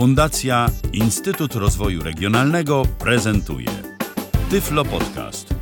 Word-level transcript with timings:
Fundacja 0.00 0.66
Instytut 0.92 1.54
Rozwoju 1.54 2.02
Regionalnego 2.02 2.82
prezentuje 2.98 3.68
Tyflo 4.50 4.84
Podcast. 4.84 5.54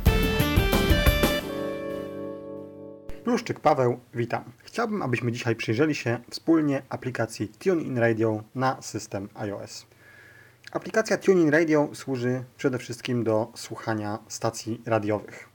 Pluszczyk 3.23 3.59
Paweł, 3.59 3.99
witam. 4.13 4.43
Chciałbym, 4.57 5.01
abyśmy 5.01 5.31
dzisiaj 5.31 5.55
przyjrzeli 5.55 5.95
się 5.95 6.19
wspólnie 6.29 6.81
aplikacji 6.89 7.47
TuneIn 7.47 7.97
Radio 7.97 8.43
na 8.55 8.81
system 8.81 9.29
iOS. 9.35 9.85
Aplikacja 10.71 11.17
TuneIn 11.17 11.49
Radio 11.49 11.89
służy 11.93 12.43
przede 12.57 12.77
wszystkim 12.77 13.23
do 13.23 13.47
słuchania 13.55 14.19
stacji 14.27 14.81
radiowych. 14.85 15.49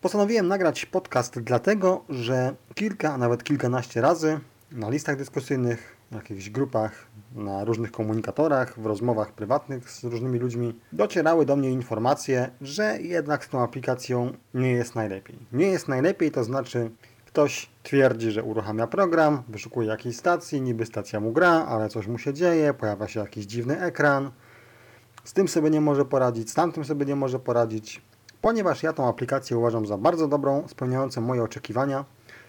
Postanowiłem 0.00 0.48
nagrać 0.48 0.86
podcast 0.86 1.40
dlatego, 1.40 2.04
że 2.08 2.54
kilka, 2.74 3.14
a 3.14 3.18
nawet 3.18 3.44
kilkanaście 3.44 4.00
razy 4.00 4.40
na 4.72 4.90
listach 4.90 5.16
dyskusyjnych, 5.16 5.96
w 6.10 6.14
jakichś 6.14 6.50
grupach, 6.50 7.06
na 7.34 7.64
różnych 7.64 7.92
komunikatorach, 7.92 8.80
w 8.80 8.86
rozmowach 8.86 9.32
prywatnych 9.32 9.90
z 9.90 10.04
różnymi 10.04 10.38
ludźmi 10.38 10.80
docierały 10.92 11.46
do 11.46 11.56
mnie 11.56 11.70
informacje, 11.70 12.50
że 12.60 12.98
jednak 13.00 13.44
z 13.44 13.48
tą 13.48 13.62
aplikacją 13.62 14.32
nie 14.54 14.72
jest 14.72 14.94
najlepiej. 14.94 15.38
Nie 15.52 15.66
jest 15.66 15.88
najlepiej, 15.88 16.30
to 16.30 16.44
znaczy 16.44 16.90
ktoś 17.26 17.68
twierdzi, 17.82 18.30
że 18.30 18.42
uruchamia 18.42 18.86
program, 18.86 19.42
wyszukuje 19.48 19.88
jakiejś 19.88 20.16
stacji, 20.16 20.60
niby 20.60 20.86
stacja 20.86 21.20
mu 21.20 21.32
gra, 21.32 21.66
ale 21.68 21.88
coś 21.88 22.06
mu 22.06 22.18
się 22.18 22.34
dzieje, 22.34 22.74
pojawia 22.74 23.08
się 23.08 23.20
jakiś 23.20 23.46
dziwny 23.46 23.80
ekran. 23.80 24.30
Z 25.24 25.32
tym 25.32 25.48
sobie 25.48 25.70
nie 25.70 25.80
może 25.80 26.04
poradzić, 26.04 26.50
z 26.50 26.54
tamtym 26.54 26.84
sobie 26.84 27.06
nie 27.06 27.16
może 27.16 27.38
poradzić. 27.38 28.02
Ponieważ 28.40 28.82
ja 28.82 28.92
tą 28.92 29.08
aplikację 29.08 29.58
uważam 29.58 29.86
za 29.86 29.98
bardzo 29.98 30.28
dobrą, 30.28 30.68
spełniającą 30.68 31.20
moje 31.20 31.42
oczekiwania, 31.42 32.04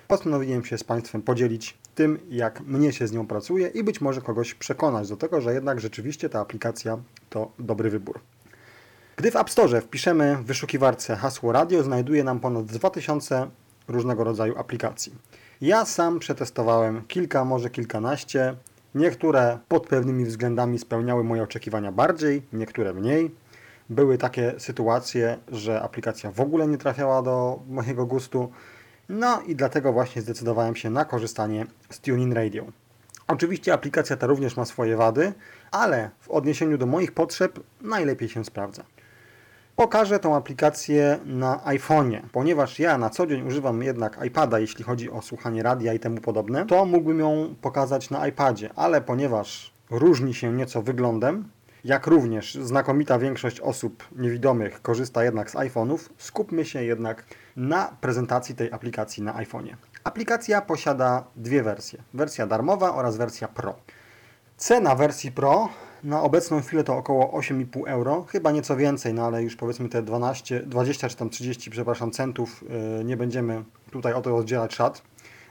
postanowiłem 0.08 0.66
się 0.66 0.78
z 0.78 0.84
Państwem 0.84 1.22
podzielić 1.22 1.78
tym, 1.98 2.20
jak 2.30 2.62
mnie 2.62 2.94
się 2.94 3.08
z 3.08 3.12
nią 3.12 3.28
pracuje 3.28 3.68
i 3.68 3.84
być 3.84 4.02
może 4.02 4.22
kogoś 4.22 4.54
przekonać 4.54 5.10
do 5.10 5.18
tego, 5.18 5.42
że 5.42 5.54
jednak 5.54 5.80
rzeczywiście 5.80 6.30
ta 6.30 6.40
aplikacja 6.40 6.98
to 7.30 7.52
dobry 7.60 7.90
wybór. 7.90 8.20
Gdy 9.16 9.32
w 9.32 9.36
App 9.36 9.50
Store 9.50 9.82
wpiszemy 9.82 10.36
w 10.36 10.46
wyszukiwarce 10.46 11.16
hasło 11.16 11.52
radio, 11.52 11.84
znajduje 11.84 12.24
nam 12.24 12.40
ponad 12.40 12.66
2000 12.66 13.48
różnego 13.88 14.24
rodzaju 14.24 14.58
aplikacji. 14.58 15.16
Ja 15.62 15.86
sam 15.86 16.20
przetestowałem 16.20 17.02
kilka, 17.08 17.46
może 17.46 17.70
kilkanaście. 17.70 18.56
Niektóre 18.96 19.60
pod 19.68 19.88
pewnymi 19.88 20.26
względami 20.26 20.80
spełniały 20.80 21.24
moje 21.24 21.44
oczekiwania 21.44 21.92
bardziej, 21.92 22.42
niektóre 22.54 22.94
mniej. 22.94 23.32
Były 23.90 24.18
takie 24.18 24.54
sytuacje, 24.58 25.38
że 25.52 25.82
aplikacja 25.82 26.32
w 26.32 26.42
ogóle 26.42 26.68
nie 26.68 26.78
trafiała 26.78 27.22
do 27.22 27.60
mojego 27.68 28.06
gustu. 28.06 28.52
No 29.10 29.42
i 29.42 29.56
dlatego 29.56 29.94
właśnie 29.94 30.22
zdecydowałem 30.22 30.76
się 30.76 30.90
na 30.90 31.06
korzystanie 31.06 31.66
z 31.90 32.00
TuneIn 32.00 32.34
Radio. 32.34 32.66
Oczywiście 33.28 33.74
aplikacja 33.74 34.18
ta 34.18 34.28
również 34.28 34.58
ma 34.58 34.66
swoje 34.66 34.98
wady, 34.98 35.34
ale 35.72 36.10
w 36.22 36.30
odniesieniu 36.30 36.78
do 36.78 36.86
moich 36.86 37.12
potrzeb 37.12 37.60
najlepiej 37.82 38.30
się 38.30 38.46
sprawdza. 38.46 38.84
Pokażę 39.76 40.20
tą 40.20 40.36
aplikację 40.36 41.20
na 41.26 41.58
iPhone'ie, 41.58 42.22
ponieważ 42.32 42.80
ja 42.80 42.98
na 42.98 43.10
co 43.10 43.28
dzień 43.28 43.48
używam 43.48 43.84
jednak 43.84 44.20
iPada, 44.26 44.60
jeśli 44.60 44.84
chodzi 44.84 45.12
o 45.12 45.22
słuchanie 45.22 45.64
radia 45.64 45.94
i 45.94 46.00
temu 46.00 46.22
podobne, 46.22 46.66
to 46.66 46.86
mógłbym 46.86 47.20
ją 47.20 47.56
pokazać 47.62 48.10
na 48.10 48.28
iPadzie, 48.28 48.70
ale 48.76 49.02
ponieważ 49.02 49.74
różni 49.90 50.34
się 50.34 50.54
nieco 50.54 50.82
wyglądem, 50.82 51.50
jak 51.84 52.08
również 52.08 52.56
znakomita 52.56 53.20
większość 53.20 53.60
osób 53.60 54.04
niewidomych 54.16 54.82
korzysta 54.82 55.24
jednak 55.24 55.52
z 55.52 55.54
iPhone'ów, 55.54 55.98
skupmy 56.18 56.66
się 56.66 56.84
jednak 56.84 57.18
na 57.18 57.47
prezentacji 58.02 58.56
tej 58.56 58.72
aplikacji 58.72 59.24
na 59.24 59.34
iPhone'ie. 59.34 59.76
Aplikacja 60.04 60.62
posiada 60.62 61.24
dwie 61.36 61.64
wersje. 61.64 62.04
Wersja 62.14 62.48
darmowa 62.48 62.96
oraz 62.96 63.18
wersja 63.18 63.48
Pro. 63.48 63.76
Cena 64.58 64.96
wersji 64.96 65.32
Pro 65.32 65.70
na 66.04 66.22
obecną 66.22 66.62
chwilę 66.62 66.84
to 66.84 66.98
około 66.98 67.40
8,5 67.40 67.84
euro, 67.88 68.26
chyba 68.30 68.52
nieco 68.52 68.76
więcej, 68.76 69.14
no 69.14 69.26
ale 69.26 69.44
już 69.44 69.56
powiedzmy 69.56 69.90
te 69.90 70.02
12, 70.02 70.60
20 70.60 71.10
czy 71.10 71.16
tam 71.16 71.30
30, 71.30 71.72
przepraszam, 71.72 72.12
centów 72.12 72.64
yy, 72.98 73.04
nie 73.04 73.18
będziemy 73.18 73.64
tutaj 73.92 74.14
o 74.14 74.22
to 74.22 74.30
rozdzielać 74.30 74.76
szat. 74.76 75.02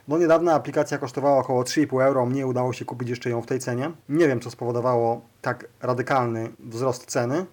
Do 0.07 0.17
niedawna 0.17 0.53
aplikacja 0.53 0.97
kosztowała 0.97 1.37
około 1.37 1.63
3,5 1.63 2.03
euro, 2.03 2.25
mnie 2.25 2.47
udało 2.47 2.73
się 2.73 2.85
kupić 2.85 3.09
jeszcze 3.09 3.29
ją 3.29 3.41
w 3.41 3.45
tej 3.45 3.59
cenie. 3.59 3.91
Nie 4.09 4.27
wiem, 4.27 4.39
co 4.39 4.51
spowodowało 4.51 5.21
tak 5.41 5.65
radykalny 5.81 6.49
wzrost 6.59 7.05
ceny. 7.05 7.45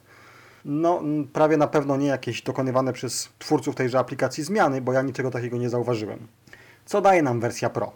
No, 0.65 1.03
prawie 1.33 1.57
na 1.57 1.67
pewno 1.67 1.97
nie 1.97 2.07
jakieś 2.07 2.43
dokonywane 2.43 2.93
przez 2.93 3.29
twórców 3.39 3.75
tejże 3.75 3.99
aplikacji 3.99 4.45
zmiany, 4.45 4.81
bo 4.81 4.93
ja 4.93 5.03
niczego 5.03 5.31
takiego 5.31 5.57
nie 5.57 5.71
zauważyłem. 5.71 6.19
Co 6.85 7.01
daje 7.01 7.23
nam 7.23 7.41
wersja 7.41 7.71
Pro? 7.71 7.93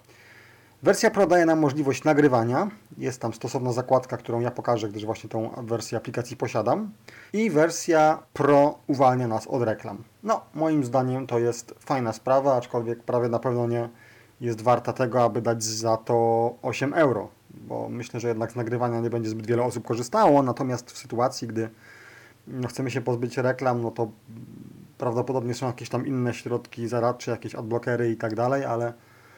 Wersja 0.83 1.11
Pro 1.11 1.27
daje 1.27 1.47
nam 1.47 1.59
możliwość 1.59 2.05
nagrywania. 2.05 2.71
Jest 2.99 3.21
tam 3.21 3.35
stosowna 3.35 3.73
zakładka, 3.73 4.17
którą 4.17 4.41
ja 4.41 4.51
pokażę, 4.51 4.89
gdyż 4.89 5.05
właśnie 5.05 5.31
tą 5.31 5.51
wersję 5.63 5.99
aplikacji 5.99 6.37
posiadam. 6.37 6.91
I 7.33 7.51
wersja 7.51 8.23
Pro 8.33 8.79
uwalnia 8.87 9.29
nas 9.29 9.47
od 9.47 9.63
reklam. 9.63 10.05
No, 10.23 10.41
moim 10.55 10.85
zdaniem 10.85 11.27
to 11.27 11.39
jest 11.39 11.75
fajna 11.81 12.13
sprawa, 12.13 12.57
aczkolwiek 12.57 13.03
prawie 13.03 13.29
na 13.29 13.39
pewno 13.39 13.67
nie 13.67 13.89
jest 14.41 14.61
warta 14.61 14.93
tego, 14.93 15.25
aby 15.25 15.43
dać 15.43 15.63
za 15.65 15.97
to 15.97 16.55
8 16.63 16.95
euro, 16.95 17.29
bo 17.51 17.89
myślę, 17.89 18.21
że 18.21 18.29
jednak 18.29 18.53
z 18.53 18.57
nagrywania 18.57 19.01
nie 19.01 19.11
będzie 19.11 19.31
zbyt 19.31 19.47
wiele 19.47 19.63
osób 19.63 19.87
korzystało, 19.87 20.43
natomiast 20.43 20.91
w 20.91 20.99
sytuacji, 20.99 21.49
gdy 21.49 21.71
chcemy 22.69 22.91
się 22.91 23.01
pozbyć 23.01 23.37
reklam, 23.37 23.83
no 23.83 23.91
to 23.91 24.11
prawdopodobnie 24.99 25.55
są 25.55 25.67
jakieś 25.67 25.89
tam 25.89 26.07
inne 26.07 26.35
środki 26.35 26.89
zaradcze, 26.89 27.31
jakieś 27.31 27.55
adblockery 27.55 28.11
i 28.11 28.17
tak 28.17 28.35
dalej, 28.35 28.65
ale 28.65 28.93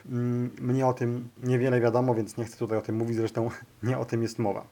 mm, 0.07 0.51
mnie 0.61 0.87
o 0.87 0.93
tym 0.93 1.29
niewiele 1.43 1.81
wiadomo, 1.81 2.15
więc 2.15 2.37
nie 2.37 2.45
chcę 2.45 2.57
tutaj 2.57 2.79
o 2.79 2.83
tym 2.83 2.97
mówić, 2.97 3.17
zresztą 3.17 3.51
nie 3.83 3.99
o 3.99 4.05
tym 4.05 4.23
jest 4.23 4.39
mowa. 4.39 4.65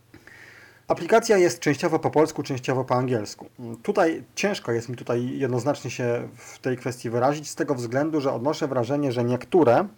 Aplikacja 0.89 1.39
jest 1.39 1.61
częściowo 1.61 1.99
po 1.99 2.11
polsku, 2.11 2.43
częściowo 2.43 2.85
po 2.85 2.95
angielsku. 2.95 3.47
Tutaj 3.83 4.25
ciężko 4.35 4.73
jest 4.73 4.89
mi 4.89 4.97
tutaj 4.97 5.39
jednoznacznie 5.39 5.91
się 5.91 6.29
w 6.37 6.59
tej 6.59 6.77
kwestii 6.77 7.11
wyrazić, 7.11 7.51
z 7.51 7.55
tego 7.55 7.75
względu, 7.75 8.21
że 8.21 8.33
odnoszę 8.33 8.69
wrażenie, 8.69 9.13
że 9.13 9.25
niektóre 9.25 9.89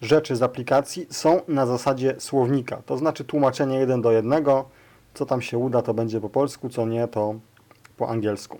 rzeczy 0.00 0.36
z 0.36 0.42
aplikacji 0.42 1.06
są 1.10 1.40
na 1.48 1.66
zasadzie 1.66 2.14
słownika, 2.18 2.82
to 2.86 2.96
znaczy 2.96 3.24
tłumaczenie 3.24 3.78
jeden 3.78 4.02
do 4.02 4.12
jednego, 4.12 4.68
co 5.14 5.26
tam 5.26 5.42
się 5.42 5.58
uda, 5.58 5.82
to 5.82 5.94
będzie 5.94 6.20
po 6.20 6.28
polsku, 6.28 6.68
co 6.68 6.86
nie, 6.86 7.08
to 7.08 7.34
po 7.98 8.08
angielsku. 8.08 8.58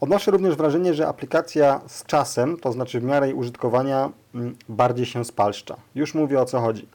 Odnoszę 0.00 0.30
również 0.30 0.56
wrażenie, 0.56 0.94
że 0.94 1.08
aplikacja 1.08 1.80
z 1.86 2.04
czasem, 2.04 2.56
to 2.56 2.72
znaczy 2.72 3.00
w 3.00 3.04
miarę 3.04 3.26
jej 3.26 3.34
użytkowania, 3.34 4.10
mm, 4.34 4.56
bardziej 4.68 5.06
się 5.06 5.24
spalszcza. 5.24 5.76
Już 5.94 6.14
mówię 6.14 6.40
o 6.40 6.44
co 6.44 6.60
chodzi. 6.60 6.88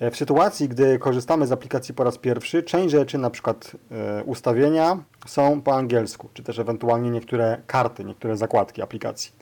E, 0.00 0.10
w 0.10 0.16
sytuacji, 0.16 0.68
gdy 0.68 0.98
korzystamy 0.98 1.46
z 1.46 1.52
aplikacji 1.52 1.94
po 1.94 2.04
raz 2.04 2.18
pierwszy, 2.18 2.62
część 2.62 2.90
rzeczy, 2.90 3.18
na 3.18 3.30
przykład 3.30 3.76
e, 3.90 4.24
ustawienia, 4.24 4.98
są 5.26 5.60
po 5.60 5.74
angielsku, 5.74 6.28
czy 6.34 6.42
też 6.42 6.58
ewentualnie 6.58 7.10
niektóre 7.10 7.62
karty, 7.66 8.04
niektóre 8.04 8.36
zakładki 8.36 8.82
aplikacji. 8.82 9.32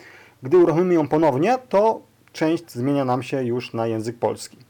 Gdy 0.42 0.58
uruchomimy 0.58 0.94
ją 0.94 1.08
ponownie, 1.08 1.58
to 1.68 2.00
część 2.32 2.70
zmienia 2.70 3.04
nam 3.04 3.22
się 3.22 3.44
już 3.44 3.74
na 3.74 3.86
język 3.86 4.18
polski. 4.18 4.67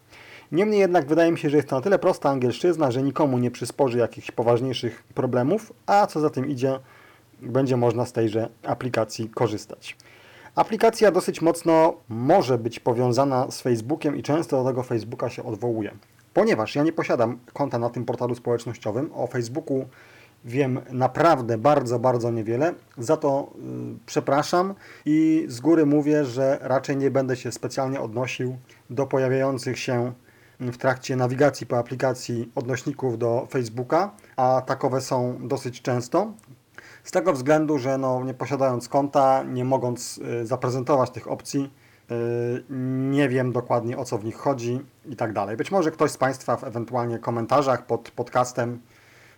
Niemniej 0.53 0.81
jednak 0.81 1.07
wydaje 1.07 1.33
mi 1.33 1.39
się, 1.39 1.51
że 1.51 1.57
jest 1.57 1.69
to 1.69 1.77
na 1.77 1.83
tyle 1.83 1.99
prosta 1.99 2.31
angielszczyzna, 2.31 2.91
że 2.91 3.03
nikomu 3.03 3.39
nie 3.39 3.51
przysporzy 3.51 3.99
jakichś 3.99 4.31
poważniejszych 4.31 5.03
problemów, 5.15 5.73
a 5.87 6.07
co 6.07 6.21
za 6.21 6.31
tym 6.31 6.49
idzie, 6.49 6.79
będzie 7.43 7.77
można 7.77 8.07
z 8.07 8.13
tejże 8.13 8.49
aplikacji 8.63 9.31
korzystać. 9.31 9.97
Aplikacja 10.55 11.11
dosyć 11.11 11.43
mocno 11.43 11.95
może 12.09 12.59
być 12.59 12.81
powiązana 12.81 13.51
z 13.51 13.61
Facebookiem 13.61 14.17
i 14.17 14.23
często 14.23 14.63
do 14.63 14.71
tego 14.71 14.83
Facebooka 14.83 15.31
się 15.31 15.45
odwołuje. 15.45 15.91
Ponieważ 16.35 16.75
ja 16.75 16.83
nie 16.83 16.93
posiadam 16.93 17.39
konta 17.53 17.79
na 17.79 17.91
tym 17.91 18.05
portalu 18.05 18.35
społecznościowym, 18.35 19.11
o 19.15 19.27
Facebooku 19.27 19.85
wiem 20.45 20.81
naprawdę 20.91 21.59
bardzo, 21.59 21.99
bardzo 21.99 22.31
niewiele. 22.31 22.75
Za 22.99 23.17
to 23.17 23.51
y, 23.57 23.99
przepraszam 24.07 24.75
i 25.05 25.45
z 25.49 25.61
góry 25.61 25.87
mówię, 25.87 26.25
że 26.25 26.59
raczej 26.61 26.97
nie 26.97 27.11
będę 27.11 27.37
się 27.37 27.53
specjalnie 27.53 28.01
odnosił 28.01 28.57
do 28.91 29.07
pojawiających 29.07 29.79
się 29.79 30.13
w 30.61 30.77
trakcie 30.77 31.17
nawigacji 31.17 31.67
po 31.67 31.79
aplikacji 31.79 32.53
odnośników 32.55 33.19
do 33.19 33.47
Facebooka, 33.51 34.11
a 34.37 34.63
takowe 34.67 35.01
są 35.01 35.49
dosyć 35.49 35.83
często. 35.83 36.33
Z 37.05 37.11
tego 37.11 37.33
względu, 37.33 37.79
że 37.79 37.99
no, 37.99 38.25
nie 38.25 38.35
posiadając 38.35 38.89
konta, 38.89 39.43
nie 39.43 39.65
mogąc 39.65 40.19
y, 40.43 40.47
zaprezentować 40.47 41.11
tych 41.11 41.31
opcji, 41.31 41.71
y, 42.11 42.15
nie 43.11 43.29
wiem 43.29 43.53
dokładnie 43.53 43.99
o 43.99 44.05
co 44.05 44.19
w 44.19 44.25
nich 44.25 44.37
chodzi 44.37 44.81
i 45.07 45.17
tak 45.17 45.33
dalej. 45.33 45.57
Być 45.57 45.71
może 45.71 45.91
ktoś 45.91 46.11
z 46.11 46.17
Państwa 46.17 46.57
w 46.57 46.65
ewentualnie 46.65 47.19
komentarzach 47.19 47.87
pod 47.87 48.11
podcastem 48.11 48.81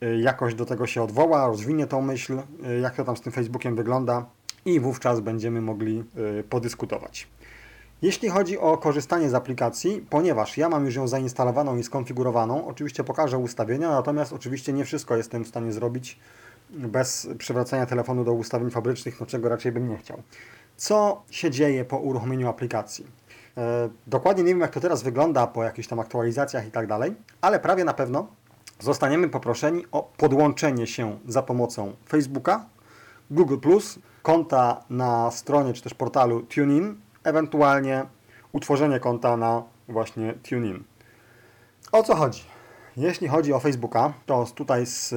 y, 0.03 0.19
jakoś 0.19 0.55
do 0.55 0.67
tego 0.67 0.87
się 0.87 1.03
odwoła, 1.03 1.47
rozwinie 1.47 1.87
tą 1.87 2.03
myśl, 2.03 2.43
jak 2.83 2.95
to 2.97 3.05
tam 3.05 3.17
z 3.17 3.21
tym 3.21 3.33
Facebookiem 3.33 3.77
wygląda 3.77 4.27
i 4.65 4.81
wówczas 4.81 5.21
będziemy 5.21 5.61
mogli 5.61 6.05
podyskutować. 6.51 7.29
Jeśli 8.03 8.29
chodzi 8.29 8.59
o 8.59 8.77
korzystanie 8.77 9.31
z 9.31 9.35
aplikacji, 9.35 10.07
ponieważ 10.11 10.57
ja 10.57 10.69
mam 10.69 10.85
już 10.85 10.95
ją 10.95 11.09
zainstalowaną 11.09 11.77
i 11.77 11.83
skonfigurowaną, 11.83 12.67
oczywiście 12.67 13.05
pokażę 13.05 13.39
ustawienia, 13.39 13.91
natomiast 13.91 14.33
oczywiście 14.33 14.73
nie 14.73 14.85
wszystko 14.85 15.17
jestem 15.17 15.45
w 15.45 15.49
stanie 15.49 15.73
zrobić 15.73 16.19
bez 16.71 17.29
przywracania 17.39 17.87
telefonu 17.87 18.25
do 18.25 18.33
ustawień 18.33 18.71
fabrycznych, 18.71 19.21
no 19.21 19.27
czego 19.27 19.49
raczej 19.49 19.73
bym 19.73 19.89
nie 19.89 19.97
chciał. 19.97 20.23
Co 20.77 21.23
się 21.31 21.51
dzieje 21.51 21.85
po 21.85 21.99
uruchomieniu 21.99 22.49
aplikacji? 22.49 23.07
E, 23.57 23.89
dokładnie 24.07 24.43
nie 24.43 24.51
wiem, 24.51 24.61
jak 24.61 24.71
to 24.71 24.81
teraz 24.81 25.03
wygląda 25.03 25.47
po 25.47 25.65
jakichś 25.65 25.89
tam 25.89 26.01
aktualizacjach 26.01 26.67
i 26.67 26.71
tak 26.71 26.87
dalej, 26.87 27.15
ale 27.41 27.61
prawie 27.61 27.85
na 27.85 27.95
pewno 27.95 28.27
zostaniemy 28.79 29.29
poproszeni 29.29 29.85
o 29.93 30.11
podłączenie 30.17 30.87
się 30.87 31.19
za 31.29 31.43
pomocą 31.43 31.93
Facebooka, 32.09 32.67
Google+, 33.31 33.57
konta 34.23 34.85
na 34.91 35.31
stronie 35.31 35.73
czy 35.73 35.83
też 35.83 35.95
portalu 35.95 36.43
TuneIn, 36.43 36.97
ewentualnie 37.25 38.05
utworzenie 38.53 39.01
konta 39.01 39.37
na 39.37 39.63
właśnie 39.89 40.35
TuneIn. 40.49 40.85
O 41.93 42.03
co 42.03 42.15
chodzi? 42.15 42.43
Jeśli 42.97 43.29
chodzi 43.29 43.53
o 43.53 43.61
Facebooka, 43.61 44.13
to 44.27 44.47
tutaj 44.55 44.87
z 44.87 45.15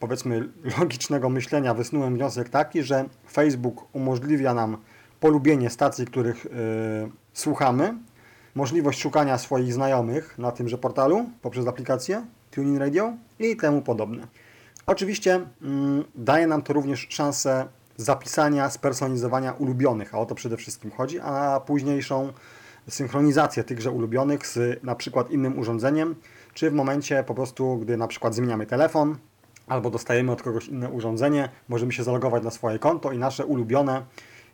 powiedzmy 0.00 0.48
logicznego 0.78 1.28
myślenia 1.28 1.74
wysnułem 1.74 2.14
wniosek 2.14 2.48
taki, 2.48 2.82
że 2.82 3.04
Facebook 3.32 3.86
umożliwia 3.92 4.54
nam 4.54 4.76
polubienie 5.20 5.70
stacji, 5.70 6.06
których 6.06 6.44
yy, 6.44 6.50
słuchamy, 7.32 7.94
możliwość 8.54 9.00
szukania 9.00 9.38
swoich 9.38 9.72
znajomych 9.72 10.38
na 10.38 10.52
tymże 10.52 10.78
portalu 10.78 11.30
poprzez 11.42 11.66
aplikację 11.66 12.26
TuneIn 12.50 12.78
Radio 12.78 13.12
i 13.38 13.56
temu 13.56 13.82
podobne. 13.82 14.26
Oczywiście 14.86 15.40
mm, 15.62 16.04
daje 16.14 16.46
nam 16.46 16.62
to 16.62 16.72
również 16.72 17.06
szansę 17.10 17.66
zapisania, 18.00 18.70
spersonalizowania 18.70 19.52
ulubionych, 19.52 20.14
a 20.14 20.18
o 20.18 20.26
to 20.26 20.34
przede 20.34 20.56
wszystkim 20.56 20.90
chodzi, 20.90 21.20
a 21.20 21.60
późniejszą 21.66 22.32
synchronizację 22.88 23.64
tychże 23.64 23.90
ulubionych 23.90 24.46
z 24.46 24.84
na 24.84 24.94
przykład 24.94 25.30
innym 25.30 25.58
urządzeniem, 25.58 26.14
czy 26.54 26.70
w 26.70 26.74
momencie 26.74 27.24
po 27.24 27.34
prostu, 27.34 27.76
gdy 27.76 27.96
na 27.96 28.08
przykład 28.08 28.34
zmieniamy 28.34 28.66
telefon, 28.66 29.16
albo 29.66 29.90
dostajemy 29.90 30.32
od 30.32 30.42
kogoś 30.42 30.68
inne 30.68 30.90
urządzenie, 30.90 31.48
możemy 31.68 31.92
się 31.92 32.04
zalogować 32.04 32.42
na 32.44 32.50
swoje 32.50 32.78
konto 32.78 33.12
i 33.12 33.18
nasze 33.18 33.46
ulubione 33.46 34.02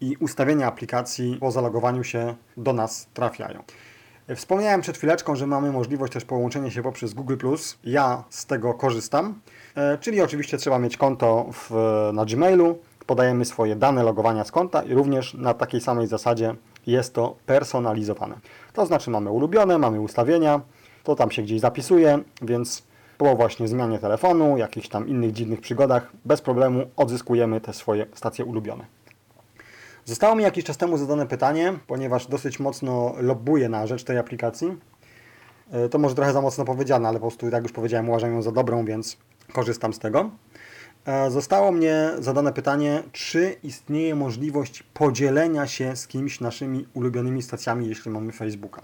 i 0.01 0.17
ustawienia 0.17 0.67
aplikacji 0.67 1.37
po 1.41 1.51
zalogowaniu 1.51 2.05
się 2.05 2.35
do 2.57 2.73
nas 2.73 3.09
trafiają. 3.15 3.63
Wspomniałem 4.35 4.81
przed 4.81 4.97
chwileczką, 4.97 5.37
że 5.37 5.47
mamy 5.47 5.73
możliwość 5.73 6.13
też 6.13 6.25
połączenia 6.25 6.71
się 6.71 6.83
poprzez 6.83 7.15
Google+. 7.15 7.37
Ja 7.85 8.25
z 8.31 8.47
tego 8.47 8.75
korzystam, 8.75 9.41
e, 9.75 9.99
czyli 9.99 10.21
oczywiście 10.21 10.59
trzeba 10.59 10.79
mieć 10.79 10.97
konto 10.97 11.47
w, 11.53 11.71
na 12.13 12.25
Gmailu, 12.25 12.79
podajemy 13.07 13.45
swoje 13.45 13.77
dane 13.77 14.03
logowania 14.03 14.45
z 14.45 14.53
konta 14.53 14.83
i 14.83 14.95
również 14.95 15.35
na 15.35 15.55
takiej 15.55 15.81
samej 15.81 16.07
zasadzie 16.07 16.55
jest 16.87 17.15
to 17.15 17.37
personalizowane. 17.47 18.39
To 18.73 18.87
znaczy 18.87 19.11
mamy 19.11 19.31
ulubione, 19.31 19.79
mamy 19.79 20.01
ustawienia, 20.01 20.61
to 21.05 21.15
tam 21.15 21.31
się 21.31 21.43
gdzieś 21.43 21.61
zapisuje, 21.61 22.19
więc 22.43 22.83
po 23.19 23.37
właśnie 23.37 23.69
zmianie 23.69 23.99
telefonu, 23.99 24.59
jakichś 24.59 24.89
tam 24.89 25.09
innych 25.09 25.33
dziwnych 25.33 25.61
przygodach, 25.61 26.13
bez 26.25 26.41
problemu 26.41 26.87
odzyskujemy 26.97 27.61
te 27.61 27.73
swoje 27.73 28.07
stacje 28.15 28.45
ulubione. 28.45 28.87
Zostało 30.05 30.35
mi 30.35 30.43
jakiś 30.43 30.65
czas 30.65 30.77
temu 30.77 30.99
zadane 30.99 31.27
pytanie, 31.27 31.73
ponieważ 31.87 32.27
dosyć 32.27 32.61
mocno 32.61 33.15
lobbuję 33.19 33.69
na 33.69 33.87
rzecz 33.87 34.05
tej 34.05 34.19
aplikacji. 34.19 34.77
E, 35.73 35.89
to 35.89 35.99
może 35.99 36.15
trochę 36.15 36.33
za 36.33 36.41
mocno 36.41 36.65
powiedziane, 36.65 37.09
ale 37.09 37.19
po 37.19 37.27
prostu, 37.27 37.49
jak 37.49 37.63
już 37.63 37.73
powiedziałem, 37.73 38.09
uważam 38.09 38.33
ją 38.33 38.43
za 38.43 38.53
dobrą, 38.53 38.85
więc 38.85 39.17
korzystam 39.53 39.93
z 39.93 39.99
tego. 39.99 40.31
E, 41.07 41.31
zostało 41.31 41.73
mnie 41.73 42.11
zadane 42.19 42.53
pytanie, 42.53 43.03
czy 43.13 43.57
istnieje 43.63 44.15
możliwość 44.15 44.83
podzielenia 44.83 45.67
się 45.67 45.97
z 45.97 46.07
kimś 46.07 46.41
naszymi 46.41 46.87
ulubionymi 46.95 47.43
stacjami, 47.43 47.89
jeśli 47.89 48.11
mamy 48.11 48.33
Facebooka. 48.33 48.83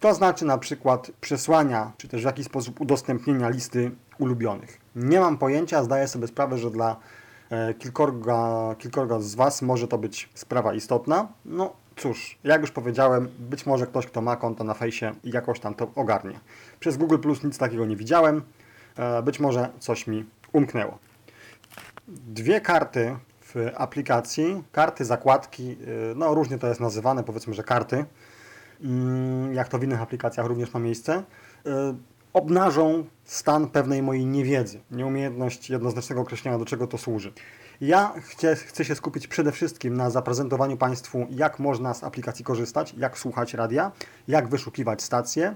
To 0.00 0.14
znaczy 0.14 0.44
na 0.44 0.58
przykład 0.58 1.10
przesłania, 1.20 1.92
czy 1.96 2.08
też 2.08 2.22
w 2.22 2.24
jakiś 2.24 2.46
sposób 2.46 2.80
udostępnienia 2.80 3.48
listy 3.48 3.90
ulubionych. 4.18 4.80
Nie 4.96 5.20
mam 5.20 5.38
pojęcia, 5.38 5.84
zdaję 5.84 6.08
sobie 6.08 6.26
sprawę, 6.26 6.58
że 6.58 6.70
dla 6.70 6.96
e, 7.50 7.74
kilkorga, 7.74 8.74
kilkorga 8.78 9.20
z 9.20 9.34
Was 9.34 9.62
może 9.62 9.88
to 9.88 9.98
być 9.98 10.28
sprawa 10.34 10.74
istotna. 10.74 11.28
No 11.44 11.72
cóż, 11.96 12.38
jak 12.44 12.60
już 12.60 12.70
powiedziałem, 12.70 13.28
być 13.38 13.66
może 13.66 13.86
ktoś, 13.86 14.06
kto 14.06 14.20
ma 14.20 14.36
konto 14.36 14.64
na 14.64 14.74
fejsie 14.74 15.14
jakoś 15.24 15.60
tam 15.60 15.74
to 15.74 15.88
ogarnie. 15.94 16.40
Przez 16.80 16.96
Google 16.96 17.18
Plus 17.18 17.44
nic 17.44 17.58
takiego 17.58 17.86
nie 17.86 17.96
widziałem. 17.96 18.42
E, 18.96 19.22
być 19.22 19.40
może 19.40 19.68
coś 19.78 20.06
mi 20.06 20.24
umknęło. 20.52 20.98
Dwie 22.08 22.60
karty 22.60 23.16
w 23.40 23.54
aplikacji, 23.76 24.64
karty, 24.72 25.04
zakładki, 25.04 25.70
e, 25.70 26.14
no 26.14 26.34
różnie 26.34 26.58
to 26.58 26.66
jest 26.66 26.80
nazywane, 26.80 27.24
powiedzmy, 27.24 27.54
że 27.54 27.62
karty. 27.62 28.04
Mm, 28.84 29.54
jak 29.54 29.68
to 29.68 29.78
w 29.78 29.84
innych 29.84 30.02
aplikacjach 30.02 30.46
również 30.46 30.74
ma 30.74 30.80
miejsce, 30.80 31.22
y, 31.66 31.70
obnażą 32.32 33.04
stan 33.24 33.68
pewnej 33.68 34.02
mojej 34.02 34.26
niewiedzy, 34.26 34.80
nieumiejętność 34.90 35.70
jednoznacznego 35.70 36.22
określenia, 36.22 36.58
do 36.58 36.64
czego 36.64 36.86
to 36.86 36.98
służy. 36.98 37.32
Ja 37.80 38.12
chcę, 38.20 38.56
chcę 38.56 38.84
się 38.84 38.94
skupić 38.94 39.26
przede 39.26 39.52
wszystkim 39.52 39.96
na 39.96 40.10
zaprezentowaniu 40.10 40.76
Państwu, 40.76 41.26
jak 41.30 41.58
można 41.58 41.94
z 41.94 42.04
aplikacji 42.04 42.44
korzystać, 42.44 42.94
jak 42.98 43.18
słuchać 43.18 43.54
radia, 43.54 43.92
jak 44.28 44.48
wyszukiwać 44.48 45.02
stacje, 45.02 45.54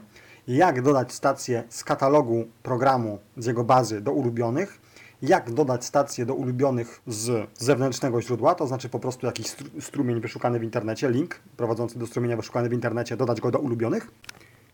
jak 0.49 0.83
dodać 0.83 1.13
stacje 1.13 1.65
z 1.69 1.85
katalogu 1.85 2.45
programu, 2.63 3.19
z 3.37 3.47
jego 3.47 3.65
bazy 3.65 4.01
do 4.01 4.13
ulubionych, 4.13 4.81
jak 5.23 5.51
dodać 5.51 5.85
stację 5.85 6.27
do 6.27 6.35
ulubionych 6.35 7.01
z 7.07 7.49
zewnętrznego 7.59 8.23
źródła, 8.23 8.55
to 8.55 8.67
znaczy 8.67 8.89
po 8.89 8.99
prostu 8.99 9.27
jakiś 9.27 9.57
strumień 9.81 10.21
wyszukany 10.21 10.59
w 10.59 10.63
internecie, 10.63 11.11
link 11.11 11.41
prowadzący 11.57 11.99
do 11.99 12.07
strumienia 12.07 12.37
wyszukany 12.37 12.69
w 12.69 12.73
internecie, 12.73 13.17
dodać 13.17 13.41
go 13.41 13.51
do 13.51 13.59
ulubionych? 13.59 14.11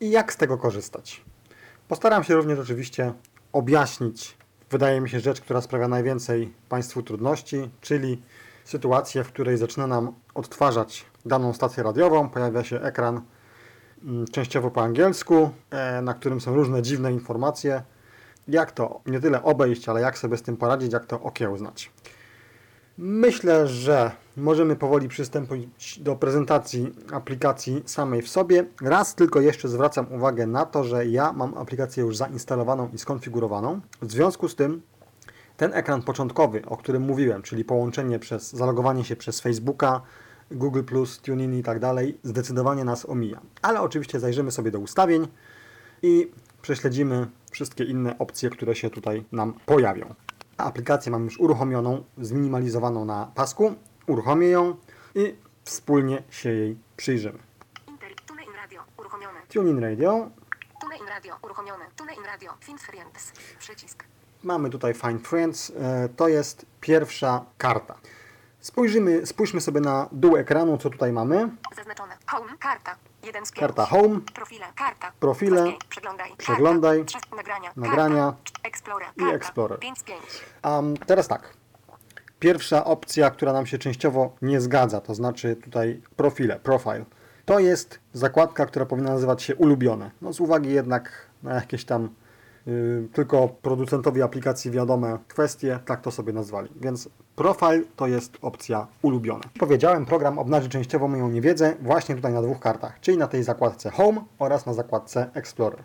I 0.01 0.11
jak 0.11 0.33
z 0.33 0.37
tego 0.37 0.59
korzystać. 0.59 1.25
Postaram 1.89 2.25
się 2.25 2.35
również 2.35 2.59
oczywiście 2.59 3.13
objaśnić, 3.53 4.37
wydaje 4.71 5.01
mi 5.01 5.09
się, 5.09 5.21
rzecz, 5.21 5.41
która 5.41 5.61
sprawia 5.61 5.89
najwięcej 5.89 6.55
Państwu 6.69 7.03
trudności, 7.03 7.71
czyli 7.81 8.23
sytuację, 8.65 9.25
w 9.25 9.29
której 9.29 9.59
zaczyna 9.59 9.87
nam 9.87 10.13
odtwarzać 10.35 11.07
daną 11.27 11.53
stację 11.53 11.83
radiową, 11.83 12.29
pojawia 12.29 12.65
się 12.65 12.81
ekran 12.81 13.21
mm, 14.05 14.27
częściowo 14.27 14.71
po 14.71 14.83
angielsku, 14.83 15.51
e, 15.71 16.03
na 16.03 16.15
którym 16.15 16.41
są 16.41 16.55
różne 16.55 16.83
dziwne 16.83 17.13
informacje, 17.13 17.83
jak 18.49 18.73
to 18.73 19.01
nie 19.07 19.21
tyle 19.21 19.43
obejść, 19.43 19.89
ale 19.89 20.01
jak 20.01 20.19
sobie 20.19 20.37
z 20.37 20.43
tym 20.43 20.57
poradzić, 20.57 20.93
jak 20.93 21.07
to 21.07 21.23
okiełznać. 21.23 21.91
Myślę, 22.99 23.67
że 23.67 24.11
możemy 24.37 24.77
powoli 24.77 25.09
przystąpić 25.09 25.99
do 25.99 26.17
prezentacji 26.17 26.93
aplikacji 27.13 27.83
samej 27.87 28.23
w 28.23 28.29
sobie. 28.29 28.65
Raz 28.83 29.15
tylko 29.15 29.41
jeszcze 29.41 29.69
zwracam 29.69 30.13
uwagę 30.13 30.47
na 30.47 30.67
to, 30.67 30.85
że 30.85 31.07
ja 31.07 31.33
mam 31.33 31.59
aplikację 31.59 32.03
już 32.03 32.17
zainstalowaną 32.17 32.89
i 32.95 32.99
skonfigurowaną. 32.99 33.81
W 34.03 34.13
związku 34.13 34.49
z 34.49 34.57
tym 34.57 34.83
ten 35.57 35.75
ekran 35.75 36.03
początkowy, 36.03 36.63
o 36.67 36.77
którym 36.77 37.03
mówiłem, 37.03 37.43
czyli 37.43 37.65
połączenie 37.65 38.19
przez 38.19 38.53
zalogowanie 38.53 39.05
się 39.05 39.17
przez 39.17 39.41
Facebooka, 39.41 40.01
Google+, 40.51 40.81
TuneIn 41.23 41.59
i 41.59 41.63
tak 41.63 41.79
dalej, 41.79 42.19
zdecydowanie 42.23 42.85
nas 42.85 43.09
omija. 43.09 43.41
Ale 43.63 43.81
oczywiście 43.81 44.21
zajrzymy 44.21 44.51
sobie 44.51 44.71
do 44.71 44.79
ustawień 44.79 45.29
i 46.03 46.31
prześledzimy 46.63 47.27
wszystkie 47.55 47.85
inne 47.85 48.19
opcje, 48.19 48.51
które 48.51 48.75
się 48.75 48.91
tutaj 48.91 49.25
nam 49.33 49.55
pojawią. 49.67 50.15
Aplikację 50.57 51.13
mam 51.13 51.25
już 51.25 51.41
uruchomioną, 51.41 52.05
zminimalizowaną 52.19 53.05
na 53.05 53.31
pasku. 53.35 53.75
Uruchomię 54.07 54.49
ją 54.49 54.77
i 55.15 55.35
wspólnie 55.65 56.23
się 56.31 56.51
jej 56.51 56.79
przyjrzymy. 56.97 57.39
TuneIn 58.27 58.53
Radio 58.57 58.83
uruchomione. 58.99 59.41
TuneIn 59.49 59.79
Radio. 59.79 60.31
TuneIn 60.81 61.07
Radio 61.09 61.37
uruchomione. 61.43 61.85
TuneIn 61.97 62.25
Radio 62.25 62.53
Find 62.61 62.81
Friends. 62.81 63.33
Przycisk. 63.59 64.05
Mamy 64.43 64.71
tutaj 64.71 64.95
Find 64.95 65.29
Friends. 65.29 65.73
E, 65.77 66.09
to 66.17 66.29
jest 66.29 66.67
pierwsza 66.81 67.45
karta. 67.59 67.95
Spojrzymy, 68.65 69.27
spójrzmy 69.27 69.61
sobie 69.61 69.81
na 69.81 70.09
dół 70.13 70.37
ekranu, 70.37 70.79
co 70.79 70.91
tutaj 70.91 71.13
mamy. 71.13 71.49
Zaznaczone. 71.77 72.17
Home. 72.27 72.53
Karta. 72.59 72.97
Jeden 73.23 73.47
z 73.47 73.53
pięć. 73.53 73.61
Karta 73.61 73.87
Home, 73.87 74.21
Profile. 74.35 74.67
Karta. 74.77 75.13
Profile. 75.21 75.73
Przeglądaj. 75.89 76.29
Karta. 76.29 76.43
Przeglądaj. 76.43 77.05
Trzy. 77.05 77.19
Nagrania. 77.37 77.73
Nagrania. 77.77 78.25
Karta. 78.25 78.69
Explorer. 78.69 79.09
I 79.17 79.21
Karta. 79.21 79.37
Explorer. 79.37 79.79
5 79.79 79.99
z 79.99 80.03
5. 80.03 80.21
Um, 80.65 80.97
teraz 80.97 81.29
tak. 81.29 81.57
Pierwsza 82.41 82.85
opcja, 82.85 83.31
która 83.31 83.53
nam 83.53 83.67
się 83.67 83.79
częściowo 83.79 84.37
nie 84.43 84.61
zgadza, 84.61 85.01
to 85.01 85.15
znaczy 85.15 85.57
tutaj 85.57 86.03
profile, 86.17 86.61
profile. 86.61 87.05
To 87.45 87.59
jest 87.59 87.99
zakładka, 88.13 88.67
która 88.67 88.87
powinna 88.87 89.11
nazywać 89.11 89.43
się 89.43 89.57
ulubione. 89.57 90.11
No 90.23 90.33
z 90.33 90.41
uwagi 90.41 90.71
jednak 90.71 91.27
na 91.43 91.55
jakieś 91.55 91.85
tam 91.85 92.09
tylko 93.13 93.49
producentowi 93.49 94.23
aplikacji 94.23 94.71
wiadome 94.71 95.19
kwestie, 95.29 95.79
tak 95.85 96.01
to 96.01 96.11
sobie 96.11 96.33
nazwali. 96.33 96.69
Więc 96.77 97.09
profile 97.37 97.83
to 97.97 98.07
jest 98.07 98.39
opcja 98.43 98.87
ulubione. 99.03 99.43
Powiedziałem, 99.59 100.07
program 100.07 100.39
obnaży 100.39 100.69
częściowo 100.69 101.09
moją 101.09 101.29
niewiedzę 101.29 101.77
właśnie 101.81 102.15
tutaj 102.15 102.33
na 102.33 102.43
dwóch 102.43 102.61
kartach, 102.61 103.01
czyli 103.01 103.19
na 103.19 103.27
tej 103.27 103.43
zakładce 103.43 103.91
Home 103.91 104.25
oraz 104.39 104.67
na 104.67 104.75
zakładce 104.75 105.31
Explorer. 105.35 105.85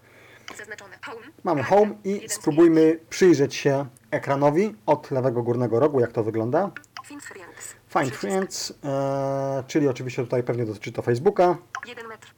Home. 1.05 1.21
Mamy. 1.43 1.63
Home 1.63 1.95
i 2.03 2.29
spróbujmy 2.29 3.00
przyjrzeć 3.09 3.55
się 3.55 3.86
ekranowi 4.12 4.75
od 4.86 5.12
lewego 5.12 5.43
górnego 5.43 5.79
rogu, 5.79 6.00
jak 6.00 6.12
to 6.12 6.24
wygląda. 6.24 6.71
Find 7.05 7.24
Friends. 7.24 7.75
Find 7.89 8.12
Przycisk. 8.12 8.19
Friends, 8.19 8.74
e, 8.83 9.63
czyli 9.67 9.88
oczywiście 9.88 10.24
tutaj 10.24 10.43
pewnie 10.43 10.65
dotyczy 10.65 10.91
to 10.91 11.01
Facebooka. 11.01 11.57
1 11.88 12.07
metr. 12.07 12.33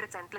Recent. 0.00 0.30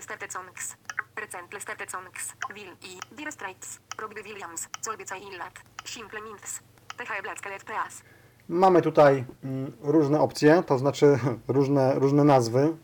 Will 2.56 3.28
i 3.28 3.32
Straits. 3.32 3.80
Williams. 4.24 4.68
Solbica 4.82 5.16
Illat. 5.16 5.54
Simple. 5.86 6.20
THE 6.98 7.22
Bladskelet 7.22 7.64
Peas. 7.64 8.02
Mamy 8.50 8.82
tutaj 8.82 9.26
mm, 9.44 9.72
różne 9.82 10.22
opcje, 10.22 10.64
to 10.68 10.78
znaczy 10.78 11.20
różne, 11.48 12.00
różne 12.00 12.24
nazwy 12.24 12.76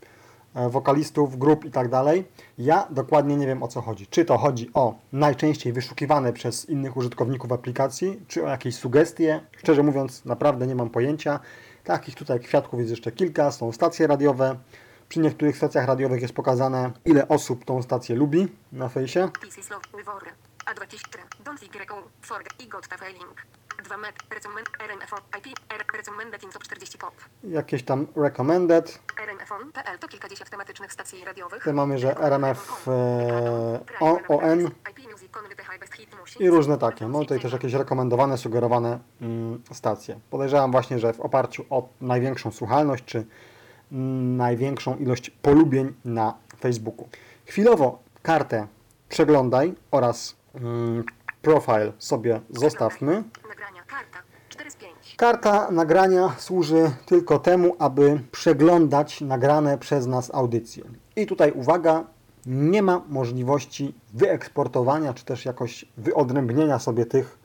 e, 0.56 0.70
wokalistów, 0.70 1.38
grup 1.38 1.66
i 1.66 1.72
tak 1.72 1.90
dalej. 1.90 2.26
Ja 2.58 2.88
dokładnie 2.90 3.36
nie 3.36 3.48
wiem 3.48 3.64
o 3.64 3.68
co 3.68 3.82
chodzi. 3.82 4.08
Czy 4.08 4.26
to 4.26 4.38
chodzi 4.38 4.70
o 4.74 4.96
najczęściej 5.14 5.74
wyszukiwane 5.74 6.34
przez 6.34 6.70
innych 6.70 6.98
użytkowników 6.98 7.52
aplikacji, 7.52 8.20
czy 8.28 8.46
o 8.46 8.48
jakieś 8.48 8.76
sugestie. 8.76 9.42
Szczerze 9.58 9.84
mówiąc, 9.84 10.26
naprawdę 10.26 10.68
nie 10.68 10.76
mam 10.76 10.90
pojęcia. 10.90 11.40
Takich 11.84 12.16
tutaj 12.16 12.40
kwiatków 12.40 12.80
jest 12.80 12.92
jeszcze 12.92 13.12
kilka, 13.12 13.52
są 13.52 13.72
stacje 13.72 14.08
radiowe. 14.08 14.56
Przy 15.10 15.20
niektórych 15.20 15.58
stacjach 15.58 15.88
radiowych 15.88 16.22
jest 16.22 16.34
pokazane, 16.34 16.92
ile 17.06 17.28
osób 17.28 17.66
tą 17.66 17.82
stację 17.82 18.16
lubi 18.16 18.48
na 18.72 18.90
fejsie. 18.90 19.30
This 19.42 19.58
is 19.58 19.70
love, 19.70 19.84
wywory. 19.98 20.32
A23, 20.66 21.20
don't 21.44 22.04
forget 22.22 22.54
i 22.60 22.68
got 22.68 22.86
failing. 22.88 23.46
2 23.84 23.98
met, 23.98 24.16
recommend, 24.30 24.68
RMF, 24.80 25.12
IP, 25.40 25.60
R, 25.70 25.86
recommended 25.98 26.44
in 26.44 26.50
top 26.50 26.64
40 26.64 26.98
pop. 26.98 27.14
Jakieś 27.44 27.84
tam 27.84 28.08
recommended. 28.16 29.00
RMF.pl 29.24 30.00
to 30.00 30.08
kilkadziesiąt 30.08 30.50
tematycznych 30.50 30.94
stacji 30.94 31.26
radiowych. 31.26 31.60
Tutaj 31.60 31.74
mamy, 31.74 31.98
że 31.98 32.18
RMF 32.18 32.88
e, 32.88 33.80
O- 34.00 34.20
ON 34.28 34.60
Hit, 34.60 36.12
Music. 36.20 36.40
i 36.40 36.50
różne 36.50 36.78
takie. 36.78 37.08
Mamy 37.08 37.26
tutaj 37.26 37.40
też 37.40 37.54
jakieś 37.54 37.74
rekomendowane, 37.74 38.38
sugerowane 38.38 39.00
mm, 39.22 39.64
stacje. 39.72 40.20
Podejrzewam 40.30 40.72
właśnie, 40.72 41.00
że 41.00 41.14
w 41.14 41.20
oparciu 41.20 41.66
o 41.70 41.90
największą 42.02 42.52
słuchalność, 42.52 43.06
czy 43.06 43.26
największą 43.92 44.98
ilość 44.98 45.30
polubień 45.30 45.94
na 46.06 46.34
Facebooku. 46.60 47.08
Chwilowo 47.46 48.00
kartę 48.22 48.68
przeglądaj 49.10 49.74
oraz 49.92 50.36
mm, 50.56 51.04
profile 51.42 51.92
sobie 52.00 52.42
zostawmy. 52.50 53.24
Nagrania, 53.50 53.82
karta, 53.88 54.18
4 54.50 54.72
z 54.72 54.76
5. 54.76 55.16
Karta 55.18 55.72
nagrania 55.72 56.36
służy 56.38 56.92
tylko 57.06 57.40
temu, 57.40 57.76
aby 57.80 58.20
przeglądać 58.32 59.22
nagrane 59.22 59.78
przez 59.78 60.08
nas 60.08 60.34
audycje. 60.34 60.84
I 61.16 61.26
tutaj 61.26 61.52
uwaga, 61.52 62.04
nie 62.46 62.82
ma 62.82 63.02
możliwości 63.10 63.94
wyeksportowania 64.14 65.14
czy 65.14 65.26
też 65.26 65.46
jakoś 65.46 65.86
wyodrębnienia 65.98 66.80
sobie 66.80 67.06
tych 67.06 67.40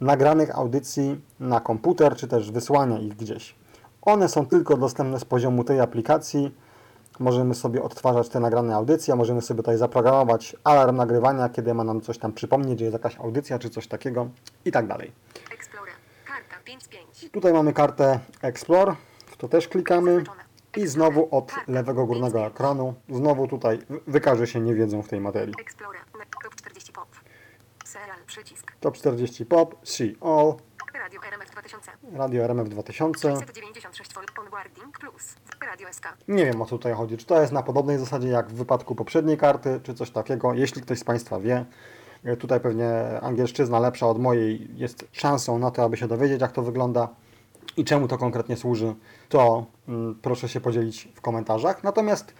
nagranych 0.00 0.58
audycji 0.58 1.20
na 1.40 1.60
komputer, 1.60 2.16
czy 2.16 2.28
też 2.28 2.50
wysłania 2.50 2.98
ich 2.98 3.16
gdzieś. 3.16 3.54
One 4.12 4.28
są 4.28 4.46
tylko 4.46 4.76
dostępne 4.76 5.20
z 5.20 5.24
poziomu 5.24 5.64
tej 5.64 5.80
aplikacji. 5.80 6.54
Możemy 7.18 7.54
sobie 7.54 7.82
odtwarzać 7.82 8.28
te 8.28 8.40
nagrane 8.40 8.74
audycje, 8.76 9.14
możemy 9.16 9.42
sobie 9.42 9.58
tutaj 9.58 9.76
zaprogramować 9.76 10.56
alarm 10.64 10.96
nagrywania, 10.96 11.48
kiedy 11.48 11.74
ma 11.74 11.84
nam 11.84 12.00
coś 12.00 12.18
tam 12.18 12.32
przypomnieć, 12.32 12.78
że 12.78 12.84
jest 12.84 12.92
jakaś 12.92 13.16
audycja 13.20 13.58
czy 13.58 13.70
coś 13.70 13.86
takiego 13.88 14.28
i 14.64 14.72
tak 14.72 14.86
dalej. 14.86 15.12
Explorer, 15.54 15.94
karta, 16.24 16.64
5 16.64 16.82
z 16.82 16.88
5. 16.88 17.30
Tutaj 17.32 17.52
mamy 17.52 17.72
kartę 17.72 18.20
Explore, 18.42 18.96
w 19.26 19.36
to 19.36 19.48
też 19.48 19.68
klikamy 19.68 20.24
i 20.76 20.86
znowu 20.86 21.28
od 21.36 21.52
lewego 21.68 22.06
górnego 22.06 22.46
ekranu, 22.46 22.94
znowu 23.08 23.48
tutaj 23.48 23.78
wy- 23.90 24.00
wykaże 24.06 24.46
się 24.46 24.60
niewiedzą 24.60 25.02
w 25.02 25.08
tej 25.08 25.20
materii. 25.20 25.54
Explorer, 25.60 26.00
na- 26.18 26.24
top 26.44 26.54
40 26.54 26.92
pop. 26.92 27.06
Serial, 27.84 28.16
przycisk. 28.26 28.72
Top 28.80 28.96
40 28.96 29.46
Pop, 29.46 29.74
See 29.84 30.16
All, 30.20 30.54
Radio 31.00 31.20
RMF 31.28 31.50
2000. 31.50 31.90
Radio 32.12 32.44
RMF 32.44 32.68
2000. 32.68 33.36
696 33.36 34.14
volt 34.14 34.30
onboarding 34.38 34.98
plus. 34.98 35.34
Radio 35.66 35.92
SK. 35.92 36.08
Nie 36.28 36.44
wiem 36.44 36.62
o 36.62 36.64
co 36.64 36.70
tutaj 36.70 36.92
chodzi, 36.92 37.16
czy 37.16 37.26
to 37.26 37.40
jest 37.40 37.52
na 37.52 37.62
podobnej 37.62 37.98
zasadzie 37.98 38.28
jak 38.28 38.48
w 38.48 38.54
wypadku 38.54 38.94
poprzedniej 38.94 39.36
karty, 39.36 39.80
czy 39.82 39.94
coś 39.94 40.10
takiego. 40.10 40.54
Jeśli 40.54 40.82
ktoś 40.82 40.98
z 40.98 41.04
Państwa 41.04 41.40
wie, 41.40 41.64
e, 42.24 42.36
tutaj 42.36 42.60
pewnie 42.60 43.20
angielszczyzna 43.22 43.78
lepsza 43.78 44.06
od 44.06 44.18
mojej 44.18 44.68
jest 44.74 45.04
szansą 45.12 45.58
na 45.58 45.70
to, 45.70 45.84
aby 45.84 45.96
się 45.96 46.08
dowiedzieć 46.08 46.40
jak 46.40 46.52
to 46.52 46.62
wygląda 46.62 47.08
i 47.76 47.84
czemu 47.84 48.08
to 48.08 48.18
konkretnie 48.18 48.56
służy, 48.56 48.94
to 49.28 49.66
mm, 49.88 50.18
proszę 50.22 50.48
się 50.48 50.60
podzielić 50.60 51.08
w 51.14 51.20
komentarzach. 51.20 51.84
Natomiast 51.84 52.34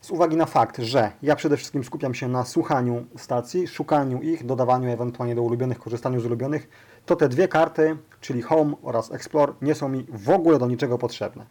z 0.00 0.10
uwagi 0.10 0.36
na 0.36 0.46
fakt, 0.46 0.78
że 0.78 1.12
ja 1.22 1.36
przede 1.36 1.56
wszystkim 1.56 1.84
skupiam 1.84 2.14
się 2.14 2.28
na 2.28 2.44
słuchaniu 2.44 3.06
stacji, 3.16 3.68
szukaniu 3.68 4.22
ich, 4.22 4.46
dodawaniu 4.46 4.90
ewentualnie 4.90 5.34
do 5.34 5.42
ulubionych, 5.42 5.78
korzystaniu 5.78 6.20
z 6.20 6.26
ulubionych, 6.26 6.68
to 7.06 7.16
te 7.16 7.28
dwie 7.28 7.48
karty, 7.48 7.96
czyli 8.20 8.42
Home 8.42 8.74
oraz 8.82 9.12
Explore, 9.12 9.52
nie 9.62 9.74
są 9.74 9.88
mi 9.88 10.06
w 10.08 10.30
ogóle 10.30 10.58
do 10.58 10.66
niczego 10.66 10.98
potrzebne. 10.98 11.46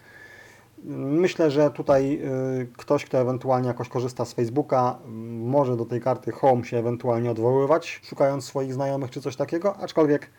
Myślę, 0.98 1.52
że 1.52 1.72
tutaj 1.72 2.22
y, 2.62 2.68
ktoś, 2.78 3.06
kto 3.06 3.18
ewentualnie 3.18 3.68
jakoś 3.68 3.90
korzysta 3.90 4.26
z 4.26 4.34
Facebooka, 4.34 4.98
może 5.30 5.78
do 5.78 5.86
tej 5.86 6.02
karty 6.02 6.32
Home 6.32 6.66
się 6.66 6.78
ewentualnie 6.78 7.32
odwoływać, 7.32 8.02
szukając 8.04 8.46
swoich 8.46 8.74
znajomych 8.74 9.12
czy 9.12 9.22
coś 9.22 9.36
takiego, 9.36 9.78
aczkolwiek 9.78 10.30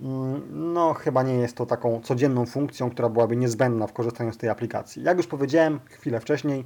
mm, 0.00 0.42
no 0.74 0.94
chyba 0.94 1.22
nie 1.22 1.34
jest 1.34 1.56
to 1.56 1.66
taką 1.66 2.00
codzienną 2.00 2.46
funkcją, 2.46 2.90
która 2.90 3.08
byłaby 3.08 3.36
niezbędna 3.36 3.86
w 3.86 3.92
korzystaniu 3.92 4.32
z 4.32 4.38
tej 4.38 4.50
aplikacji. 4.50 5.02
Jak 5.02 5.16
już 5.16 5.26
powiedziałem 5.26 5.80
chwilę 5.90 6.20
wcześniej, 6.20 6.64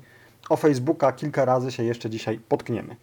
o 0.49 0.57
Facebooka 0.57 1.13
kilka 1.13 1.45
razy 1.45 1.73
się 1.73 1.83
jeszcze 1.85 2.11
dzisiaj 2.11 2.39
potkniemy. 2.49 2.97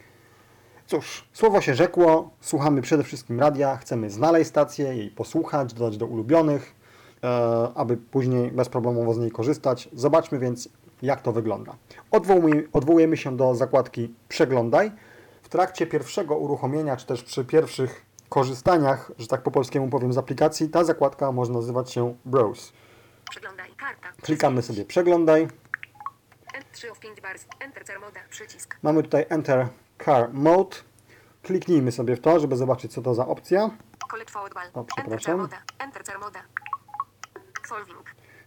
Cóż, 0.88 1.28
słowo 1.34 1.62
się 1.62 1.76
rzekło, 1.76 2.30
słuchamy 2.42 2.82
przede 2.82 3.04
wszystkim 3.04 3.40
radia, 3.40 3.78
chcemy 3.78 4.10
znaleźć 4.10 4.50
stację, 4.50 4.86
jej 4.86 5.10
posłuchać, 5.10 5.74
dodać 5.74 5.98
do 5.98 6.06
ulubionych, 6.06 6.76
e, 7.24 7.28
aby 7.76 7.98
później 7.98 8.52
bezproblemowo 8.52 9.14
z 9.14 9.18
niej 9.18 9.32
korzystać. 9.32 9.90
Zobaczmy 9.94 10.40
więc, 10.40 10.70
jak 11.02 11.22
to 11.22 11.32
wygląda. 11.32 11.76
Odwołujemy, 12.12 12.68
odwołujemy 12.74 13.18
się 13.18 13.38
do 13.38 13.56
zakładki 13.56 14.14
Przeglądaj. 14.30 14.92
W 15.42 15.50
trakcie 15.50 15.88
pierwszego 15.88 16.38
uruchomienia, 16.38 16.98
czy 16.98 17.06
też 17.06 17.24
przy 17.24 17.46
pierwszych 17.46 18.06
korzystaniach, 18.30 19.12
że 19.18 19.28
tak 19.28 19.44
po 19.44 19.52
polskiemu 19.52 19.90
powiem, 19.90 20.14
z 20.14 20.18
aplikacji, 20.18 20.70
ta 20.70 20.84
zakładka 20.84 21.32
może 21.32 21.54
nazywać 21.54 21.92
się 21.92 22.16
Browse. 22.26 22.72
Przeglądaj, 23.30 23.70
karta. 23.78 24.08
Klikamy 24.22 24.62
sobie 24.62 24.86
Przeglądaj. 24.86 25.48
N3 26.74 26.92
of 26.92 27.00
5 27.00 27.22
bars. 27.22 27.46
Enter 27.60 27.86
cer 27.86 28.00
moda, 28.00 28.20
przycisk. 28.30 28.78
Mamy 28.84 29.04
tutaj 29.04 29.26
Enter 29.30 29.68
Car 30.06 30.34
Mode. 30.34 30.76
Kliknijmy 31.44 31.92
sobie 31.92 32.16
w 32.16 32.20
to, 32.22 32.40
żeby 32.40 32.56
zobaczyć, 32.56 32.94
co 32.94 33.02
to 33.02 33.16
za 33.16 33.28
opcja. 33.28 33.70
O, 34.74 34.84
przepraszam. 34.84 35.48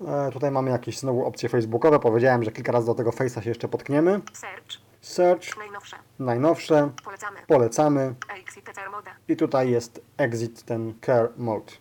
E, 0.08 0.30
tutaj 0.32 0.50
mamy 0.50 0.70
jakieś 0.70 0.98
znowu 0.98 1.26
opcje 1.26 1.48
facebookowe. 1.48 1.98
Powiedziałem, 1.98 2.44
że 2.44 2.52
kilka 2.52 2.72
razy 2.72 2.86
do 2.86 2.94
tego 2.94 3.10
Face'a 3.10 3.40
się 3.42 3.48
jeszcze 3.50 3.68
potkniemy. 3.68 4.20
Search. 4.32 4.90
Search, 5.00 5.56
Najnowsze. 5.58 5.96
najnowsze, 6.18 6.90
Polecamy. 7.04 7.38
polecamy. 7.46 8.14
Exit 8.40 8.70
cer 8.74 8.90
moda. 8.90 9.10
I 9.28 9.36
tutaj 9.36 9.70
jest 9.70 10.00
Exit, 10.16 10.62
ten 10.62 10.94
Care 11.06 11.28
Mode. 11.36 11.72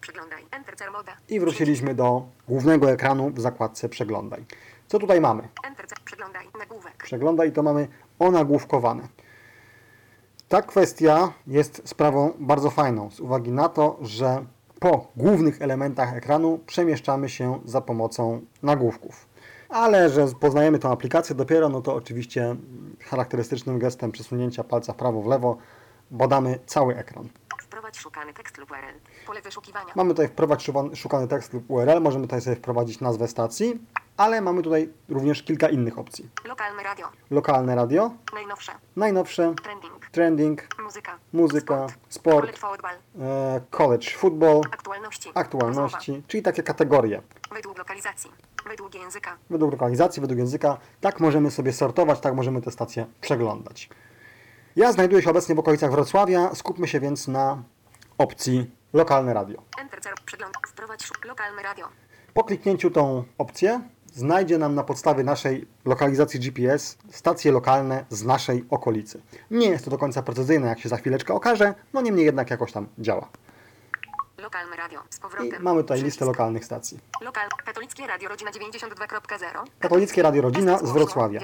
Przeglądaj. 0.00 0.46
Enter 0.50 0.76
cer 0.76 0.90
moda. 0.92 1.12
I 1.28 1.40
wróciliśmy 1.40 1.94
do 1.94 2.22
głównego 2.48 2.90
ekranu 2.90 3.30
w 3.30 3.40
zakładce 3.40 3.88
Przeglądaj. 3.88 4.44
Co 4.86 4.98
tutaj 4.98 5.20
mamy? 5.20 5.48
Enter. 5.66 5.86
Przeglądaj. 6.04 6.48
Nagłówek. 6.58 6.96
Przeglądaj 7.04 7.48
i 7.48 7.52
to 7.52 7.62
mamy 7.62 7.88
onagłówkowane. 8.18 9.08
Ta 10.48 10.62
kwestia 10.62 11.32
jest 11.46 11.82
sprawą 11.84 12.32
bardzo 12.38 12.70
fajną 12.70 13.10
z 13.10 13.20
uwagi 13.20 13.52
na 13.52 13.68
to, 13.68 13.98
że 14.00 14.44
po 14.78 15.06
głównych 15.16 15.62
elementach 15.62 16.14
ekranu 16.16 16.58
przemieszczamy 16.66 17.28
się 17.28 17.60
za 17.64 17.80
pomocą 17.80 18.40
nagłówków. 18.62 19.28
Ale 19.68 20.10
że 20.10 20.26
poznajemy 20.40 20.78
tę 20.78 20.88
aplikację 20.88 21.34
dopiero, 21.34 21.68
no 21.68 21.80
to 21.80 21.94
oczywiście 21.94 22.56
charakterystycznym 23.00 23.78
gestem 23.78 24.12
przesunięcia 24.12 24.64
palca 24.64 24.92
w 24.92 24.96
prawo 24.96 25.22
w 25.22 25.26
lewo 25.26 25.56
badamy 26.10 26.58
cały 26.66 26.96
ekran. 26.96 27.28
Wprowadź 27.68 27.98
szukany 27.98 28.34
tekst 28.34 28.58
lub 28.58 28.70
URL. 28.70 28.98
Pole 29.26 29.42
wyszukiwania. 29.42 29.92
Mamy 29.94 30.10
tutaj 30.10 30.28
wprowadzić 30.28 30.66
szuwa- 30.68 30.96
szukany 30.96 31.28
tekst 31.28 31.52
lub 31.52 31.70
URL, 31.70 32.00
możemy 32.00 32.24
tutaj 32.26 32.40
sobie 32.40 32.56
wprowadzić 32.56 33.00
nazwę 33.00 33.28
stacji, 33.28 33.78
ale 34.16 34.40
mamy 34.40 34.62
tutaj 34.62 34.88
również 35.08 35.42
kilka 35.42 35.68
innych 35.68 35.98
opcji. 35.98 36.28
Lokalne 36.44 36.82
radio. 36.82 37.08
Lokalne 37.30 37.74
radio, 37.74 38.10
Najnowsze. 38.34 38.72
najnowsze, 38.96 39.54
Trending. 39.62 40.06
trending, 40.12 40.68
Muzyka. 40.82 41.18
muzyka, 41.32 41.86
Sport. 41.88 41.98
sport, 42.08 42.40
Collect 42.40 42.58
forward 42.58 42.82
ball. 42.82 42.96
e, 43.20 43.60
college 43.70 44.10
football, 44.10 44.60
Aktualności. 44.72 45.30
aktualności, 45.34 46.22
czyli 46.28 46.42
takie 46.42 46.62
kategorie. 46.62 47.16
Rozmowa. 47.16 47.54
Według 47.54 47.78
lokalizacji. 47.78 48.30
Według 48.68 48.94
języka. 48.94 49.36
Według 49.50 49.72
lokalizacji, 49.72 50.20
według 50.20 50.38
języka, 50.38 50.78
tak 51.00 51.20
możemy 51.20 51.50
sobie 51.50 51.72
sortować, 51.72 52.20
tak 52.20 52.34
możemy 52.34 52.62
te 52.62 52.70
stacje 52.70 53.06
przeglądać. 53.20 53.88
Ja 54.78 54.92
znajduję 54.92 55.22
się 55.22 55.30
obecnie 55.30 55.54
w 55.54 55.58
okolicach 55.58 55.90
Wrocławia, 55.90 56.54
skupmy 56.54 56.88
się 56.88 57.00
więc 57.00 57.28
na 57.28 57.62
opcji 58.18 58.70
lokalne 58.92 59.34
radio. 59.34 59.62
Enter 59.80 60.00
cer. 60.00 60.14
Przegląd. 60.24 60.54
Wprowadź 60.68 61.04
szuk. 61.04 61.24
Lokalne 61.24 61.62
radio. 61.62 61.88
Po 62.34 62.44
kliknięciu 62.44 62.90
tą 62.90 63.24
opcję 63.38 63.80
znajdzie 64.14 64.58
nam 64.58 64.74
na 64.74 64.84
podstawie 64.84 65.24
naszej 65.24 65.66
lokalizacji 65.84 66.40
GPS 66.40 66.98
stacje 67.10 67.52
lokalne 67.52 68.04
z 68.10 68.24
naszej 68.24 68.64
okolicy. 68.70 69.22
Nie 69.50 69.68
jest 69.68 69.84
to 69.84 69.90
do 69.90 69.98
końca 69.98 70.22
precyzyjne, 70.22 70.66
jak 70.68 70.80
się 70.80 70.88
za 70.88 70.96
chwileczkę 70.96 71.34
okaże, 71.34 71.74
no 71.92 72.00
niemniej 72.00 72.26
jednak 72.26 72.50
jakoś 72.50 72.72
tam 72.72 72.86
działa. 72.98 73.28
Lokalne 74.38 74.76
radio. 74.76 75.02
Z 75.10 75.18
I 75.18 75.20
powrotem. 75.20 75.62
mamy 75.62 75.82
tutaj 75.82 76.02
listę 76.02 76.24
lokalnych 76.24 76.64
stacji. 76.64 76.98
Lokal. 77.20 77.48
Katolickie 77.64 78.06
Radio 78.06 78.28
Rodzina 78.28 78.50
92.0. 78.50 79.64
Katolickie 79.78 80.22
Radio 80.22 80.42
Rodzina 80.42 80.78
z 80.78 80.90
Wrocławia. 80.90 81.40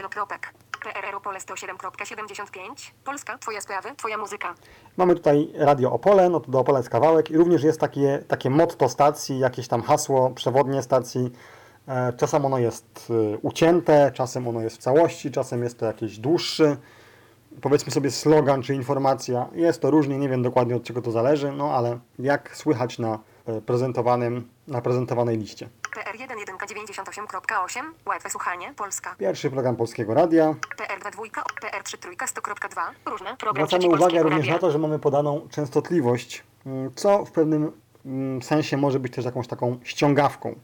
PRR 0.84 1.14
Opole 1.14 1.38
107.75. 1.38 2.90
Polska. 3.04 3.38
Twoje 3.38 3.60
sprawy. 3.60 3.88
Twoja 3.96 4.18
muzyka. 4.18 4.54
Mamy 4.96 5.14
tutaj 5.14 5.52
Radio 5.54 5.92
Opole, 5.92 6.28
no 6.28 6.40
to 6.40 6.50
do 6.50 6.60
Opola 6.60 6.78
jest 6.78 6.90
kawałek 6.90 7.30
i 7.30 7.36
również 7.36 7.62
jest 7.62 7.80
takie, 7.80 8.24
takie 8.28 8.50
motto 8.50 8.88
stacji, 8.88 9.38
jakieś 9.38 9.68
tam 9.68 9.82
hasło, 9.82 10.30
przewodnie 10.30 10.82
stacji. 10.82 11.30
E, 11.88 12.12
Czasem 12.12 12.44
ono 12.44 12.58
jest 12.58 13.12
e, 13.34 13.38
ucięte, 13.38 14.12
czasem 14.14 14.48
ono 14.48 14.60
jest 14.60 14.76
w 14.76 14.80
całości, 14.80 15.30
czasem 15.30 15.62
jest 15.62 15.78
to 15.78 15.86
jakiś 15.86 16.18
dłuższy, 16.18 16.76
powiedzmy 17.60 17.92
sobie 17.92 18.10
slogan 18.10 18.62
czy 18.62 18.74
informacja. 18.74 19.46
Jest 19.54 19.80
to 19.80 19.90
różnie, 19.90 20.18
nie 20.18 20.28
wiem 20.28 20.42
dokładnie 20.42 20.76
od 20.76 20.82
czego 20.84 21.02
to 21.02 21.10
zależy, 21.10 21.52
no 21.52 21.70
ale 21.70 21.98
jak 22.18 22.56
słychać 22.56 22.98
na 22.98 23.18
e, 23.46 23.60
prezentowanym, 23.60 24.48
na 24.68 24.80
prezentowanej 24.80 25.38
liście. 25.38 25.68
PR11K98.8 25.94 27.82
Łatwe 28.06 28.30
słuchanie 28.30 28.74
Polska. 28.76 29.14
Pierwszy 29.18 29.50
program 29.50 29.76
Polskiego 29.76 30.14
Radia. 30.14 30.54
PR22 30.78 31.42
PR33 31.62 32.26
100.2 32.26 32.80
Różne 33.06 33.36
Program 33.36 33.66
Zwracamy 33.66 33.94
uwagę 33.94 34.22
również 34.22 34.40
Radia. 34.40 34.52
na 34.52 34.58
to, 34.58 34.70
że 34.70 34.78
mamy 34.78 34.98
podaną 34.98 35.48
częstotliwość, 35.50 36.44
mm, 36.66 36.90
co 36.94 37.24
w 37.24 37.32
pewnym 37.32 37.72
mm, 38.04 38.42
sensie 38.42 38.76
może 38.76 39.00
być 39.00 39.14
też 39.14 39.24
jakąś 39.24 39.48
taką 39.48 39.78
ściągawką 39.84 40.54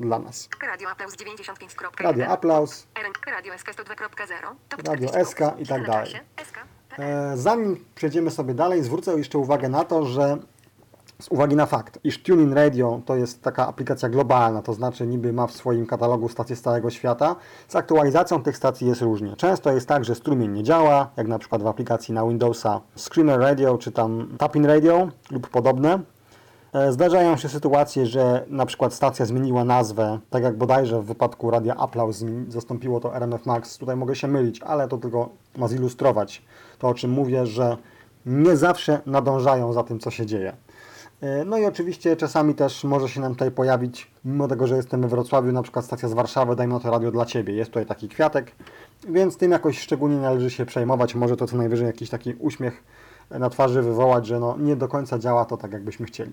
dla 0.00 0.18
nas. 0.18 0.48
Radio 0.68 0.90
Aplauz 0.90 1.16
95.1 1.16 2.02
Radio 2.04 2.26
Aplauz, 2.26 2.86
Radio 3.26 3.58
SK 3.58 3.68
102.0 3.70 4.54
Top 4.68 4.88
Radio 4.88 5.08
40 5.08 5.30
SK 5.32 5.40
i 5.58 5.66
tak 5.66 5.86
dalej. 5.86 6.14
E, 6.98 7.32
Zanim 7.36 7.84
przejdziemy 7.94 8.30
sobie 8.30 8.54
dalej, 8.54 8.82
zwrócę 8.82 9.12
jeszcze 9.18 9.38
uwagę 9.38 9.68
na 9.68 9.84
to, 9.84 10.06
że 10.06 10.38
z 11.22 11.28
uwagi 11.28 11.56
na 11.56 11.66
fakt, 11.66 11.98
iż 12.04 12.22
TuneIn 12.22 12.52
Radio 12.52 13.00
to 13.06 13.16
jest 13.16 13.42
taka 13.42 13.66
aplikacja 13.68 14.08
globalna, 14.08 14.62
to 14.62 14.72
znaczy 14.74 15.06
niby 15.06 15.32
ma 15.32 15.46
w 15.46 15.52
swoim 15.52 15.86
katalogu 15.86 16.28
stacje 16.28 16.56
z 16.56 16.62
całego 16.62 16.90
świata, 16.90 17.36
z 17.68 17.76
aktualizacją 17.76 18.42
tych 18.42 18.56
stacji 18.56 18.86
jest 18.86 19.00
różnie. 19.02 19.36
Często 19.36 19.72
jest 19.72 19.88
tak, 19.88 20.04
że 20.04 20.14
strumień 20.14 20.52
nie 20.52 20.62
działa, 20.62 21.10
jak 21.16 21.28
na 21.28 21.38
przykład 21.38 21.62
w 21.62 21.66
aplikacji 21.66 22.14
na 22.14 22.26
Windowsa 22.26 22.80
Screamer 22.96 23.40
Radio 23.40 23.78
czy 23.78 23.92
tam 23.92 24.28
Tapping 24.38 24.66
Radio 24.66 25.08
lub 25.30 25.48
podobne. 25.48 25.98
E, 26.72 26.92
Zdarzają 26.92 27.36
się 27.36 27.48
sytuacje, 27.48 28.06
że 28.06 28.44
na 28.48 28.66
przykład 28.66 28.94
stacja 28.94 29.26
zmieniła 29.26 29.64
nazwę, 29.64 30.18
tak 30.30 30.42
jak 30.42 30.58
bodajże 30.58 31.02
w 31.02 31.04
wypadku 31.04 31.50
Radia 31.50 31.74
zmieni- 32.10 32.50
zastąpiło 32.50 33.00
to 33.00 33.16
RMF 33.16 33.46
Max. 33.46 33.78
Tutaj 33.78 33.96
mogę 33.96 34.16
się 34.16 34.28
mylić, 34.28 34.62
ale 34.62 34.88
to 34.88 34.98
tylko 34.98 35.28
ma 35.56 35.68
zilustrować 35.68 36.42
to, 36.78 36.88
o 36.88 36.94
czym 36.94 37.10
mówię, 37.10 37.46
że 37.46 37.76
nie 38.26 38.56
zawsze 38.56 39.00
nadążają 39.06 39.72
za 39.72 39.82
tym, 39.82 39.98
co 39.98 40.10
się 40.10 40.26
dzieje. 40.26 40.56
E, 41.20 41.44
No 41.44 41.58
i 41.58 41.64
oczywiście 41.64 42.16
czasami 42.16 42.54
też 42.54 42.84
może 42.84 43.08
się 43.08 43.20
nam 43.20 43.32
tutaj 43.32 43.50
pojawić, 43.50 44.10
mimo 44.24 44.48
tego, 44.48 44.66
że 44.66 44.76
jestem 44.76 45.00
we 45.00 45.08
Wrocławiu, 45.08 45.52
na 45.52 45.62
przykład 45.62 45.84
stacja 45.84 46.08
z 46.08 46.12
Warszawy, 46.12 46.56
dajmy 46.56 46.80
to 46.80 46.90
radio 46.90 47.10
dla 47.10 47.26
Ciebie. 47.26 47.54
Jest 47.54 47.70
tutaj 47.70 47.86
taki 47.86 48.08
kwiatek, 48.08 48.52
więc 49.08 49.36
tym 49.36 49.52
jakoś 49.52 49.78
szczególnie 49.78 50.16
należy 50.16 50.50
się 50.50 50.66
przejmować. 50.66 51.14
Może 51.14 51.36
to 51.36 51.46
co 51.46 51.56
najwyżej 51.56 51.86
jakiś 51.86 52.10
taki 52.10 52.34
uśmiech 52.34 52.82
na 53.30 53.50
twarzy 53.50 53.82
wywołać, 53.82 54.26
że 54.26 54.40
no 54.40 54.56
nie 54.58 54.76
do 54.76 54.88
końca 54.88 55.18
działa 55.18 55.44
to 55.44 55.56
tak, 55.56 55.72
jakbyśmy 55.72 56.06
chcieli. 56.06 56.32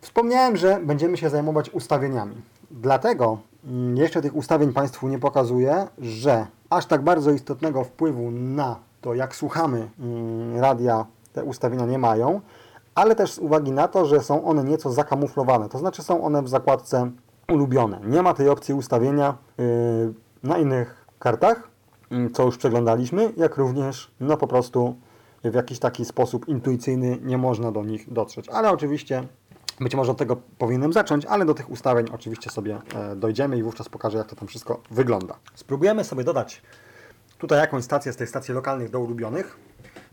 Wspomniałem, 0.00 0.56
że 0.56 0.80
będziemy 0.82 1.16
się 1.16 1.30
zajmować 1.30 1.70
ustawieniami. 1.70 2.34
Dlatego 2.70 3.38
mm, 3.64 3.96
jeszcze 3.96 4.22
tych 4.22 4.36
ustawień 4.36 4.72
Państwu 4.72 5.08
nie 5.08 5.18
pokazuję, 5.18 5.86
że 5.98 6.46
aż 6.70 6.86
tak 6.86 7.02
bardzo 7.02 7.30
istotnego 7.30 7.84
wpływu 7.84 8.30
na 8.30 8.76
to, 9.00 9.14
jak 9.14 9.36
słuchamy 9.36 9.88
mm, 10.00 10.60
radia, 10.60 11.06
te 11.32 11.44
ustawienia 11.44 11.86
nie 11.86 11.98
mają, 11.98 12.40
ale 12.94 13.14
też 13.14 13.32
z 13.32 13.38
uwagi 13.38 13.72
na 13.72 13.88
to, 13.88 14.06
że 14.06 14.20
są 14.20 14.44
one 14.44 14.64
nieco 14.64 14.92
zakamuflowane, 14.92 15.68
to 15.68 15.78
znaczy 15.78 16.02
są 16.02 16.24
one 16.24 16.42
w 16.42 16.48
zakładce 16.48 17.10
ulubione. 17.52 18.00
Nie 18.04 18.22
ma 18.22 18.34
tej 18.34 18.48
opcji 18.48 18.74
ustawienia 18.74 19.36
yy, 19.58 20.14
na 20.42 20.58
innych 20.58 21.06
kartach, 21.18 21.68
mm, 22.10 22.32
co 22.32 22.44
już 22.44 22.58
przeglądaliśmy, 22.58 23.32
jak 23.36 23.56
również 23.56 24.10
no 24.20 24.36
po 24.36 24.46
prostu 24.46 24.94
w 25.44 25.54
jakiś 25.54 25.78
taki 25.78 26.04
sposób 26.04 26.48
intuicyjny 26.48 27.18
nie 27.22 27.38
można 27.38 27.72
do 27.72 27.84
nich 27.84 28.12
dotrzeć. 28.12 28.48
Ale 28.48 28.70
oczywiście 28.70 29.24
być 29.80 29.94
może 29.94 30.12
od 30.12 30.18
tego 30.18 30.36
powinienem 30.58 30.92
zacząć, 30.92 31.26
ale 31.26 31.44
do 31.44 31.54
tych 31.54 31.70
ustawień 31.70 32.06
oczywiście 32.12 32.50
sobie 32.50 32.78
e, 32.94 33.16
dojdziemy 33.16 33.58
i 33.58 33.62
wówczas 33.62 33.88
pokażę, 33.88 34.18
jak 34.18 34.26
to 34.26 34.36
tam 34.36 34.48
wszystko 34.48 34.80
wygląda. 34.90 35.34
Spróbujemy 35.54 36.04
sobie 36.04 36.24
dodać 36.24 36.62
tutaj 37.38 37.58
jakąś 37.58 37.84
stację 37.84 38.12
z 38.12 38.16
tych 38.16 38.28
stacji 38.28 38.54
lokalnych 38.54 38.90
do 38.90 39.00
ulubionych. 39.00 39.56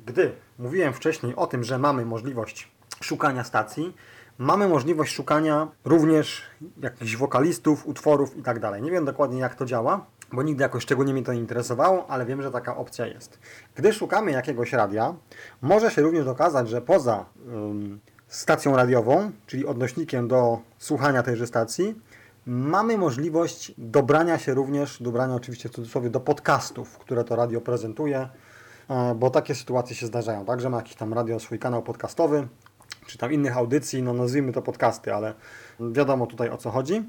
Gdy 0.05 0.31
mówiłem 0.59 0.93
wcześniej 0.93 1.35
o 1.35 1.47
tym, 1.47 1.63
że 1.63 1.79
mamy 1.79 2.05
możliwość 2.05 2.70
szukania 3.03 3.43
stacji, 3.43 3.95
mamy 4.37 4.67
możliwość 4.67 5.13
szukania 5.13 5.67
również 5.85 6.41
jakichś 6.81 7.15
wokalistów, 7.15 7.87
utworów 7.87 8.37
i 8.37 8.43
tak 8.43 8.59
dalej. 8.59 8.81
Nie 8.81 8.91
wiem 8.91 9.05
dokładnie 9.05 9.39
jak 9.39 9.55
to 9.55 9.65
działa, 9.65 10.05
bo 10.31 10.43
nigdy 10.43 10.63
jakoś 10.63 10.83
szczególnie 10.83 11.13
mnie 11.13 11.23
to 11.23 11.33
nie 11.33 11.39
interesowało, 11.39 12.05
ale 12.09 12.25
wiem, 12.25 12.41
że 12.41 12.51
taka 12.51 12.77
opcja 12.77 13.07
jest. 13.07 13.39
Gdy 13.75 13.93
szukamy 13.93 14.31
jakiegoś 14.31 14.73
radia, 14.73 15.13
może 15.61 15.91
się 15.91 16.01
również 16.01 16.27
okazać, 16.27 16.69
że 16.69 16.81
poza 16.81 17.25
ym, 17.47 17.99
stacją 18.27 18.75
radiową, 18.75 19.31
czyli 19.47 19.65
odnośnikiem 19.65 20.27
do 20.27 20.59
słuchania 20.77 21.23
tejże 21.23 21.47
stacji, 21.47 21.95
mamy 22.45 22.97
możliwość 22.97 23.71
dobrania 23.77 24.37
się 24.37 24.53
również, 24.53 25.01
dobrania 25.01 25.35
oczywiście 25.35 25.69
w 25.69 25.71
cudzysłowie, 25.71 26.09
do 26.09 26.19
podcastów, 26.19 26.97
które 26.97 27.23
to 27.23 27.35
radio 27.35 27.61
prezentuje, 27.61 28.29
e, 28.89 29.15
bo 29.15 29.29
takie 29.29 29.55
sytuacje 29.55 29.95
się 29.95 30.05
zdarzają, 30.05 30.45
tak, 30.45 30.61
że 30.61 30.69
ma 30.69 30.77
jakiś 30.77 30.95
tam 30.95 31.13
radio 31.13 31.39
swój 31.39 31.59
kanał 31.59 31.83
podcastowy, 31.83 32.47
czy 33.05 33.17
tam 33.17 33.33
innych 33.33 33.57
audycji, 33.57 34.03
no 34.03 34.13
nazwijmy 34.13 34.51
to 34.51 34.61
podcasty, 34.61 35.13
ale 35.13 35.33
wiadomo 35.79 36.27
tutaj 36.27 36.49
o 36.49 36.57
co 36.57 36.71
chodzi. 36.71 37.03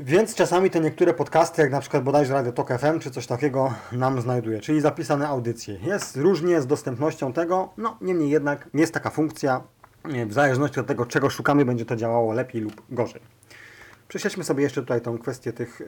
Więc 0.00 0.34
czasami 0.34 0.70
te 0.70 0.80
niektóre 0.80 1.14
podcasty, 1.14 1.62
jak 1.62 1.70
na 1.70 1.80
przykład 1.80 2.02
bodajże 2.02 2.34
Radio 2.34 2.52
Tok 2.52 2.68
FM 2.78 2.98
czy 2.98 3.10
coś 3.10 3.26
takiego 3.26 3.74
nam 3.92 4.20
znajduje, 4.20 4.60
czyli 4.60 4.80
zapisane 4.80 5.28
audycje. 5.28 5.74
Jest 5.74 6.16
różnie 6.16 6.62
z 6.62 6.66
dostępnością 6.66 7.32
tego, 7.32 7.72
no 7.76 7.96
niemniej 8.00 8.30
jednak 8.30 8.68
jest 8.74 8.94
taka 8.94 9.10
funkcja, 9.10 9.62
nie, 10.04 10.26
w 10.26 10.32
zależności 10.32 10.80
od 10.80 10.86
tego 10.86 11.06
czego 11.06 11.30
szukamy 11.30 11.64
będzie 11.64 11.84
to 11.84 11.96
działało 11.96 12.32
lepiej 12.32 12.60
lub 12.60 12.82
gorzej. 12.90 13.20
Prześledźmy 14.08 14.44
sobie 14.44 14.62
jeszcze 14.62 14.80
tutaj 14.80 15.00
tą 15.00 15.18
kwestię 15.18 15.52
tych 15.52 15.80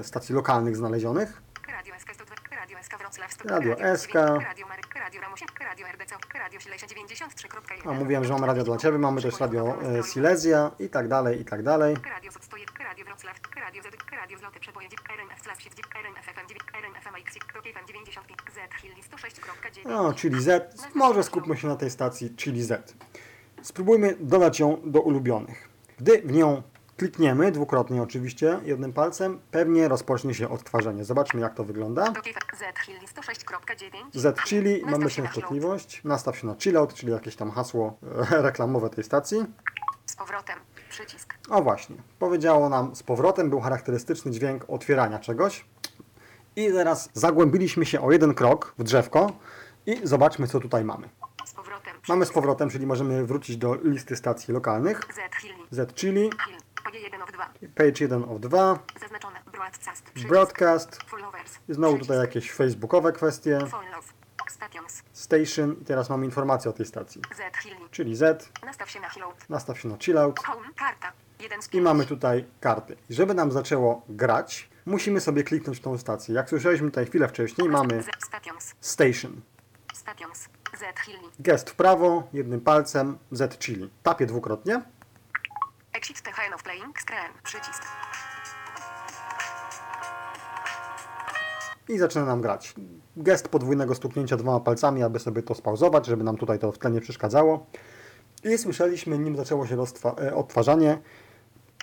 e, 0.00 0.04
stacji 0.04 0.34
lokalnych 0.34 0.76
znalezionych. 0.76 1.42
Radio 1.68 1.94
SK 1.98 2.14
102 2.14 2.34
Radio 2.56 2.78
SK 2.82 2.98
Wrocław 2.98 3.32
100 3.32 3.48
Radio 3.48 3.96
SK. 3.96 4.14
Radio 4.14 4.66
Radio 5.20 5.46
Radio 5.60 5.86
RDC 5.86 6.14
Radio 6.38 6.60
Silesia 6.60 6.86
93.1 6.86 7.90
A 7.90 7.92
mówiłem, 7.92 8.24
że 8.24 8.32
mamy 8.32 8.46
radio 8.46 8.64
dla 8.64 8.76
Ciebie, 8.76 8.98
mamy 8.98 9.22
też 9.22 9.40
radio 9.40 9.82
e, 9.82 10.02
Silesia 10.02 10.70
i 10.78 10.88
tak 10.88 11.08
dalej, 11.08 11.40
i 11.40 11.44
tak 11.44 11.62
dalej. 11.62 11.96
Radio 12.14 12.32
Sot 12.32 12.44
101, 12.44 12.86
Radio 12.86 13.04
Wrocław, 13.04 13.36
Radio 13.56 13.82
Z, 13.82 13.86
Radio 14.12 14.38
Zloty 14.38 14.60
Przeboje, 14.60 14.88
RNF 15.16 15.42
Slav 15.42 15.60
7, 15.62 15.84
RNF 16.02 16.24
FM 16.24 16.48
9, 16.48 16.62
RNF 16.82 17.04
MX, 17.12 17.54
Rock 17.54 17.66
FM 17.66 17.86
95, 17.86 18.40
Z, 18.54 18.82
Hill 18.82 18.92
106.9. 18.94 19.88
No, 19.88 20.12
czyli 20.12 20.42
Z. 20.42 20.74
Może 20.94 21.22
skupmy 21.22 21.56
się 21.56 21.68
na 21.68 21.76
tej 21.76 21.90
stacji, 21.90 22.36
czyli 22.36 22.62
Z. 22.62 22.94
Spróbujmy 23.62 24.16
dodać 24.20 24.60
ją 24.60 24.80
do 24.84 25.00
ulubionych. 25.00 25.68
Gdy 25.98 26.22
w 26.22 26.32
nią 26.32 26.62
klikniemy, 26.96 27.52
dwukrotnie 27.52 28.02
oczywiście, 28.02 28.60
jednym 28.64 28.92
palcem, 28.92 29.40
pewnie 29.50 29.88
rozpocznie 29.88 30.34
się 30.34 30.48
odtwarzanie. 30.48 31.04
Zobaczmy 31.04 31.40
jak 31.40 31.54
to 31.54 31.64
wygląda. 31.64 32.04
Z, 32.04 32.86
Hill 32.86 32.98
106.9. 32.98 33.96
Z 34.12 34.40
Chili, 34.40 34.82
mamy 34.86 35.10
się 35.10 35.22
częstotliwość. 35.22 36.04
Nastaw 36.04 36.38
się 36.38 36.46
na 36.46 36.54
chillout, 36.54 36.94
czyli 36.94 37.12
jakieś 37.12 37.36
tam 37.36 37.50
hasło 37.50 37.96
e, 38.30 38.42
reklamowe 38.42 38.90
tej 38.90 39.04
stacji. 39.04 39.46
Z 40.06 40.16
powrotem. 40.16 40.58
Przycisk. 40.90 41.34
O 41.50 41.62
właśnie, 41.62 41.96
powiedziało 42.18 42.68
nam 42.68 42.96
z 42.96 43.02
powrotem, 43.02 43.50
był 43.50 43.60
charakterystyczny 43.60 44.30
dźwięk 44.30 44.64
otwierania 44.68 45.18
czegoś. 45.18 45.64
I 46.56 46.72
teraz 46.72 47.08
zagłębiliśmy 47.12 47.86
się 47.86 48.00
o 48.00 48.12
jeden 48.12 48.34
krok 48.34 48.74
w 48.78 48.82
drzewko 48.82 49.32
i 49.86 50.00
zobaczmy 50.02 50.48
co 50.48 50.60
tutaj 50.60 50.84
mamy. 50.84 51.08
Z. 51.46 51.54
Mamy 52.08 52.26
z 52.26 52.32
powrotem, 52.32 52.70
czyli 52.70 52.86
możemy 52.86 53.26
wrócić 53.26 53.56
do 53.56 53.74
listy 53.74 54.16
stacji 54.16 54.54
lokalnych. 54.54 55.00
Z, 55.00 55.42
Hill. 55.42 55.54
Z 55.70 55.94
Chili, 55.94 56.30
Oje 56.94 57.02
1 57.02 57.22
of 57.22 57.32
2. 57.32 57.50
page 57.74 58.04
1 58.04 58.24
of 58.24 58.40
2, 58.40 58.78
Zaznaczone. 59.00 59.38
Broadcast. 59.52 60.02
Przycisk. 60.04 60.28
broadcast, 60.28 61.02
Followers. 61.02 61.58
i 61.68 61.74
znowu 61.74 61.98
tutaj 61.98 62.18
jakieś 62.18 62.52
facebookowe 62.52 63.12
kwestie, 63.12 63.58
Follow. 63.70 64.12
Stations. 64.48 65.02
station 65.12 65.76
i 65.82 65.84
teraz 65.84 66.10
mamy 66.10 66.24
informację 66.26 66.70
o 66.70 66.74
tej 66.74 66.86
stacji. 66.86 67.20
Z. 67.36 67.90
Czyli 67.90 68.16
Z, 68.16 68.50
Nastaw 68.66 68.90
się 68.90 69.00
na 69.00 69.08
Hillout. 69.10 69.48
nastaw 69.48 69.80
się 69.80 69.88
na 69.88 69.96
chillout 69.98 70.40
Home. 70.40 70.68
Karta. 70.76 71.12
1 71.40 71.62
z 71.62 71.66
i 71.66 71.70
5. 71.70 71.84
mamy 71.84 72.06
tutaj 72.06 72.44
karty. 72.60 72.96
I 73.10 73.14
żeby 73.14 73.34
nam 73.34 73.52
zaczęło 73.52 74.02
grać, 74.08 74.68
musimy 74.86 75.20
sobie 75.20 75.44
kliknąć 75.44 75.78
w 75.78 75.82
tą 75.82 75.98
stację. 75.98 76.34
Jak 76.34 76.48
słyszeliśmy 76.48 76.90
tutaj 76.90 77.06
chwilę 77.06 77.28
wcześniej, 77.28 77.68
mamy 77.68 78.02
Z, 78.02 78.06
Stations. 78.26 78.74
station. 78.80 79.40
Stations. 79.94 80.48
Z, 80.78 81.00
Hill. 81.06 81.18
Gest 81.40 81.70
w 81.70 81.74
prawo, 81.74 82.28
jednym 82.32 82.60
palcem, 82.60 83.18
Z 83.30 83.58
Chili. 83.58 83.90
Tapię 84.02 84.26
dwukrotnie. 84.26 84.82
Exit 85.94 86.22
the 86.22 86.30
hand 86.30 86.54
of 86.54 86.62
playing 86.62 87.00
screen. 87.00 87.32
Przycisk. 87.42 87.82
i 91.88 91.98
zaczyna 91.98 92.24
nam 92.24 92.40
grać. 92.40 92.74
Gest 93.16 93.48
podwójnego 93.48 93.94
stuknięcia 93.94 94.36
dwoma 94.36 94.60
palcami, 94.60 95.02
aby 95.02 95.18
sobie 95.18 95.42
to 95.42 95.54
spauzować, 95.54 96.06
żeby 96.06 96.24
nam 96.24 96.36
tutaj 96.36 96.58
to 96.58 96.72
w 96.72 96.78
tle 96.78 96.90
nie 96.90 97.00
przeszkadzało. 97.00 97.66
I 98.44 98.58
słyszeliśmy, 98.58 99.18
nim 99.18 99.36
zaczęło 99.36 99.66
się 99.66 99.76
e, 100.22 100.34
odtwarzanie, 100.34 100.98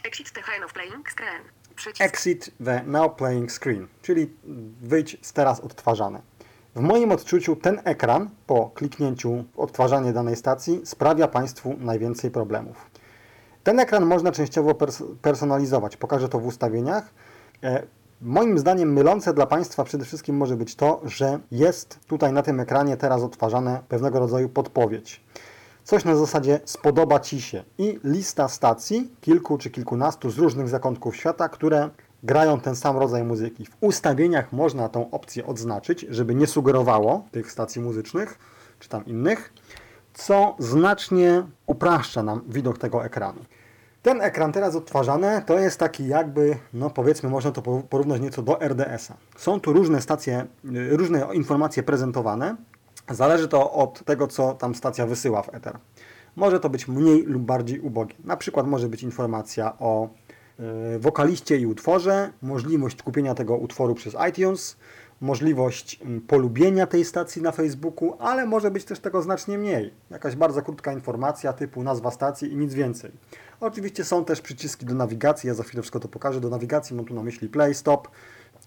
Exit 0.03 0.31
the 0.31 0.41
hand 0.41 0.65
of 0.65 0.73
playing 0.73 1.11
screen. 1.11 1.41
Przycisk. 1.75 2.01
exit 2.01 2.51
the 2.65 2.83
now 2.83 3.15
playing 3.15 3.51
screen, 3.51 3.87
czyli 4.01 4.33
wyjdź 4.81 5.17
z 5.21 5.33
teraz 5.33 5.59
odtwarzane. 5.59 6.21
W 6.75 6.79
moim 6.79 7.11
odczuciu 7.11 7.55
ten 7.55 7.81
ekran 7.83 8.29
po 8.47 8.69
kliknięciu 8.69 9.43
odtwarzanie 9.57 10.13
danej 10.13 10.35
stacji 10.35 10.81
sprawia 10.83 11.27
Państwu 11.27 11.75
najwięcej 11.79 12.31
problemów. 12.31 12.90
Ten 13.63 13.79
ekran 13.79 14.05
można 14.05 14.31
częściowo 14.31 14.75
pers 14.75 15.03
personalizować. 15.21 15.97
Pokażę 15.97 16.29
to 16.29 16.39
w 16.39 16.45
ustawieniach. 16.45 17.13
E, 17.63 17.83
Moim 18.23 18.59
zdaniem 18.59 18.93
mylące 18.93 19.33
dla 19.33 19.45
Państwa 19.45 19.83
przede 19.83 20.05
wszystkim 20.05 20.37
może 20.37 20.55
być 20.55 20.75
to, 20.75 21.01
że 21.03 21.39
jest 21.51 21.99
tutaj 22.07 22.33
na 22.33 22.41
tym 22.41 22.59
ekranie 22.59 22.97
teraz 22.97 23.21
odtwarzane 23.21 23.81
pewnego 23.89 24.19
rodzaju 24.19 24.49
podpowiedź. 24.49 25.21
Coś 25.83 26.05
na 26.05 26.15
zasadzie 26.15 26.59
spodoba 26.65 27.19
Ci 27.19 27.41
się 27.41 27.63
i 27.77 27.99
lista 28.03 28.47
stacji, 28.47 29.15
kilku 29.21 29.57
czy 29.57 29.69
kilkunastu 29.69 30.29
z 30.29 30.37
różnych 30.37 30.69
zakątków 30.69 31.15
świata, 31.15 31.49
które 31.49 31.89
grają 32.23 32.59
ten 32.59 32.75
sam 32.75 32.97
rodzaj 32.97 33.23
muzyki. 33.23 33.65
W 33.65 33.77
ustawieniach 33.79 34.53
można 34.53 34.89
tą 34.89 35.11
opcję 35.11 35.45
odznaczyć, 35.45 36.05
żeby 36.09 36.35
nie 36.35 36.47
sugerowało 36.47 37.25
tych 37.31 37.51
stacji 37.51 37.81
muzycznych 37.81 38.39
czy 38.79 38.89
tam 38.89 39.05
innych, 39.05 39.53
co 40.13 40.55
znacznie 40.59 41.43
upraszcza 41.65 42.23
nam 42.23 42.41
widok 42.47 42.77
tego 42.77 43.05
ekranu. 43.05 43.39
Ten 44.01 44.21
ekran 44.21 44.51
teraz 44.51 44.75
odtwarzany 44.75 45.41
to 45.45 45.59
jest 45.59 45.79
taki 45.79 46.07
jakby, 46.07 46.57
no 46.73 46.89
powiedzmy, 46.89 47.29
można 47.29 47.51
to 47.51 47.61
po- 47.61 47.81
porównać 47.89 48.21
nieco 48.21 48.41
do 48.41 48.61
RDS-a. 48.61 49.13
Są 49.37 49.59
tu 49.59 49.73
różne 49.73 50.01
stacje, 50.01 50.45
y, 50.65 50.97
różne 50.97 51.27
informacje 51.33 51.83
prezentowane. 51.83 52.55
Zależy 53.09 53.47
to 53.47 53.71
od 53.71 54.03
tego, 54.05 54.27
co 54.27 54.53
tam 54.53 54.75
stacja 54.75 55.05
wysyła 55.05 55.41
w 55.43 55.55
ether. 55.55 55.77
Może 56.35 56.59
to 56.59 56.69
być 56.69 56.87
mniej 56.87 57.23
lub 57.23 57.43
bardziej 57.43 57.79
ubogie. 57.79 58.15
Na 58.23 58.37
przykład 58.37 58.67
może 58.67 58.89
być 58.89 59.03
informacja 59.03 59.73
o 59.79 60.09
y, 60.95 60.99
wokaliście 60.99 61.57
i 61.57 61.65
utworze, 61.65 62.29
możliwość 62.41 63.03
kupienia 63.03 63.35
tego 63.35 63.57
utworu 63.57 63.95
przez 63.95 64.15
iTunes, 64.29 64.77
możliwość 65.21 65.99
mm, 66.01 66.21
polubienia 66.21 66.87
tej 66.87 67.05
stacji 67.05 67.41
na 67.41 67.51
Facebooku, 67.51 68.17
ale 68.19 68.45
może 68.45 68.71
być 68.71 68.85
też 68.85 68.99
tego 68.99 69.21
znacznie 69.21 69.57
mniej. 69.57 69.93
Jakaś 70.09 70.35
bardzo 70.35 70.61
krótka 70.61 70.93
informacja 70.93 71.53
typu 71.53 71.83
nazwa 71.83 72.11
stacji 72.11 72.51
i 72.53 72.57
nic 72.57 72.73
więcej. 72.73 73.11
Oczywiście 73.59 74.03
są 74.03 74.25
też 74.25 74.41
przyciski 74.41 74.85
do 74.85 74.93
nawigacji, 74.95 75.47
ja 75.47 75.53
za 75.53 75.63
chwilę 75.63 75.81
wszystko 75.81 75.99
to 75.99 76.07
pokażę. 76.07 76.41
Do 76.41 76.49
nawigacji 76.49 76.95
mam 76.95 77.05
tu 77.05 77.13
na 77.13 77.23
myśli 77.23 77.49
play, 77.49 77.73
stop, 77.73 78.07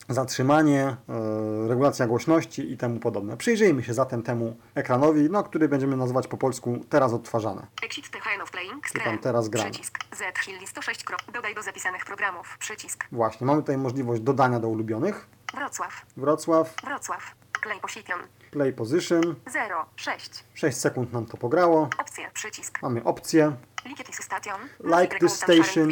zatrzymanie, 0.08 0.96
e, 1.08 1.68
regulacja 1.68 2.06
głośności 2.06 2.72
i 2.72 2.76
temu 2.76 3.00
podobne. 3.00 3.36
Przyjrzyjmy 3.36 3.82
się 3.82 3.94
zatem 3.94 4.22
temu 4.22 4.56
ekranowi, 4.74 5.28
no, 5.30 5.42
który 5.42 5.68
będziemy 5.68 5.96
nazywać 5.96 6.26
po 6.28 6.36
polsku 6.36 6.78
teraz 6.88 7.12
odtwarzane. 7.12 7.66
Exit 7.82 8.06
of 8.42 8.50
Playing 8.50 8.82
tam 8.92 9.02
Screen. 9.02 9.18
teraz 9.18 9.48
gramy. 9.48 9.70
Przycisk. 9.70 9.98
Z 10.16 10.44
Hill 10.44 10.66
106. 10.66 11.04
krop- 11.04 11.32
Dodaj 11.32 11.54
do 11.54 11.62
zapisanych 11.62 12.04
programów. 12.04 12.56
Przycisk. 12.58 13.04
Właśnie, 13.12 13.46
mamy 13.46 13.62
tutaj 13.62 13.78
możliwość 13.78 14.22
dodania 14.22 14.60
do 14.60 14.68
ulubionych. 14.68 15.26
Wrocław. 15.54 16.06
Wrocław, 16.16 16.74
Wrocław. 16.84 17.34
Play 17.62 17.80
Position. 17.80 18.20
play 18.50 18.72
position, 18.72 19.34
0. 19.46 19.86
6. 19.96 20.44
6 20.54 20.76
sekund 20.78 21.12
nam 21.12 21.26
to 21.26 21.36
pograło. 21.36 21.88
Opcje. 21.98 22.30
Przycisk. 22.34 22.82
Mamy 22.82 23.04
opcję 23.04 23.52
Like 23.84 24.04
this 24.04 24.16
station. 24.16 24.60
Like 25.00 25.18
this 25.18 25.32
station. 25.32 25.90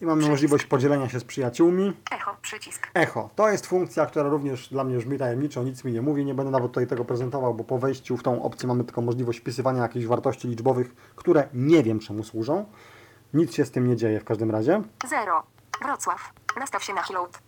I 0.00 0.06
mamy 0.06 0.28
możliwość 0.28 0.66
podzielenia 0.66 1.08
się 1.08 1.20
z 1.20 1.24
przyjaciółmi. 1.24 1.96
Echo. 2.10 2.36
Przycisk. 2.42 2.88
Echo. 2.94 3.30
To 3.36 3.48
jest 3.48 3.66
funkcja, 3.66 4.06
która 4.06 4.28
również 4.28 4.68
dla 4.68 4.84
mnie 4.84 4.98
brzmi 4.98 5.18
tajemniczo, 5.18 5.62
nic 5.62 5.84
mi 5.84 5.92
nie 5.92 6.02
mówi. 6.02 6.24
Nie 6.24 6.34
będę 6.34 6.52
nawet 6.52 6.68
tutaj 6.70 6.86
tego 6.86 7.04
prezentował, 7.04 7.54
bo 7.54 7.64
po 7.64 7.78
wejściu 7.78 8.16
w 8.16 8.22
tą 8.22 8.42
opcję 8.42 8.68
mamy 8.68 8.84
tylko 8.84 9.00
możliwość 9.00 9.38
wpisywania 9.38 9.82
jakichś 9.82 10.06
wartości 10.06 10.48
liczbowych, 10.48 10.94
które 11.16 11.48
nie 11.54 11.82
wiem 11.82 11.98
czemu 12.00 12.24
służą. 12.24 12.64
Nic 13.34 13.54
się 13.54 13.64
z 13.64 13.70
tym 13.70 13.88
nie 13.88 13.96
dzieje 13.96 14.20
w 14.20 14.24
każdym 14.24 14.50
razie. 14.50 14.82
0. 15.08 15.42
Wrocław. 15.82 16.32
Nastaw 16.56 16.84
się 16.84 16.94
na 16.94 17.02
Hiload. 17.02 17.38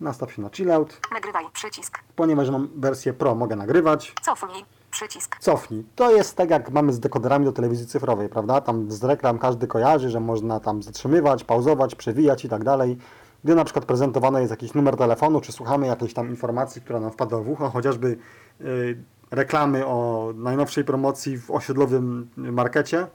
Nastaw 0.00 0.32
się 0.32 0.42
na 0.42 0.50
chillout. 0.50 1.00
Nagrywaj. 1.12 1.44
Przycisk. 1.52 1.98
Ponieważ 2.16 2.50
mam 2.50 2.68
wersję 2.76 3.12
Pro, 3.12 3.34
mogę 3.34 3.56
nagrywać. 3.56 4.14
Cofnij. 4.22 4.64
Przycisk. 4.90 5.36
Cofnij. 5.40 5.84
To 5.96 6.16
jest 6.16 6.36
tak 6.36 6.50
jak 6.50 6.70
mamy 6.70 6.92
z 6.92 7.00
dekoderami 7.00 7.44
do 7.44 7.52
telewizji 7.52 7.86
cyfrowej, 7.86 8.28
prawda? 8.28 8.60
Tam 8.60 8.90
z 8.90 9.04
reklam 9.04 9.38
każdy 9.38 9.66
kojarzy, 9.66 10.10
że 10.10 10.20
można 10.20 10.60
tam 10.60 10.82
zatrzymywać, 10.82 11.44
pauzować, 11.44 11.94
przewijać 11.94 12.44
i 12.44 12.48
tak 12.48 12.64
dalej. 12.64 12.98
Gdy 13.44 13.54
na 13.54 13.64
przykład 13.64 13.84
prezentowany 13.84 14.40
jest 14.40 14.50
jakiś 14.50 14.74
numer 14.74 14.96
telefonu, 14.96 15.40
czy 15.40 15.52
słuchamy 15.52 15.86
jakiejś 15.86 16.14
tam 16.14 16.28
informacji, 16.28 16.82
która 16.82 17.00
nam 17.00 17.10
wpadła 17.10 17.40
w 17.40 17.48
ucho, 17.48 17.70
chociażby 17.70 18.16
y, 18.60 19.04
reklamy 19.30 19.86
o 19.86 20.28
najnowszej 20.34 20.84
promocji 20.84 21.38
w 21.38 21.50
osiedlowym 21.50 22.30
markecie, 22.36 23.06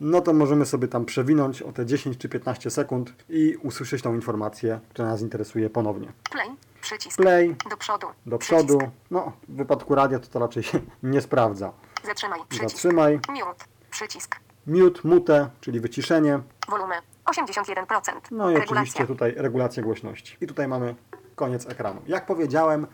no 0.00 0.20
to 0.20 0.32
możemy 0.32 0.66
sobie 0.66 0.88
tam 0.88 1.04
przewinąć 1.04 1.62
o 1.62 1.72
te 1.72 1.86
10 1.86 2.18
czy 2.18 2.28
15 2.28 2.70
sekund 2.70 3.12
i 3.28 3.56
usłyszeć 3.62 4.02
tą 4.02 4.14
informację, 4.14 4.80
która 4.88 5.08
nas 5.08 5.20
interesuje 5.22 5.70
ponownie. 5.70 6.12
Play. 6.32 6.48
Przycisk. 6.80 7.16
Play, 7.22 7.56
Do 7.70 7.76
przodu. 7.76 8.06
do 8.26 8.38
przodu. 8.38 8.78
Przycisk. 8.78 8.96
No, 9.10 9.32
w 9.48 9.56
wypadku 9.56 9.94
radia 9.94 10.18
to 10.18 10.26
to 10.28 10.38
raczej 10.38 10.62
się 10.62 10.80
nie 11.02 11.20
sprawdza. 11.20 11.72
Zatrzymaj. 12.04 12.40
Przycisk. 12.48 12.70
Zatrzymaj. 12.70 13.14
Mute. 13.28 13.64
Przycisk. 13.90 14.36
Mute, 14.66 15.00
mute, 15.04 15.50
czyli 15.60 15.80
wyciszenie. 15.80 16.40
Wolumy 16.68 16.94
81%. 17.24 18.12
No 18.30 18.50
i 18.50 18.54
Regulacja. 18.54 18.72
oczywiście 18.72 19.06
tutaj 19.06 19.34
regulacja 19.36 19.82
głośności. 19.82 20.36
I 20.40 20.46
tutaj 20.46 20.68
mamy 20.68 20.94
koniec 21.34 21.66
ekranu. 21.66 22.00
Jak 22.06 22.26
powiedziałem, 22.26 22.86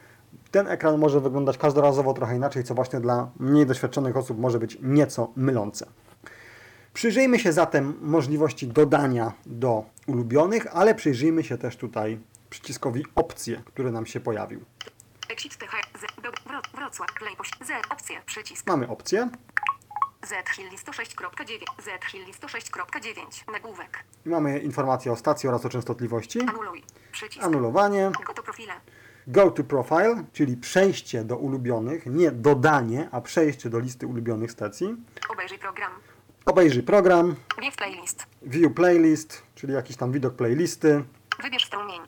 ten 0.51 0.69
ekran 0.69 0.99
może 0.99 1.21
wyglądać 1.21 1.59
każdorazowo 1.59 2.15
trochę 2.15 2.37
inaczej, 2.37 2.65
co 2.65 2.75
właśnie 2.75 3.01
dla 3.01 3.31
mniej 3.41 3.67
doświadczonych 3.67 4.17
osób 4.17 4.39
może 4.39 4.59
być 4.59 4.79
nieco 4.83 5.33
mylące. 5.37 5.87
Przyjrzyjmy 6.97 7.39
się 7.39 7.53
zatem 7.53 7.99
możliwości 8.01 8.67
dodania 8.67 9.33
do 9.47 9.85
ulubionych, 10.07 10.67
ale 10.73 10.95
przyjrzyjmy 10.95 11.45
się 11.45 11.59
też 11.59 11.77
tutaj 11.77 12.19
przyciskowi 12.51 13.05
opcje, 13.15 13.63
który 13.67 13.93
nam 13.93 14.07
się 14.07 14.21
pojawił. 14.21 14.65
Mamy 18.67 18.89
opcję 18.89 19.29
Z. 20.23 20.49
Hill 20.57 20.71
106.9. 20.71 21.59
Z. 21.79 22.05
Hill 22.05 22.25
106.9. 22.41 23.53
Nagłówek. 23.53 24.05
i 24.27 24.29
mamy 24.29 24.59
informacje 24.59 25.13
o 25.13 25.17
stacji 25.17 25.49
oraz 25.49 25.65
o 25.65 25.69
częstotliwości. 25.69 26.41
Anuluj. 26.41 26.83
Przycisk. 27.13 27.45
Anulowanie. 27.45 28.11
Go 28.27 28.35
to 28.35 28.43
profile. 28.43 28.75
Go 29.27 29.51
to 29.51 29.65
profile, 29.65 30.25
czyli 30.33 30.57
przejście 30.57 31.25
do 31.25 31.37
ulubionych, 31.37 32.07
nie 32.07 32.31
dodanie, 32.31 33.09
a 33.13 33.21
przejście 33.21 33.71
do 33.71 33.79
listy 33.79 34.07
ulubionych 34.07 34.53
stacji. 34.53 34.97
Obejrzyj 35.29 35.59
program. 35.59 35.93
Obejrzyj 36.47 36.83
program, 36.83 37.35
Wiew 37.63 37.77
playlist. 37.77 38.27
view 38.43 38.75
playlist, 38.75 39.43
czyli 39.55 39.73
jakiś 39.73 39.97
tam 39.97 40.13
widok 40.13 40.35
playlisty 40.35 41.05
Wybierz 41.43 41.65
strumień. 41.65 42.01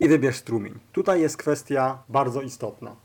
i 0.00 0.08
wybierz 0.08 0.36
strumień. 0.36 0.74
Tutaj 0.92 1.20
jest 1.20 1.36
kwestia 1.36 1.98
bardzo 2.08 2.42
istotna. 2.42 2.96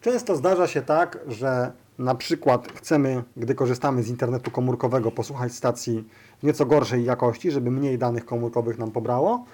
Często 0.00 0.36
zdarza 0.36 0.66
się 0.66 0.82
tak, 0.82 1.18
że 1.28 1.72
na 1.98 2.14
przykład 2.14 2.72
chcemy, 2.74 3.22
gdy 3.36 3.54
korzystamy 3.54 4.02
z 4.02 4.08
internetu 4.08 4.50
komórkowego, 4.50 5.10
posłuchać 5.12 5.52
stacji 5.52 6.04
w 6.38 6.42
nieco 6.46 6.66
gorszej 6.66 7.04
jakości, 7.04 7.50
żeby 7.50 7.70
mniej 7.70 7.98
danych 7.98 8.24
komórkowych 8.24 8.78
nam 8.78 8.90
pobrało, 8.90 9.44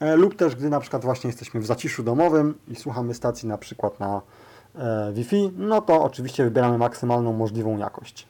E, 0.00 0.16
lub 0.16 0.36
też 0.36 0.56
gdy 0.56 0.70
na 0.70 0.80
przykład 0.80 1.04
właśnie 1.04 1.28
jesteśmy 1.28 1.60
w 1.60 1.66
zaciszu 1.66 2.02
domowym 2.02 2.54
i 2.68 2.76
słuchamy 2.76 3.14
stacji 3.14 3.48
na 3.48 3.58
przykład 3.58 4.00
na 4.00 4.22
e, 4.74 5.12
Wi-Fi, 5.12 5.52
no 5.56 5.80
to 5.80 6.02
oczywiście 6.02 6.44
wybieramy 6.44 6.78
maksymalną 6.78 7.32
możliwą 7.32 7.78
jakość. 7.78 8.26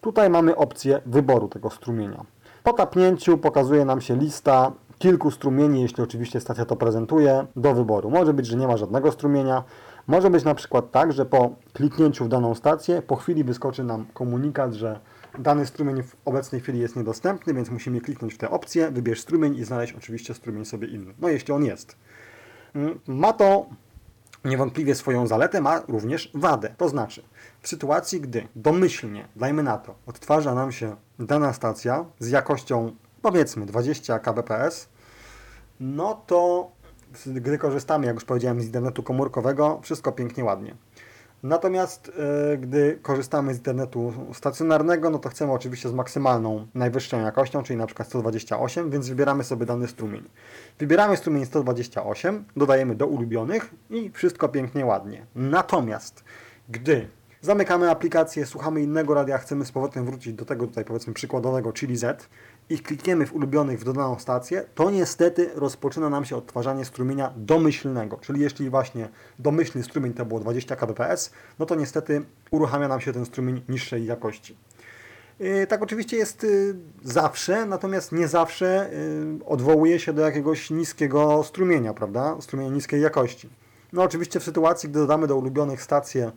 Tutaj 0.00 0.30
mamy 0.30 0.56
opcję 0.56 1.00
wyboru 1.06 1.48
tego 1.48 1.70
strumienia. 1.70 2.24
Po 2.62 2.72
tapnięciu 2.72 3.38
pokazuje 3.38 3.84
nam 3.84 4.00
się 4.00 4.16
lista 4.16 4.72
kilku 4.98 5.30
strumieni, 5.30 5.82
jeśli 5.82 6.02
oczywiście 6.02 6.40
stacja 6.40 6.64
to 6.64 6.76
prezentuje, 6.76 7.46
do 7.56 7.74
wyboru. 7.74 8.10
Może 8.10 8.34
być, 8.34 8.46
że 8.46 8.56
nie 8.56 8.66
ma 8.66 8.76
żadnego 8.76 9.12
strumienia. 9.12 9.64
Może 10.06 10.30
być 10.30 10.44
na 10.44 10.54
przykład 10.54 10.90
tak, 10.90 11.12
że 11.12 11.26
po 11.26 11.50
kliknięciu 11.72 12.24
w 12.24 12.28
daną 12.28 12.54
stację, 12.54 13.02
po 13.02 13.16
chwili 13.16 13.44
wyskoczy 13.44 13.84
nam 13.84 14.06
komunikat, 14.14 14.74
że 14.74 15.00
dany 15.38 15.66
strumień 15.66 16.02
w 16.02 16.16
obecnej 16.24 16.60
chwili 16.60 16.78
jest 16.78 16.96
niedostępny, 16.96 17.54
więc 17.54 17.70
musimy 17.70 18.00
kliknąć 18.00 18.34
w 18.34 18.38
tę 18.38 18.50
opcję, 18.50 18.90
wybierz 18.90 19.20
strumień 19.20 19.56
i 19.56 19.64
znaleźć 19.64 19.92
oczywiście 19.92 20.34
strumień 20.34 20.64
sobie 20.64 20.88
inny. 20.88 21.14
No 21.20 21.28
jeśli 21.28 21.54
on 21.54 21.64
jest. 21.64 21.96
Mm, 22.74 23.00
Ma 23.06 23.32
to 23.32 23.66
niewątpliwie 24.48 24.94
swoją 24.94 25.26
zaletę, 25.26 25.60
ma 25.60 25.82
również 25.88 26.30
wadę. 26.34 26.74
To 26.76 26.88
znaczy, 26.88 27.22
w 27.60 27.68
sytuacji, 27.68 28.20
gdy 28.20 28.48
domyślnie, 28.56 29.28
dajmy 29.36 29.62
na 29.62 29.78
to, 29.78 29.94
odtwarza 30.06 30.54
nam 30.54 30.72
się 30.72 30.96
dana 31.18 31.52
stacja 31.52 32.04
z 32.18 32.28
jakością 32.30 32.96
powiedzmy 33.22 33.66
20 33.66 34.18
kbps, 34.18 34.88
no 35.80 36.22
to 36.26 36.70
gdy 37.26 37.58
korzystamy, 37.58 38.06
jak 38.06 38.14
już 38.14 38.24
powiedziałem, 38.24 38.60
z 38.60 38.64
internetu 38.64 39.02
komórkowego, 39.02 39.80
wszystko 39.82 40.12
pięknie, 40.12 40.44
ładnie. 40.44 40.74
Natomiast 41.42 42.12
e, 42.52 42.56
gdy 42.56 42.98
korzystamy 43.02 43.54
z 43.54 43.56
internetu 43.56 44.12
stacjonarnego, 44.32 45.10
no 45.10 45.18
to 45.18 45.28
chcemy 45.28 45.52
oczywiście 45.52 45.88
z 45.88 45.92
maksymalną, 45.92 46.66
najwyższą 46.74 47.20
jakością, 47.20 47.62
czyli 47.62 47.76
na 47.76 47.86
przykład 47.86 48.08
128, 48.08 48.90
więc 48.90 49.08
wybieramy 49.08 49.44
sobie 49.44 49.66
dany 49.66 49.88
strumień. 49.88 50.22
Wybieramy 50.78 51.16
strumień 51.16 51.46
128, 51.46 52.44
dodajemy 52.56 52.94
do 52.94 53.06
ulubionych 53.06 53.74
i 53.90 54.10
wszystko 54.10 54.48
pięknie, 54.48 54.86
ładnie. 54.86 55.26
Natomiast 55.34 56.24
gdy 56.68 57.08
zamykamy 57.40 57.90
aplikację, 57.90 58.46
słuchamy 58.46 58.82
innego 58.82 59.14
radia, 59.14 59.38
chcemy 59.38 59.64
z 59.64 59.72
powrotem 59.72 60.04
wrócić 60.04 60.32
do 60.32 60.44
tego 60.44 60.66
tutaj 60.66 60.84
powiedzmy 60.84 61.12
przykładowego, 61.12 61.72
czyli 61.72 61.96
Z 61.96 62.28
i 62.70 62.78
klikniemy 62.78 63.26
w 63.26 63.34
ulubionych 63.34 63.80
w 63.80 63.84
dodaną 63.84 64.18
stację, 64.18 64.64
to 64.74 64.90
niestety 64.90 65.50
rozpoczyna 65.54 66.10
nam 66.10 66.24
się 66.24 66.36
odtwarzanie 66.36 66.84
strumienia 66.84 67.32
domyślnego. 67.36 68.16
Czyli 68.20 68.40
jeśli 68.40 68.70
właśnie 68.70 69.08
domyślny 69.38 69.82
strumień 69.82 70.14
to 70.14 70.24
było 70.24 70.40
20 70.40 70.76
kbps, 70.76 71.30
no 71.58 71.66
to 71.66 71.74
niestety 71.74 72.22
uruchamia 72.50 72.88
nam 72.88 73.00
się 73.00 73.12
ten 73.12 73.26
strumień 73.26 73.62
niższej 73.68 74.06
jakości. 74.06 74.56
Y, 75.40 75.66
Tak 75.66 75.82
oczywiście 75.82 76.16
jest 76.16 76.44
y, 76.44 76.74
zawsze, 77.04 77.66
natomiast 77.66 78.12
nie 78.12 78.28
zawsze 78.28 78.90
y, 78.92 79.44
odwołuje 79.46 79.98
się 79.98 80.12
do 80.12 80.22
jakiegoś 80.22 80.70
niskiego 80.70 81.42
strumienia, 81.44 81.94
prawda? 81.94 82.36
Strumienia 82.40 82.70
niskiej 82.70 83.02
jakości. 83.02 83.48
No 83.92 84.02
oczywiście 84.02 84.40
w 84.40 84.44
sytuacji, 84.44 84.88
gdy 84.88 84.98
dodamy 84.98 85.26
do 85.26 85.36
ulubionych 85.36 85.82
stację, 85.82 86.32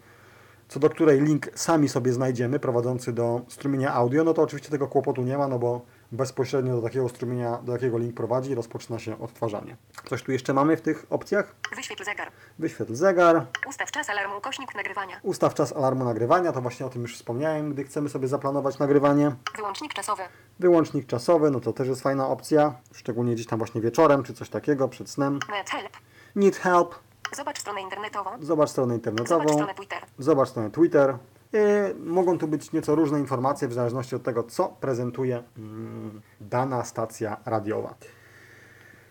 co 0.68 0.80
do 0.80 0.90
której 0.90 1.22
link 1.22 1.50
sami 1.56 1.90
sobie 1.90 2.14
znajdziemy, 2.14 2.60
prowadzący 2.60 3.14
do 3.14 3.42
strumienia 3.48 3.94
audio, 3.94 4.24
no 4.24 4.34
to 4.34 4.42
oczywiście 4.42 4.70
tego 4.70 4.88
kłopotu 4.88 5.24
nie 5.24 5.38
ma, 5.38 5.48
no 5.48 5.60
bo 5.60 5.82
bezpośrednio 6.12 6.76
do 6.76 6.82
takiego 6.82 7.10
strumienia, 7.10 7.58
do 7.64 7.74
jakiego 7.74 7.98
link 7.98 8.16
prowadzi, 8.16 8.56
rozpoczyna 8.56 9.00
się 9.00 9.20
odtwarzanie. 9.20 9.78
Coś 10.10 10.24
tu 10.24 10.32
jeszcze 10.32 10.54
mamy 10.54 10.78
w 10.78 10.82
tych 10.82 11.06
opcjach? 11.10 11.56
Wyświetl 11.76 12.04
zegar. 12.04 12.32
Wyświetl 12.60 12.96
zegar, 12.96 13.46
Ustaw 13.68 13.92
czas 13.92 14.10
alarmu 14.10 14.38
ukośnik 14.38 14.76
nagrywania. 14.76 15.20
ustaw 15.24 15.54
czas 15.54 15.74
alarmu 15.74 16.06
nagrywania, 16.06 16.52
to 16.52 16.62
właśnie 16.62 16.86
o 16.86 16.90
tym 16.90 17.02
już 17.02 17.16
wspomniałem, 17.16 17.74
gdy 17.74 17.84
chcemy 17.84 18.10
sobie 18.10 18.28
zaplanować 18.28 18.80
nagrywanie. 18.80 19.36
Wyłącznik 19.58 19.94
czasowy. 19.94 20.24
Wyłącznik 20.60 21.06
czasowy, 21.08 21.52
no 21.52 21.60
to 21.60 21.74
też 21.74 21.88
jest 21.88 22.02
fajna 22.02 22.28
opcja, 22.28 22.74
szczególnie 22.94 23.34
gdzieś 23.36 23.48
tam 23.48 23.60
właśnie 23.60 23.82
wieczorem, 23.82 24.24
czy 24.24 24.34
coś 24.34 24.50
takiego, 24.50 24.88
przed 24.88 25.10
snem. 25.10 25.40
Net 25.50 25.70
help. 25.70 25.90
Need 26.36 26.58
help, 26.58 26.96
Zobacz 27.36 27.60
stronę 27.60 27.82
internetową. 27.82 28.30
zobacz 28.40 28.70
stronę 28.70 28.94
Zobacz 28.94 29.08
internetową, 29.08 29.54
stronę 29.54 29.74
Twitter. 29.74 30.00
zobacz 30.20 30.50
stronę 30.50 30.72
Twitter. 30.72 31.18
I 31.54 31.58
mogą 32.00 32.38
tu 32.38 32.48
być 32.48 32.72
nieco 32.72 32.96
różne 32.96 33.20
informacje 33.20 33.68
w 33.68 33.74
zależności 33.74 34.16
od 34.16 34.24
tego, 34.24 34.44
co 34.44 34.70
prezentuje 34.70 35.44
mm, 35.58 36.22
dana 36.42 36.84
stacja 36.84 37.38
radiowa. 37.46 37.96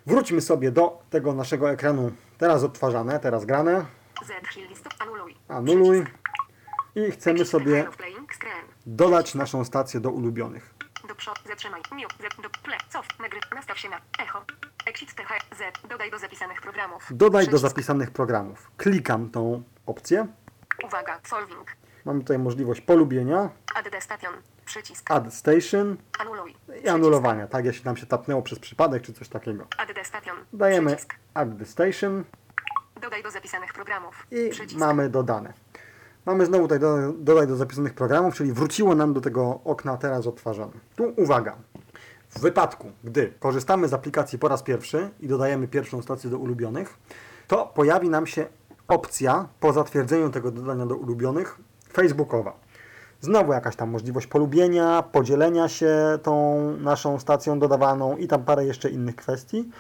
Wróćmy 0.07 0.41
sobie 0.41 0.71
do 0.71 1.03
tego 1.11 1.35
naszego 1.35 1.71
ekranu, 1.71 2.13
teraz 2.39 2.65
odtwarzane, 2.65 3.21
teraz 3.21 3.45
grane. 3.45 3.87
Anuluj. 5.49 6.05
I 6.95 7.11
chcemy 7.11 7.45
sobie 7.45 7.89
dodać 8.87 9.35
naszą 9.35 9.65
stację 9.65 10.01
do 10.01 10.11
ulubionych. 10.11 10.75
Do 11.09 11.15
przodu. 11.15 11.41
Zatrzymaj. 11.47 11.83
Do 12.43 12.51
ple. 12.63 12.77
Cof. 12.93 13.07
Nagry. 13.21 13.41
Nastaw 13.55 13.79
się 13.79 13.89
na 13.89 14.01
echo. 14.19 14.45
Exit. 14.87 15.11
Z. 15.11 15.89
Dodaj 15.89 16.11
do 16.11 16.19
zapisanych 16.19 16.61
programów. 16.61 17.09
Dodaj 17.11 17.49
do 17.49 17.59
zapisanych 17.59 18.11
programów. 18.11 18.71
Klikam 18.77 19.31
tą 19.31 19.63
opcję. 19.87 20.27
Uwaga. 20.85 21.21
Solving. 21.25 21.77
Mamy 22.05 22.21
tutaj 22.21 22.39
możliwość 22.39 22.81
polubienia, 22.81 23.51
Add 23.75 24.03
station. 24.05 24.35
Przycisk. 24.65 25.11
add 25.11 25.35
station 25.35 25.97
Anuluj. 26.19 26.55
i 26.85 26.89
anulowania. 26.89 27.47
Tak, 27.47 27.65
jeśli 27.65 27.85
nam 27.85 27.97
się 27.97 28.07
tapnęło 28.07 28.43
przez 28.43 28.59
przypadek 28.59 29.03
czy 29.03 29.13
coś 29.13 29.29
takiego. 29.29 29.67
Add 29.79 30.07
station. 30.07 30.37
Dajemy 30.53 30.91
Przycisk. 30.91 31.15
add 31.35 31.49
station 31.69 32.25
Dodaj 33.03 33.23
do 33.23 33.31
zapisanych 33.31 33.73
programów. 33.73 34.27
i 34.31 34.51
Przycisk. 34.51 34.81
mamy 34.81 35.09
dodane. 35.11 35.53
Mamy 36.27 36.47
znowu 36.47 36.65
tutaj 36.65 36.81
do, 36.81 37.13
dodaj 37.13 37.47
do 37.47 37.57
zapisanych 37.57 37.95
programów, 37.95 38.35
czyli 38.35 38.53
wróciło 38.53 38.95
nam 38.95 39.13
do 39.15 39.21
tego 39.21 39.61
okna 39.65 39.97
teraz 39.97 40.27
odtwarzane. 40.27 40.73
Tu 40.97 41.13
uwaga. 41.17 41.57
W 42.31 42.41
wypadku, 42.41 42.93
gdy 43.05 43.33
korzystamy 43.41 43.89
z 43.89 43.95
aplikacji 43.95 44.39
po 44.39 44.49
raz 44.49 44.63
pierwszy 44.63 45.11
i 45.21 45.29
dodajemy 45.29 45.69
pierwszą 45.69 46.03
stację 46.03 46.31
do 46.31 46.39
ulubionych, 46.39 46.99
to 47.47 47.67
pojawi 47.67 48.09
nam 48.09 48.27
się 48.27 48.47
opcja 48.89 49.49
po 49.61 49.73
zatwierdzeniu 49.73 50.31
tego 50.31 50.51
dodania 50.51 50.87
do 50.87 50.95
ulubionych 50.97 51.59
facebookowa. 51.93 52.53
Znowu 53.21 53.53
jakaś 53.53 53.77
tam 53.77 53.91
możliwość 53.91 54.27
polubienia, 54.27 55.03
podzielenia 55.03 55.69
się 55.69 55.97
tą 56.23 56.61
naszą 56.81 57.19
stacją 57.19 57.59
dodawaną 57.59 58.17
i 58.17 58.29
tam 58.29 58.45
parę 58.45 58.65
jeszcze 58.65 58.91
innych 58.91 59.17
kwestii. 59.17 59.71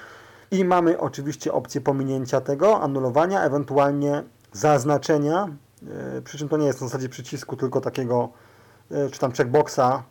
I 0.50 0.64
mamy 0.64 0.98
oczywiście 0.98 1.52
opcję 1.52 1.80
pominięcia 1.80 2.40
tego, 2.40 2.80
anulowania, 2.80 3.42
ewentualnie 3.42 4.22
zaznaczenia, 4.52 5.48
yy, 5.82 6.22
przy 6.22 6.38
czym 6.38 6.48
to 6.48 6.56
nie 6.56 6.66
jest 6.66 6.78
w 6.78 6.82
zasadzie 6.82 7.08
przycisku, 7.08 7.56
tylko 7.56 7.80
takiego, 7.80 8.28
yy, 8.90 9.10
czy 9.10 9.20
tam 9.20 9.32
checkboxa, 9.32 10.02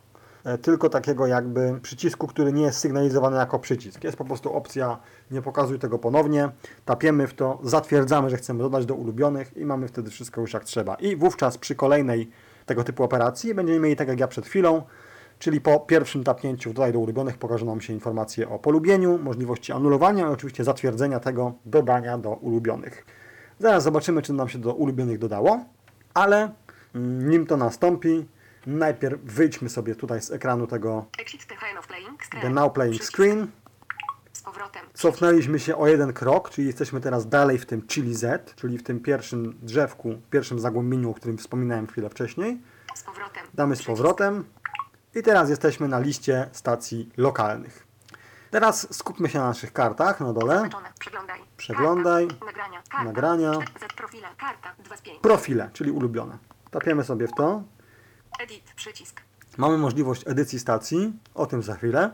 tylko 0.62 0.88
takiego 0.88 1.26
jakby 1.26 1.78
przycisku, 1.82 2.26
który 2.26 2.52
nie 2.52 2.62
jest 2.62 2.78
sygnalizowany 2.78 3.36
jako 3.36 3.58
przycisk. 3.58 4.04
Jest 4.04 4.16
po 4.16 4.24
prostu 4.24 4.52
opcja 4.52 4.98
nie 5.30 5.42
pokazuj 5.42 5.78
tego 5.78 5.98
ponownie, 5.98 6.48
tapiemy 6.84 7.26
w 7.26 7.34
to, 7.34 7.58
zatwierdzamy, 7.62 8.30
że 8.30 8.36
chcemy 8.36 8.58
dodać 8.58 8.86
do 8.86 8.94
ulubionych 8.94 9.56
i 9.56 9.64
mamy 9.64 9.88
wtedy 9.88 10.10
wszystko 10.10 10.40
już 10.40 10.52
jak 10.52 10.64
trzeba. 10.64 10.94
I 10.94 11.16
wówczas 11.16 11.58
przy 11.58 11.74
kolejnej 11.74 12.30
tego 12.66 12.84
typu 12.84 13.04
operacji 13.04 13.54
będziemy 13.54 13.80
mieli 13.80 13.96
tak 13.96 14.08
jak 14.08 14.20
ja 14.20 14.28
przed 14.28 14.46
chwilą, 14.46 14.82
Czyli 15.40 15.60
po 15.60 15.80
pierwszym 15.80 16.24
tapnięciu 16.24 16.72
dodaj 16.72 16.92
do 16.92 16.98
ulubionych 16.98 17.38
pokażą 17.38 17.66
nam 17.66 17.80
się 17.80 17.92
informacje 17.92 18.48
o 18.48 18.58
polubieniu, 18.58 19.18
możliwości 19.18 19.72
anulowania 19.72 20.28
i 20.28 20.32
oczywiście 20.32 20.64
zatwierdzenia 20.64 21.20
tego 21.20 21.52
dodania 21.66 22.18
do 22.18 22.30
ulubionych. 22.30 23.04
Zaraz 23.58 23.82
zobaczymy, 23.82 24.22
czy 24.22 24.32
nam 24.32 24.48
się 24.48 24.58
do 24.58 24.74
ulubionych 24.74 25.18
dodało, 25.18 25.64
ale 26.14 26.50
mm, 26.94 27.30
nim 27.30 27.46
to 27.46 27.56
nastąpi, 27.56 28.26
najpierw 28.66 29.20
wyjdźmy 29.24 29.68
sobie 29.68 29.94
tutaj 29.94 30.22
z 30.22 30.30
ekranu 30.30 30.66
tego. 30.66 31.06
The 32.40 32.50
Now 32.50 32.72
Playing. 32.72 33.04
Screen. 33.04 33.46
Cofnęliśmy 34.94 35.58
się 35.58 35.76
o 35.76 35.86
jeden 35.86 36.12
krok, 36.12 36.50
czyli 36.50 36.66
jesteśmy 36.66 37.00
teraz 37.00 37.28
dalej 37.28 37.58
w 37.58 37.66
tym 37.66 37.86
Chili 37.86 38.14
Z, 38.14 38.54
czyli 38.54 38.78
w 38.78 38.82
tym 38.82 39.00
pierwszym 39.00 39.58
drzewku, 39.62 40.14
pierwszym 40.30 40.60
zagłębieniu, 40.60 41.10
o 41.10 41.14
którym 41.14 41.38
wspominałem 41.38 41.86
chwilę 41.86 42.10
wcześniej. 42.10 42.60
Damy 43.54 43.76
z 43.76 43.82
powrotem. 43.82 44.44
I 45.14 45.22
teraz 45.22 45.50
jesteśmy 45.50 45.88
na 45.88 45.98
liście 45.98 46.48
stacji 46.52 47.10
lokalnych. 47.16 47.86
Teraz 48.50 48.94
skupmy 48.94 49.28
się 49.28 49.38
na 49.38 49.46
naszych 49.46 49.72
kartach 49.72 50.20
na 50.20 50.32
dole. 50.32 50.68
Przeglądaj. 50.98 51.40
Przeglądaj. 51.56 52.28
Karta. 52.28 52.44
Nagrania. 52.44 52.82
Karta. 52.82 53.04
Nagrania. 53.04 53.52
Z 53.52 53.94
profile. 53.96 54.28
Karta. 54.38 54.74
2 54.84 54.96
z 54.96 55.02
5. 55.02 55.18
Profile, 55.20 55.70
czyli 55.72 55.90
ulubione. 55.90 56.38
Tapiemy 56.70 57.04
sobie 57.04 57.28
w 57.28 57.32
to. 57.36 57.62
Edit. 58.42 58.72
Przycisk. 58.76 59.20
Mamy 59.56 59.78
możliwość 59.78 60.22
edycji 60.26 60.58
stacji, 60.60 61.12
o 61.34 61.46
tym 61.46 61.62
za 61.62 61.74
chwilę. 61.74 62.10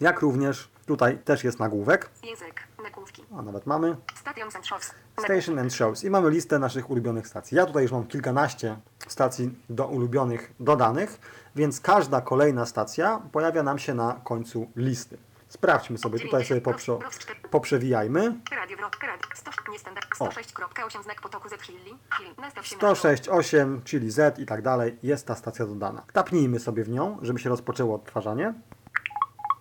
Jak 0.00 0.20
również 0.20 0.68
tutaj 0.86 1.18
też 1.18 1.44
jest 1.44 1.58
nagłówek, 1.58 2.10
Język. 2.22 2.60
Nagłówki. 2.82 3.24
a 3.38 3.42
nawet 3.42 3.66
mamy 3.66 3.96
Stations 4.14 4.56
and 4.56 4.66
shows. 4.66 4.90
Station 5.24 5.58
and 5.58 5.72
Shows 5.74 6.04
i 6.04 6.10
mamy 6.10 6.30
listę 6.30 6.58
naszych 6.58 6.90
ulubionych 6.90 7.28
stacji. 7.28 7.56
Ja 7.56 7.66
tutaj 7.66 7.82
już 7.82 7.92
mam 7.92 8.06
kilkanaście 8.06 8.76
stacji 9.08 9.54
do 9.70 9.86
ulubionych 9.86 10.52
dodanych, 10.60 11.20
więc 11.56 11.80
każda 11.80 12.20
kolejna 12.20 12.66
stacja 12.66 13.22
pojawia 13.32 13.62
nam 13.62 13.78
się 13.78 13.94
na 13.94 14.20
końcu 14.24 14.70
listy. 14.76 15.18
Sprawdźmy 15.54 15.98
sobie, 15.98 16.18
tutaj 16.18 16.44
sobie 16.44 16.60
poprze, 16.60 16.98
poprzewijajmy. 17.50 18.34
Radio 18.56 18.76
Wrot. 18.76 18.96
Radio. 19.02 19.28
100. 19.34 19.50
Niestandard. 19.72 20.06
106.8 20.18 21.02
znak 21.02 21.20
potoku 21.20 21.48
Z 21.48 21.62
Hilli. 21.62 21.98
Hill. 22.18 22.34
Nastaw 22.38 22.66
się 22.66 22.76
na 22.76 22.88
106.8, 22.88 23.82
czyli 23.84 24.10
Z 24.10 24.38
i 24.38 24.46
tak 24.46 24.62
dalej, 24.62 24.98
jest 25.02 25.26
ta 25.26 25.34
stacja 25.34 25.66
dodana. 25.66 26.02
Tapnijmy 26.12 26.60
sobie 26.60 26.84
w 26.84 26.88
nią, 26.88 27.18
żeby 27.22 27.38
się 27.38 27.48
rozpoczęło 27.48 27.94
odtwarzanie. 27.94 28.54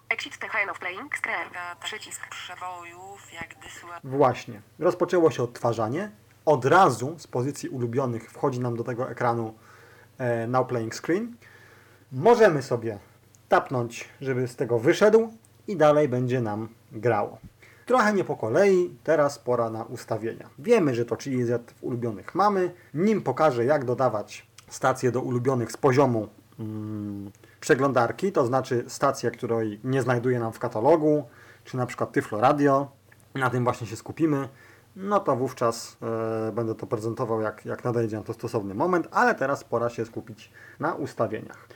Exit 0.10 0.38
of 0.72 0.80
playing 0.80 1.18
screen. 1.18 1.50
Przycisk. 1.84 2.28
przebojów, 2.28 3.34
jak 3.34 3.56
dysła... 3.64 4.00
Właśnie, 4.04 4.62
rozpoczęło 4.80 5.32
się 5.32 5.44
odtwarzanie. 5.44 6.12
Od 6.46 6.66
razu 6.66 7.16
z 7.18 7.28
pozycji 7.28 7.70
ulubionych 7.70 8.32
wchodzi 8.32 8.60
nam 8.60 8.78
do 8.78 8.84
tego 8.84 9.12
ekranu 9.12 9.54
e, 10.18 10.48
Now 10.48 10.68
Playing 10.68 10.96
Screen. 10.96 11.36
Możemy 12.12 12.62
sobie 12.62 13.00
tapnąć, 13.50 14.10
żeby 14.22 14.48
z 14.48 14.56
tego 14.56 14.80
wyszedł 14.80 15.34
i 15.68 15.78
dalej 15.78 16.10
będzie 16.10 16.42
nam 16.42 16.70
grało. 16.92 17.38
Trochę 17.86 18.14
nie 18.14 18.24
po 18.24 18.36
kolei, 18.36 18.98
teraz 19.04 19.40
pora 19.40 19.70
na 19.70 19.84
ustawienia. 19.84 20.50
Wiemy, 20.60 20.96
że 20.96 21.06
to 21.06 21.18
Chili 21.18 21.44
Z 21.44 21.72
w 21.72 21.84
ulubionych 21.84 22.36
mamy. 22.36 22.72
Nim 22.94 23.22
pokażę, 23.22 23.66
jak 23.66 23.86
dodawać 23.86 24.48
stacje 24.70 25.12
do 25.12 25.22
ulubionych 25.22 25.72
z 25.72 25.78
poziomu 25.78 26.28
mm, 26.60 27.32
przeglądarki, 27.60 28.32
to 28.32 28.46
znaczy 28.46 28.86
stację, 28.88 29.32
której 29.32 29.80
nie 29.84 30.02
znajduje 30.02 30.40
nam 30.40 30.54
w 30.54 30.60
katalogu, 30.60 31.28
czy 31.64 31.78
na 31.78 31.86
przykład 31.86 32.12
Tyflo 32.12 32.42
Radio, 32.42 32.92
na 33.36 33.50
tym 33.50 33.64
właśnie 33.64 33.88
się 33.88 33.96
skupimy, 33.96 34.50
no 34.96 35.20
to 35.20 35.36
wówczas 35.36 35.98
e, 36.50 36.52
będę 36.52 36.76
to 36.76 36.88
prezentował, 36.88 37.42
jak, 37.42 37.66
jak 37.66 37.84
nadejdzie 37.84 38.18
na 38.18 38.24
to 38.24 38.34
stosowny 38.34 38.74
moment, 38.74 39.08
ale 39.12 39.36
teraz 39.36 39.64
pora 39.64 39.90
się 39.90 40.06
skupić 40.06 40.52
na 40.80 40.94
ustawieniach. 40.94 41.68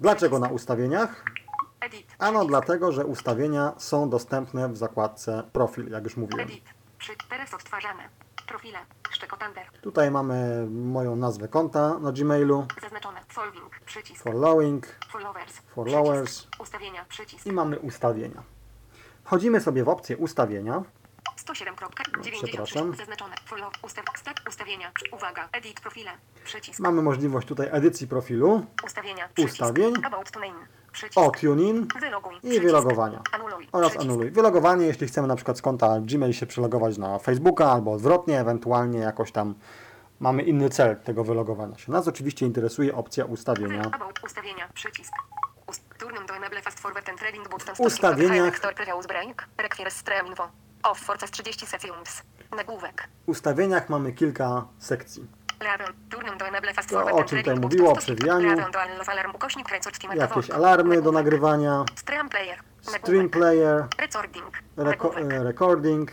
Dlaczego 0.00 0.38
na 0.38 0.48
ustawieniach? 0.48 1.24
Edit. 1.82 2.16
Ano 2.18 2.44
dlatego, 2.44 2.92
że 2.92 3.06
ustawienia 3.06 3.72
są 3.78 4.10
dostępne 4.10 4.68
w 4.68 4.76
zakładce 4.76 5.42
profil, 5.52 5.90
jak 5.90 6.04
już 6.04 6.16
mówiłem. 6.16 6.48
Edit. 6.48 6.64
Przy... 6.98 7.12
Teraz 7.30 7.54
odtwarzane. 7.54 8.08
Profile. 8.46 8.78
Szczekotander. 9.10 9.66
Tutaj 9.80 10.10
mamy 10.10 10.66
moją 10.70 11.16
nazwę 11.16 11.48
konta 11.48 11.98
na 11.98 12.12
Gmailu, 12.12 12.66
Zaznaczone. 12.82 13.20
Solving. 13.34 13.80
Przycisk. 13.86 14.22
following 14.22 14.86
Followers. 15.10 15.52
Followers. 15.74 16.30
Przycisk. 16.30 16.62
Ustawienia. 16.62 17.04
Przycisk. 17.08 17.46
i 17.46 17.52
mamy 17.52 17.78
ustawienia. 17.78 18.42
Wchodzimy 19.24 19.60
sobie 19.60 19.84
w 19.84 19.88
opcję 19.88 20.16
ustawienia. 20.16 20.82
107.96. 21.46 22.44
przepraszam. 22.44 22.94
Zaznaczone. 22.96 23.34
Follow. 23.46 23.72
Ustaw. 23.82 24.04
Ustawienia. 24.48 24.92
Uwaga. 25.12 25.48
Edit 25.52 25.80
profile. 25.80 26.10
Przycisk. 26.44 26.80
Mamy 26.80 27.02
możliwość 27.02 27.48
tutaj 27.48 27.68
edycji 27.72 28.08
profilu, 28.08 28.66
Ustawienia. 28.84 29.28
Przycisk. 29.34 29.54
Ustawień. 29.54 29.94
About 30.04 30.30
to 30.30 30.40
name. 30.40 30.81
Przycisk. 30.92 31.18
o 31.18 31.32
Wyloguj. 32.00 32.36
i 32.36 32.40
Przycisk. 32.40 32.62
wylogowania. 32.62 33.22
Anuluj. 33.32 33.68
oraz 33.72 33.90
Przycisk. 33.90 34.10
anuluj. 34.10 34.30
Wylogowanie, 34.30 34.86
jeśli 34.86 35.06
chcemy 35.06 35.28
na 35.28 35.36
przykład 35.36 35.58
z 35.58 35.62
konta 35.62 36.00
Gmail 36.00 36.32
się 36.32 36.46
przelogować 36.46 36.98
na 36.98 37.18
Facebooka 37.18 37.72
albo 37.72 37.92
odwrotnie, 37.92 38.40
ewentualnie 38.40 38.98
jakoś 38.98 39.32
tam 39.32 39.54
mamy 40.20 40.42
inny 40.42 40.70
cel 40.70 40.96
tego 40.96 41.24
wylogowania 41.24 41.78
się. 41.78 41.92
Nas 41.92 42.08
oczywiście 42.08 42.46
interesuje 42.46 42.94
opcja 42.94 43.24
ustawienia. 43.24 43.90
Ustawienia. 44.24 44.68
Przycisk. 44.74 45.12
Ust 45.66 45.82
to 45.98 46.34
enable 46.36 46.62
fast 46.62 46.80
forward 46.80 47.08
and 47.08 47.20
info. 50.28 50.48
Off 50.82 50.98
forces 50.98 51.30
30 51.30 51.66
seconds. 51.66 52.22
Nagłówek. 52.56 53.08
W 53.26 53.28
ustawieniach 53.28 53.88
mamy 53.88 54.12
kilka 54.12 54.66
sekcji. 54.78 55.26
To 56.90 57.04
o 57.16 57.24
czym 57.24 57.38
tutaj 57.38 57.54
mówiło, 57.60 57.92
o 57.92 57.96
przewijaniu. 57.96 58.48
Jakieś 60.20 60.50
alarmy 60.50 61.02
do 61.02 61.12
nagrywania, 61.12 61.84
Stream 63.02 63.30
player. 63.30 63.84
reko- 64.76 65.32
e, 65.32 65.44
recording 65.44 66.12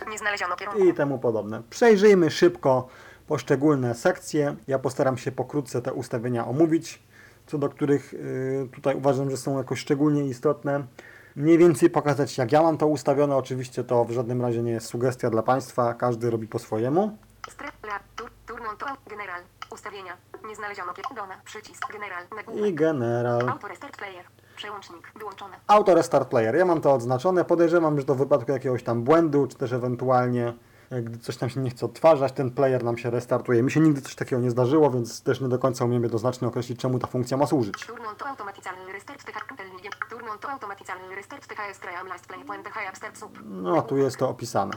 kierunku. 0.58 0.80
i 0.90 0.94
temu 0.94 1.20
podobne. 1.20 1.62
Przejrzyjmy 1.70 2.32
szybko 2.32 2.88
poszczególne 3.28 3.96
sekcje. 3.96 4.56
Ja 4.68 4.80
postaram 4.80 5.18
się 5.18 5.32
pokrótce 5.32 5.82
te 5.82 5.94
ustawienia 5.94 6.48
omówić, 6.48 7.04
co 7.48 7.58
do 7.58 7.70
których 7.70 8.14
y, 8.14 8.70
tutaj 8.74 8.96
uważam, 8.96 9.32
że 9.32 9.38
są 9.38 9.58
jakoś 9.58 9.80
szczególnie 9.80 10.26
istotne. 10.26 10.84
Mniej 11.36 11.58
więcej 11.58 11.90
pokazać, 11.90 12.38
jak 12.38 12.52
ja 12.52 12.62
mam 12.62 12.78
to 12.78 12.88
ustawione. 12.88 13.36
Oczywiście 13.36 13.84
to 13.84 14.06
w 14.06 14.12
żadnym 14.12 14.42
razie 14.42 14.62
nie 14.64 14.72
jest 14.72 14.88
sugestia 14.88 15.30
dla 15.30 15.44
Państwa, 15.44 15.94
każdy 15.94 16.30
robi 16.30 16.48
po 16.48 16.60
swojemu. 16.60 17.18
Tur 18.16 18.30
Turnum 18.46 18.78
to 18.78 18.86
general. 19.10 19.42
Ustawienia. 19.72 20.18
Nie 20.48 20.56
znaleziono. 20.56 20.94
Dona. 21.16 21.42
Przycisk. 21.46 21.92
General. 21.92 22.24
I 22.70 22.74
general. 22.74 23.50
Auto 23.50 23.68
restart 23.68 23.98
player. 23.98 24.26
Przełącznik. 24.56 25.12
Wyłączone. 25.20 25.56
Auto 25.68 25.96
Restart 25.96 26.30
Player. 26.30 26.56
Ja 26.56 26.66
mam 26.66 26.82
to 26.82 26.94
odznaczone. 26.94 27.46
Podejrzewam, 27.46 28.00
że 28.00 28.06
to 28.06 28.16
w 28.16 28.18
wypadku 28.18 28.52
jakiegoś 28.52 28.84
tam 28.84 29.04
błędu, 29.04 29.48
czy 29.48 29.58
też 29.58 29.74
ewentualnie 29.74 30.54
e, 30.90 31.02
gdy 31.02 31.18
coś 31.18 31.38
tam 31.38 31.50
się 31.50 31.60
nie 31.60 31.70
chce 31.70 31.86
odtwarzać, 31.86 32.34
ten 32.34 32.52
player 32.52 32.84
nam 32.84 32.98
się 32.98 33.10
restartuje. 33.10 33.64
Mi 33.64 33.72
się 33.72 33.80
nigdy 33.80 34.02
coś 34.02 34.16
takiego 34.16 34.42
nie 34.42 34.52
zdarzyło, 34.52 34.92
więc 34.92 35.24
też 35.24 35.42
nie 35.42 35.48
do 35.48 35.60
końca 35.60 35.86
umiem 35.86 36.04
jednoznacznie 36.04 36.48
określić, 36.48 36.80
czemu 36.80 37.00
ta 37.00 37.08
funkcja 37.08 37.38
ma 37.38 37.46
służyć. 37.48 37.88
No, 43.46 43.82
tu 43.82 43.98
jest 43.98 44.18
to 44.18 44.30
opisane. 44.30 44.72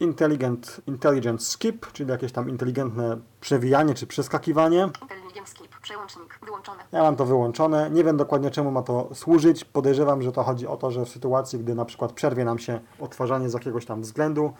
Intelligent 0.00 0.66
Skip. 0.66 0.88
Intelligent, 0.88 1.42
Skip, 1.42 1.92
czyli 1.92 2.10
jakieś 2.10 2.32
tam 2.32 2.50
inteligentne 2.50 3.18
przewijanie 3.40 3.94
czy 3.94 4.06
przeskakiwanie. 4.06 4.88
Skip. 5.44 5.80
Przełącznik. 5.82 6.38
Wyłączone. 6.46 6.84
Ja 6.92 7.02
mam 7.02 7.16
to 7.16 7.24
wyłączone. 7.24 7.90
Nie 7.90 8.04
wiem 8.04 8.16
dokładnie 8.16 8.50
czemu 8.50 8.70
ma 8.70 8.82
to 8.82 9.08
służyć. 9.14 9.64
Podejrzewam, 9.64 10.22
że 10.22 10.32
to 10.32 10.42
chodzi 10.42 10.66
o 10.66 10.76
to, 10.76 10.90
że 10.90 11.04
w 11.04 11.08
sytuacji, 11.08 11.58
gdy 11.58 11.74
na 11.74 11.84
przykład 11.84 12.12
przerwie 12.12 12.44
nam 12.44 12.58
się 12.58 12.80
odtwarzanie 13.00 13.50
z 13.50 13.54
jakiegoś 13.54 13.86
tam 13.86 14.02
względu, 14.02 14.52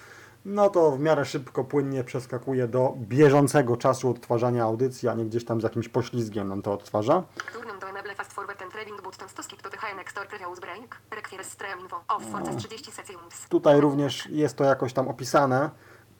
no 0.47 0.71
to 0.71 0.91
w 0.91 1.01
miarę 1.01 1.25
szybko, 1.25 1.65
płynnie 1.65 2.05
przeskakuje 2.05 2.69
do 2.69 2.95
bieżącego 2.99 3.77
czasu 3.77 4.11
odtwarzania 4.11 4.65
audycji, 4.65 5.09
a 5.09 5.15
nie 5.15 5.25
gdzieś 5.25 5.45
tam 5.45 5.61
z 5.61 5.65
jakimś 5.65 5.89
poślizgiem 5.89 6.49
nam 6.49 6.63
to 6.63 6.73
odtwarza. 6.73 7.23
Turn 7.53 7.71
on 7.71 7.81
to 7.81 7.89
enable 7.89 8.15
fast 8.15 8.33
forward 8.33 8.63
and 8.63 8.73
trading 8.73 9.03
button 9.03 9.29
to 9.37 9.43
skip 9.43 9.63
to 9.63 9.71
TH 9.71 9.97
Next 9.97 10.11
Store 10.11 10.27
Previous 10.27 10.61
Break. 10.61 11.01
Requires 11.17 11.47
stream 11.47 11.81
info. 11.81 11.97
Off 12.09 12.25
forces 12.25 12.57
30 12.57 12.93
seconds. 12.93 13.49
Tutaj 13.49 13.81
również 13.81 14.27
jest 14.27 14.57
to 14.57 14.65
jakoś 14.65 14.93
tam 14.93 15.09
opisane. 15.09 15.71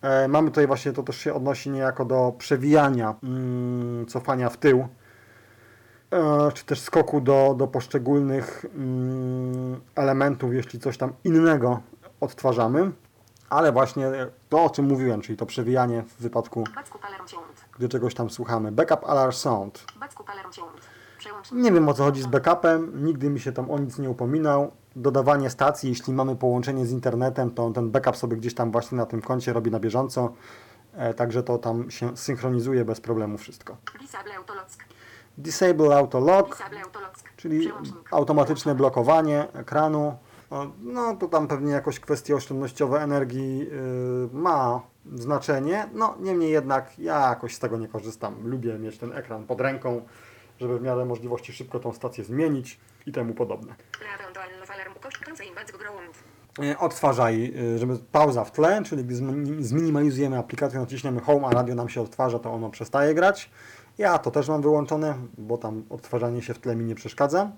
E, 0.03 0.29
mamy 0.29 0.51
tutaj 0.51 0.67
właśnie, 0.67 0.93
to 0.93 1.03
też 1.03 1.17
się 1.17 1.35
odnosi 1.35 1.71
niejako 1.71 2.05
do 2.05 2.33
przewijania, 2.39 3.15
mm, 3.23 4.07
cofania 4.07 4.49
w 4.49 4.57
tył, 4.57 4.89
e, 6.11 6.53
czy 6.55 6.65
też 6.65 6.81
skoku 6.81 7.21
do, 7.21 7.55
do 7.59 7.67
poszczególnych 7.67 8.65
mm, 8.75 9.81
elementów, 9.95 10.55
jeśli 10.55 10.81
coś 10.81 10.99
tam 10.99 11.13
innego 11.25 11.81
odtwarzamy. 12.21 12.93
Ale 13.51 13.73
właśnie 13.73 14.11
to, 14.49 14.65
o 14.65 14.71
czym 14.71 14.87
mówiłem, 14.87 15.21
czyli 15.21 15.39
to 15.39 15.47
przewijanie 15.47 16.03
w 16.03 16.23
wypadku, 16.23 16.65
gdy 17.79 17.89
czegoś 17.89 18.15
tam 18.15 18.31
słuchamy. 18.31 18.73
Backup 18.73 19.05
Alarm 19.05 19.33
Sound. 19.33 19.85
Nie 21.53 21.73
wiem 21.73 21.89
o 21.89 21.95
co 21.95 22.05
chodzi 22.05 22.23
z 22.23 22.27
backupem, 22.27 23.05
nigdy 23.05 23.31
mi 23.31 23.41
się 23.41 23.53
tam 23.53 23.71
o 23.71 23.79
nic 23.79 23.99
nie 23.99 24.11
upominał. 24.11 24.71
Dodawanie 24.97 25.51
stacji, 25.51 25.89
jeśli 25.89 26.13
mamy 26.13 26.37
połączenie 26.37 26.87
z 26.87 26.93
internetem, 26.93 27.51
to 27.51 27.71
ten 27.71 27.91
backup 27.91 28.17
sobie 28.17 28.37
gdzieś 28.37 28.55
tam 28.55 28.73
właśnie 28.73 28.99
na 28.99 29.07
tym 29.07 29.23
koncie 29.23 29.53
robi 29.53 29.71
na 29.71 29.81
bieżąco. 29.81 30.33
E, 30.95 31.15
także 31.15 31.43
to 31.43 31.59
tam 31.59 31.91
się 31.91 32.17
synchronizuje 32.17 32.85
bez 32.85 33.01
problemu 33.01 33.39
wszystko. 33.39 33.77
Disable 35.39 35.97
Auto 35.97 36.21
Lock, 36.21 36.63
czyli 37.37 37.73
automatyczne 38.11 38.75
blokowanie 38.75 39.53
ekranu. 39.53 40.17
No 40.81 41.17
to 41.17 41.29
tam 41.29 41.49
pewnie 41.49 41.73
jakoś 41.73 42.01
kwestie 42.01 42.37
oszczędnościowe 42.37 43.01
energii 43.01 43.59
yy, 43.59 43.69
ma 44.33 44.81
znaczenie. 45.15 45.89
No 45.95 46.15
niemniej 46.21 46.51
jednak 46.51 46.99
ja 46.99 47.29
jakoś 47.29 47.55
z 47.55 47.59
tego 47.59 47.79
nie 47.79 47.89
korzystam. 47.89 48.35
Lubię 48.45 48.79
mieć 48.79 48.99
ten 48.99 49.13
ekran 49.13 49.47
pod 49.47 49.61
ręką, 49.61 50.03
żeby 50.61 50.79
w 50.79 50.83
miarę 50.83 51.05
możliwości 51.05 51.53
szybko 51.53 51.79
tą 51.79 51.93
stację 51.93 52.25
zmienić 52.25 52.81
i 53.07 53.13
temu 53.13 53.35
podobne. 53.35 53.75
E, 56.73 56.79
Odtwarzaj, 56.79 57.53
y, 57.75 57.79
żeby 57.79 57.99
pauza 58.13 58.45
w 58.45 58.53
tle, 58.53 58.83
czyli 58.85 59.05
gdy 59.05 59.15
zmin- 59.15 59.63
zminimalizujemy 59.63 60.39
aplikację, 60.39 60.81
naciśniemy 60.81 61.21
home, 61.21 61.47
a 61.47 61.51
radio 61.51 61.75
nam 61.75 61.89
się 61.89 62.01
odtwarza, 62.01 62.39
to 62.39 62.53
ono 62.53 62.71
przestaje 62.71 63.15
grać. 63.15 63.51
Ja 63.99 64.19
to 64.19 64.31
też 64.31 64.49
mam 64.49 64.63
wyłączone, 64.63 65.15
bo 65.39 65.59
tam 65.59 65.85
odtwarzanie 65.91 66.43
się 66.43 66.55
w 66.55 66.59
tle 66.59 66.77
mi 66.77 66.85
nie 66.85 66.95
przeszkadza. 66.95 67.51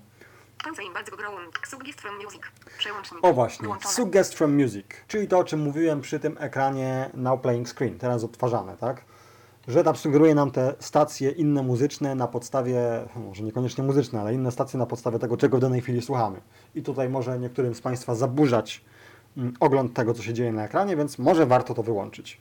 O 3.21 3.33
właśnie. 3.33 3.67
Suggest 3.87 4.33
from 4.33 4.55
Music, 4.55 4.85
czyli 5.07 5.27
to 5.27 5.39
o 5.39 5.43
czym 5.43 5.59
mówiłem 5.59 6.01
przy 6.01 6.19
tym 6.19 6.37
ekranie 6.39 7.09
Now 7.13 7.41
Playing 7.41 7.69
Screen, 7.69 7.97
teraz 7.97 8.23
odtwarzane, 8.23 8.77
tak? 8.77 9.01
Że 9.67 9.83
tam 9.83 9.95
sugeruje 9.95 10.35
nam 10.35 10.51
te 10.51 10.75
stacje 10.79 11.31
inne 11.31 11.63
muzyczne 11.63 12.15
na 12.15 12.27
podstawie, 12.27 12.79
może 13.15 13.43
niekoniecznie 13.43 13.83
muzyczne, 13.83 14.21
ale 14.21 14.33
inne 14.33 14.51
stacje 14.51 14.79
na 14.79 14.85
podstawie 14.85 15.19
tego, 15.19 15.37
czego 15.37 15.57
w 15.57 15.59
danej 15.59 15.81
chwili 15.81 16.01
słuchamy. 16.01 16.41
I 16.75 16.83
tutaj 16.83 17.09
może 17.09 17.39
niektórym 17.39 17.75
z 17.75 17.81
Państwa 17.81 18.15
zaburzać 18.15 18.85
mm, 19.37 19.53
ogląd 19.59 19.93
tego, 19.93 20.13
co 20.13 20.23
się 20.23 20.33
dzieje 20.33 20.51
na 20.51 20.65
ekranie, 20.65 20.95
więc 20.95 21.19
może 21.19 21.45
warto 21.45 21.73
to 21.73 21.83
wyłączyć. 21.83 22.37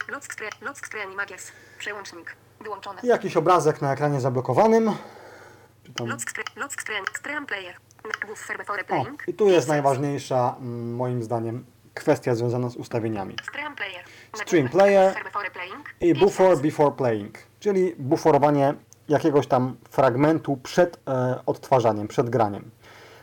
Przełącznik. 1.79 2.37
Wyłączone. 2.61 3.01
Jakiś 3.03 3.37
obrazek 3.37 3.83
na 3.83 3.93
ekranie 3.93 4.21
zablokowanym. 4.21 4.91
Czy 5.85 5.93
tam... 5.93 6.07
O, 9.27 9.31
i 9.31 9.35
tu 9.35 9.49
jest 9.49 9.69
najważniejsza, 9.69 10.55
mm, 10.61 10.95
moim 10.95 11.23
zdaniem, 11.23 11.65
kwestia 11.95 12.35
związana 12.35 12.69
z 12.69 12.77
ustawieniami. 12.77 13.37
Stream 14.35 14.69
player. 14.69 15.15
I 16.01 16.15
buffer 16.15 16.59
before 16.59 16.91
playing, 16.91 17.39
czyli 17.61 17.95
buforowanie 17.99 18.75
jakiegoś 19.09 19.47
tam 19.47 19.77
fragmentu 19.91 20.57
przed 20.57 21.01
e, 21.09 21.41
odtwarzaniem, 21.47 22.09
przed 22.09 22.31
graniem. 22.31 22.71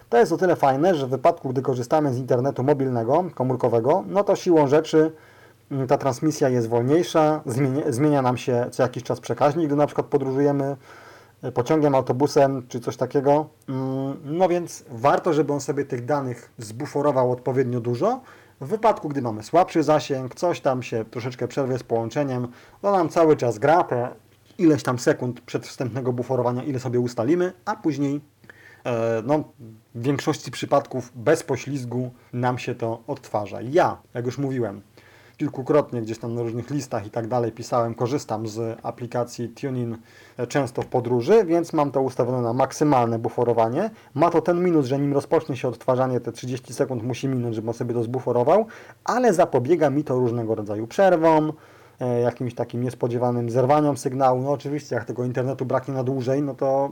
To 0.09 0.17
jest 0.17 0.31
o 0.31 0.37
tyle 0.37 0.55
fajne, 0.55 0.95
że 0.95 1.07
w 1.07 1.09
wypadku, 1.09 1.49
gdy 1.49 1.61
korzystamy 1.61 2.13
z 2.13 2.17
internetu 2.17 2.63
mobilnego, 2.63 3.25
komórkowego, 3.35 4.03
no 4.07 4.23
to 4.23 4.35
siłą 4.35 4.67
rzeczy 4.67 5.11
mm, 5.71 5.87
ta 5.87 5.97
transmisja 5.97 6.49
jest 6.49 6.69
wolniejsza, 6.69 7.41
zmienia, 7.45 7.83
zmienia 7.89 8.21
nam 8.21 8.37
się 8.37 8.65
co 8.71 8.83
jakiś 8.83 9.03
czas 9.03 9.19
przekaźnik, 9.19 9.67
gdy 9.67 9.75
na 9.75 9.85
przykład 9.85 10.07
podróżujemy 10.07 10.77
pociągiem, 11.53 11.95
autobusem 11.95 12.65
czy 12.67 12.79
coś 12.79 12.97
takiego. 12.97 13.49
Mm, 13.69 14.17
No 14.23 14.49
więc 14.49 14.85
warto, 14.89 15.33
żeby 15.33 15.53
on 15.53 15.61
sobie 15.61 15.85
tych 15.85 16.05
danych 16.05 16.51
zbuforował 16.57 17.31
odpowiednio 17.31 17.79
dużo. 17.79 18.21
W 18.61 18.67
wypadku, 18.67 19.09
gdy 19.09 19.21
mamy 19.21 19.43
słabszy 19.43 19.83
zasięg, 19.83 20.35
coś 20.35 20.61
tam 20.61 20.83
się 20.83 21.05
troszeczkę 21.05 21.47
przerwie 21.47 21.77
z 21.77 21.83
połączeniem, 21.83 22.47
to 22.81 22.91
nam 22.91 23.09
cały 23.09 23.37
czas 23.37 23.59
gra 23.59 23.83
te 23.83 24.09
ileś 24.57 24.83
tam 24.83 24.99
sekund 24.99 25.41
przed 25.41 25.67
wstępnego 25.67 26.13
buforowania, 26.13 26.63
ile 26.63 26.79
sobie 26.79 26.99
ustalimy, 26.99 27.53
a 27.65 27.75
później 27.75 28.21
e, 28.85 29.23
no, 29.25 29.43
w 29.95 30.03
większości 30.03 30.51
przypadków 30.51 31.11
bez 31.15 31.43
poślizgu 31.43 32.11
nam 32.33 32.57
się 32.57 32.75
to 32.75 33.03
odtwarza. 33.07 33.61
Ja, 33.61 33.97
jak 34.13 34.25
już 34.25 34.37
mówiłem, 34.37 34.81
kilkukrotnie 35.37 36.01
gdzieś 36.01 36.19
tam 36.19 36.35
na 36.35 36.41
różnych 36.41 36.69
listach 36.69 37.07
i 37.07 37.09
tak 37.09 37.27
dalej 37.27 37.51
pisałem, 37.51 37.95
korzystam 37.95 38.47
z 38.47 38.79
aplikacji 38.83 39.49
TuneIn 39.49 39.97
e, 40.37 40.47
często 40.47 40.81
w 40.81 40.85
podróży, 40.85 41.45
więc 41.45 41.73
mam 41.73 41.91
to 41.91 42.01
ustawione 42.01 42.41
na 42.41 42.53
maksymalne 42.53 43.19
buforowanie. 43.19 43.89
Ma 44.13 44.29
to 44.29 44.41
ten 44.41 44.63
minus, 44.63 44.85
że 44.85 44.99
nim 44.99 45.13
rozpocznie 45.13 45.57
się 45.57 45.67
odtwarzanie, 45.67 46.19
te 46.19 46.31
30 46.31 46.73
sekund 46.73 47.03
musi 47.03 47.27
minąć, 47.27 47.55
żeby 47.55 47.67
on 47.67 47.73
sobie 47.73 47.93
to 47.93 48.03
zbuforował, 48.03 48.65
ale 49.03 49.33
zapobiega 49.33 49.89
mi 49.89 50.03
to 50.03 50.19
różnego 50.19 50.55
rodzaju 50.55 50.87
przerwom, 50.87 51.53
e, 51.99 52.21
jakimś 52.21 52.55
takim 52.55 52.83
niespodziewanym 52.83 53.49
zerwaniom 53.49 53.97
sygnału. 53.97 54.41
No 54.41 54.51
oczywiście, 54.51 54.95
jak 54.95 55.05
tego 55.05 55.25
internetu 55.25 55.65
braknie 55.65 55.93
na 55.93 56.03
dłużej, 56.03 56.41
no 56.41 56.55
to 56.55 56.91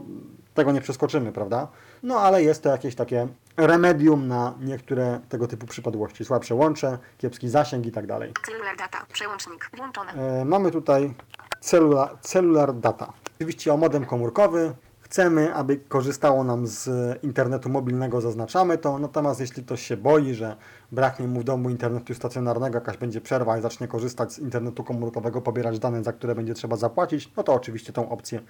tego 0.54 0.72
nie 0.72 0.80
przeskoczymy, 0.80 1.32
prawda? 1.32 1.68
No 2.04 2.20
ale 2.20 2.42
jest 2.42 2.62
to 2.62 2.68
jakieś 2.68 2.94
takie 2.94 3.28
remedium 3.56 4.28
na 4.28 4.54
niektóre 4.60 5.20
tego 5.28 5.46
typu 5.46 5.66
przypadłości. 5.66 6.24
Słabsze 6.24 6.54
łącze, 6.54 6.98
kiepski 7.18 7.48
zasięg 7.48 7.86
i 7.86 7.92
tak 7.92 8.06
dalej. 8.06 8.32
Cellular 8.46 8.76
data. 8.76 9.06
Przełącznik. 9.12 9.70
Włączone. 9.76 10.12
E, 10.12 10.44
mamy 10.44 10.70
tutaj 10.70 11.14
cellular, 11.60 12.18
cellular 12.20 12.74
data. 12.74 13.12
Oczywiście 13.36 13.74
o 13.74 13.76
modem 13.76 14.04
komórkowy. 14.04 14.74
chcemy, 15.00 15.54
aby 15.54 15.76
korzystało 15.76 16.44
nam 16.44 16.66
z 16.66 16.88
internetu 17.24 17.68
mobilnego, 17.68 18.20
zaznaczamy 18.20 18.78
to. 18.78 18.98
Natomiast 18.98 19.40
jeśli 19.40 19.64
ktoś 19.64 19.82
się 19.82 19.96
boi, 19.96 20.34
że 20.34 20.56
braknie 20.92 21.28
mu 21.28 21.40
w 21.40 21.44
domu 21.44 21.70
internetu 21.70 22.14
stacjonarnego, 22.14 22.74
jakaś 22.74 22.96
będzie 22.96 23.20
przerwa 23.20 23.58
i 23.58 23.62
zacznie 23.62 23.88
korzystać 23.88 24.32
z 24.32 24.38
internetu 24.38 24.84
komórkowego, 24.84 25.40
pobierać 25.40 25.78
dane, 25.78 26.04
za 26.04 26.12
które 26.12 26.34
będzie 26.34 26.54
trzeba 26.54 26.76
zapłacić, 26.76 27.32
no 27.36 27.42
to 27.42 27.54
oczywiście 27.54 27.92
tą 27.92 28.08
opcję 28.08 28.40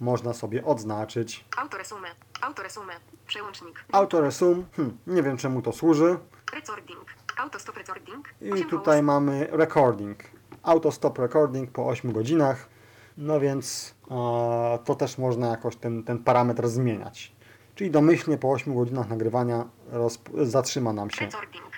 można 0.00 0.32
sobie 0.32 0.64
odznaczyć. 0.64 1.44
Autoresume. 1.56 2.08
Autoresume. 2.40 2.92
Przełącznik. 3.26 3.84
Autoresume, 3.92 4.62
hmm, 4.76 4.98
nie 5.06 5.22
wiem 5.22 5.36
czemu 5.36 5.62
to 5.62 5.72
służy. 5.72 6.18
Recording. 6.54 7.14
Autostop 7.36 7.76
recording. 7.76 8.28
I 8.40 8.64
tutaj 8.64 9.02
mamy 9.02 9.48
recording. 9.50 10.18
Auto 10.62 10.92
stop 10.92 11.18
recording 11.18 11.70
po 11.70 11.86
8 11.86 12.12
godzinach. 12.12 12.68
No 13.16 13.40
więc 13.40 13.94
e, 14.10 14.78
to 14.84 14.94
też 14.94 15.18
można 15.18 15.46
jakoś 15.46 15.76
ten, 15.76 16.04
ten 16.04 16.18
parametr 16.18 16.68
zmieniać. 16.68 17.32
Czyli 17.74 17.90
domyślnie 17.90 18.38
po 18.38 18.50
8 18.50 18.74
godzinach 18.74 19.08
nagrywania 19.08 19.64
zatrzyma 20.42 20.92
nam 20.92 21.10
się 21.10 21.24
Recording. 21.24 21.73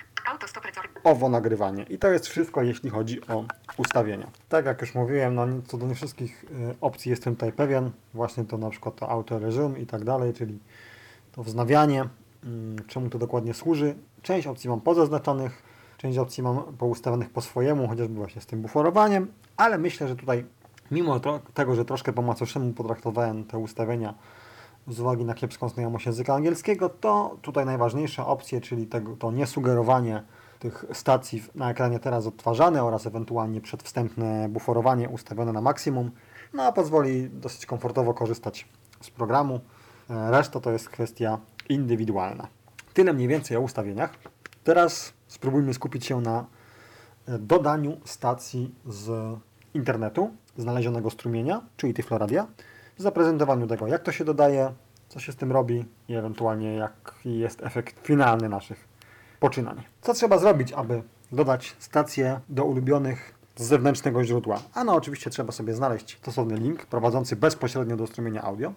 Owo 1.03 1.29
nagrywanie. 1.29 1.83
I 1.83 1.97
to 1.97 2.07
jest 2.07 2.27
wszystko, 2.27 2.61
jeśli 2.61 2.89
chodzi 2.89 3.27
o 3.27 3.43
ustawienia. 3.77 4.27
Tak 4.49 4.65
jak 4.65 4.81
już 4.81 4.95
mówiłem, 4.95 5.35
no 5.35 5.47
co 5.67 5.77
do 5.77 5.87
nie 5.87 5.95
wszystkich 5.95 6.45
e, 6.69 6.75
opcji 6.81 7.09
jestem 7.09 7.35
tutaj 7.35 7.51
pewien. 7.51 7.91
Właśnie 8.13 8.45
to 8.45 8.57
na 8.57 8.69
przykład 8.69 8.95
to 8.95 9.09
auto 9.09 9.39
resume 9.39 9.79
i 9.79 9.85
tak 9.85 10.03
dalej, 10.03 10.33
czyli 10.33 10.59
to 11.31 11.43
wznawianie. 11.43 12.05
Mm, 12.43 12.75
Czemu 12.87 13.09
to 13.09 13.17
dokładnie 13.17 13.53
służy? 13.53 13.95
Część 14.21 14.47
opcji 14.47 14.69
mam 14.69 14.81
pozaznaczonych, 14.81 15.63
część 15.97 16.17
opcji 16.17 16.43
mam 16.43 16.63
poustawionych 16.63 17.29
po 17.29 17.41
swojemu, 17.41 17.87
chociażby 17.87 18.15
właśnie 18.15 18.41
z 18.41 18.45
tym 18.45 18.61
buforowaniem, 18.61 19.31
ale 19.57 19.77
myślę, 19.77 20.07
że 20.07 20.15
tutaj 20.15 20.45
mimo 20.91 21.19
to, 21.19 21.39
tego, 21.53 21.75
że 21.75 21.85
troszkę 21.85 22.13
po 22.13 22.21
macoszemu 22.21 22.73
potraktowałem 22.73 23.43
te 23.43 23.57
ustawienia 23.57 24.13
z 24.87 24.99
uwagi 24.99 25.25
na 25.25 25.33
kiepską 25.33 25.69
znajomość 25.69 26.05
języka 26.05 26.35
angielskiego, 26.35 26.89
to 26.89 27.37
tutaj 27.41 27.65
najważniejsze 27.65 28.25
opcje, 28.25 28.61
czyli 28.61 28.87
tego, 28.87 29.15
to 29.15 29.31
niesugerowanie 29.31 30.23
tych 30.59 30.85
stacji 30.93 31.43
na 31.55 31.71
ekranie 31.71 31.99
teraz 31.99 32.27
odtwarzane 32.27 32.83
oraz 32.83 33.05
ewentualnie 33.05 33.61
przedwstępne 33.61 34.49
buforowanie 34.49 35.09
ustawione 35.09 35.53
na 35.53 35.61
maksimum, 35.61 36.11
no 36.53 36.63
a 36.63 36.71
pozwoli 36.71 37.29
dosyć 37.29 37.65
komfortowo 37.65 38.13
korzystać 38.13 38.67
z 39.01 39.09
programu. 39.09 39.59
E, 40.09 40.31
Reszta 40.31 40.59
to 40.59 40.71
jest 40.71 40.89
kwestia 40.89 41.39
indywidualna. 41.69 42.47
Tyle 42.93 43.13
mniej 43.13 43.27
więcej 43.27 43.57
o 43.57 43.61
ustawieniach. 43.61 44.13
Teraz 44.63 45.13
spróbujmy 45.27 45.73
skupić 45.73 46.05
się 46.05 46.21
na 46.21 46.45
e, 47.27 47.39
dodaniu 47.39 47.97
stacji 48.05 48.75
z 48.85 49.35
internetu, 49.73 50.31
znalezionego 50.57 51.09
strumienia, 51.09 51.61
czyli 51.77 51.93
Tyfloradia, 51.93 52.47
zaprezentowaniu 52.97 53.67
tego, 53.67 53.87
jak 53.87 54.03
to 54.03 54.11
się 54.11 54.25
dodaje, 54.25 54.73
co 55.09 55.19
się 55.19 55.31
z 55.31 55.35
tym 55.35 55.51
robi 55.51 55.85
i 56.07 56.15
ewentualnie 56.15 56.75
jaki 56.75 57.39
jest 57.39 57.63
efekt 57.63 58.07
finalny 58.07 58.49
naszych 58.49 58.87
poczynań. 59.39 59.83
Co 60.01 60.13
trzeba 60.13 60.37
zrobić, 60.37 60.73
aby 60.73 61.03
dodać 61.31 61.75
stację 61.79 62.39
do 62.49 62.63
ulubionych 62.65 63.33
z 63.55 63.63
zewnętrznego 63.63 64.23
źródła? 64.23 64.59
Ano 64.73 64.95
oczywiście 64.95 65.29
trzeba 65.29 65.51
sobie 65.51 65.73
znaleźć 65.73 66.17
stosowny 66.21 66.57
link 66.57 66.85
prowadzący 66.85 67.35
bezpośrednio 67.35 67.97
do 67.97 68.07
strumienia 68.07 68.41
audio, 68.41 68.73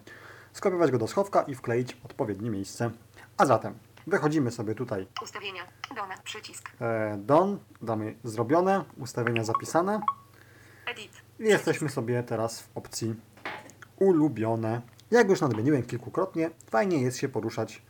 skopiować 0.53 0.91
go 0.91 0.97
do 0.97 1.07
schowka 1.07 1.41
i 1.41 1.55
wkleić 1.55 1.95
w 1.95 2.05
odpowiednie 2.05 2.49
miejsce. 2.49 2.91
A 3.37 3.45
zatem 3.45 3.73
wychodzimy 4.07 4.51
sobie 4.51 4.75
tutaj 4.75 5.07
Ustawienia. 5.23 5.61
Dona. 5.95 6.15
Przycisk. 6.23 6.69
e, 6.81 7.17
Don, 7.17 7.59
damy 7.81 8.15
zrobione, 8.23 8.83
ustawienia 8.97 9.43
zapisane 9.43 10.01
Edit. 10.85 11.11
i 11.39 11.43
jesteśmy 11.43 11.89
sobie 11.89 12.23
teraz 12.23 12.61
w 12.61 12.69
opcji 12.77 13.15
ulubione. 14.01 14.81
Jak 15.11 15.29
już 15.29 15.41
nadmieniłem 15.41 15.83
kilkukrotnie, 15.83 16.51
fajnie 16.69 17.01
jest 17.01 17.17
się 17.17 17.29
poruszać 17.29 17.81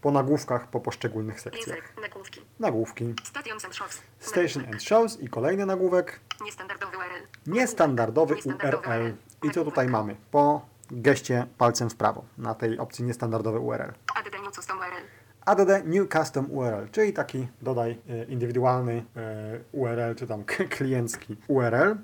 po 0.00 0.10
nagłówkach 0.10 0.70
po 0.70 0.80
poszczególnych 0.80 1.40
sekcjach. 1.40 1.66
Język. 1.66 1.92
Nagłówki. 2.02 2.40
Nagłówki 2.60 3.14
Stations 3.24 3.64
and 3.64 3.74
shows. 3.74 4.02
Station 4.18 4.64
and 4.72 4.82
Shows 4.82 5.20
i 5.20 5.28
kolejny 5.28 5.66
nagłówek 5.66 6.20
Niestandardowy 6.44 6.96
URL. 6.96 7.26
niestandardowy 7.46 8.34
Niestandardowy 8.34 8.86
URL. 8.86 9.14
I 9.42 9.50
co 9.50 9.64
tutaj 9.64 9.88
mamy? 9.88 10.16
Po 10.30 10.66
geście 10.90 11.46
palcem 11.58 11.90
w 11.90 11.96
prawo 11.96 12.24
na 12.38 12.54
tej 12.54 12.78
opcji 12.78 13.04
niestandardowy 13.04 13.58
URL. 13.58 13.92
Add 14.14 14.32
new 14.44 14.54
custom 14.54 14.78
URL. 14.78 15.04
add 15.44 15.84
new 15.84 16.08
custom 16.08 16.50
URL, 16.50 16.88
czyli 16.92 17.12
taki 17.12 17.48
dodaj 17.62 17.98
e, 18.08 18.24
indywidualny 18.24 19.04
e, 19.16 19.60
URL, 19.72 20.14
czy 20.16 20.26
tam 20.26 20.44
kliencki 20.44 21.36
URL 21.48 21.96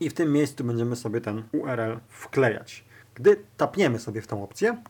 i 0.00 0.10
w 0.10 0.14
tym 0.14 0.32
miejscu 0.32 0.64
będziemy 0.64 0.96
sobie 0.96 1.20
ten 1.20 1.42
URL 1.52 1.98
wklejać. 2.08 2.84
Gdy 3.14 3.44
tapniemy 3.56 3.98
sobie 3.98 4.22
w 4.22 4.26
tą 4.26 4.42
opcję, 4.44 4.82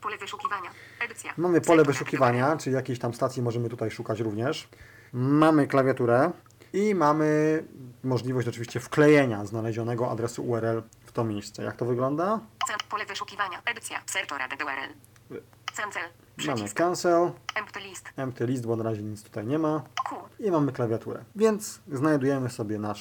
Pole 0.00 0.18
wyszukiwania. 0.18 0.70
Edycja. 1.00 1.32
mamy 1.36 1.60
pole 1.60 1.84
wyszukiwania, 1.84 2.56
czyli 2.56 2.76
jakiejś 2.76 2.98
tam 2.98 3.14
stacji 3.14 3.42
możemy 3.42 3.68
tutaj 3.68 3.90
szukać 3.90 4.20
również. 4.20 4.68
Mamy 5.12 5.66
klawiaturę 5.66 6.32
i 6.72 6.94
mamy 6.94 7.62
możliwość 8.04 8.48
oczywiście 8.48 8.80
wklejenia 8.80 9.46
znalezionego 9.46 10.10
adresu 10.10 10.44
URL 10.44 10.82
w 11.04 11.12
to 11.12 11.24
miejsce. 11.24 11.62
Jak 11.62 11.76
to 11.76 11.84
wygląda? 11.84 12.40
Pole 12.88 13.06
wyszukiwania. 13.06 13.62
Edycja. 13.64 14.02
URL. 14.64 14.94
Cancel. 15.76 16.02
Mamy 16.46 16.68
cancel, 16.68 17.32
Empty 17.54 17.80
list. 17.80 18.08
empty 18.16 18.46
list, 18.46 18.66
bo 18.66 18.76
na 18.76 18.84
razie 18.84 19.02
nic 19.02 19.22
tutaj 19.22 19.46
nie 19.46 19.58
ma. 19.58 19.82
I 20.38 20.50
mamy 20.50 20.72
klawiaturę. 20.72 21.24
Więc 21.36 21.80
znajdujemy 21.92 22.50
sobie 22.50 22.78
nasz 22.78 23.00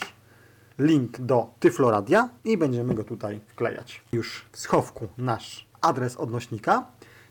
link 0.81 1.19
do 1.19 1.53
Tyfloradia 1.59 2.29
i 2.43 2.57
będziemy 2.57 2.95
go 2.95 3.03
tutaj 3.03 3.41
wklejać. 3.47 4.03
Już 4.11 4.45
w 4.51 4.59
schowku 4.59 5.07
nasz 5.17 5.67
adres 5.81 6.17
odnośnika 6.17 6.85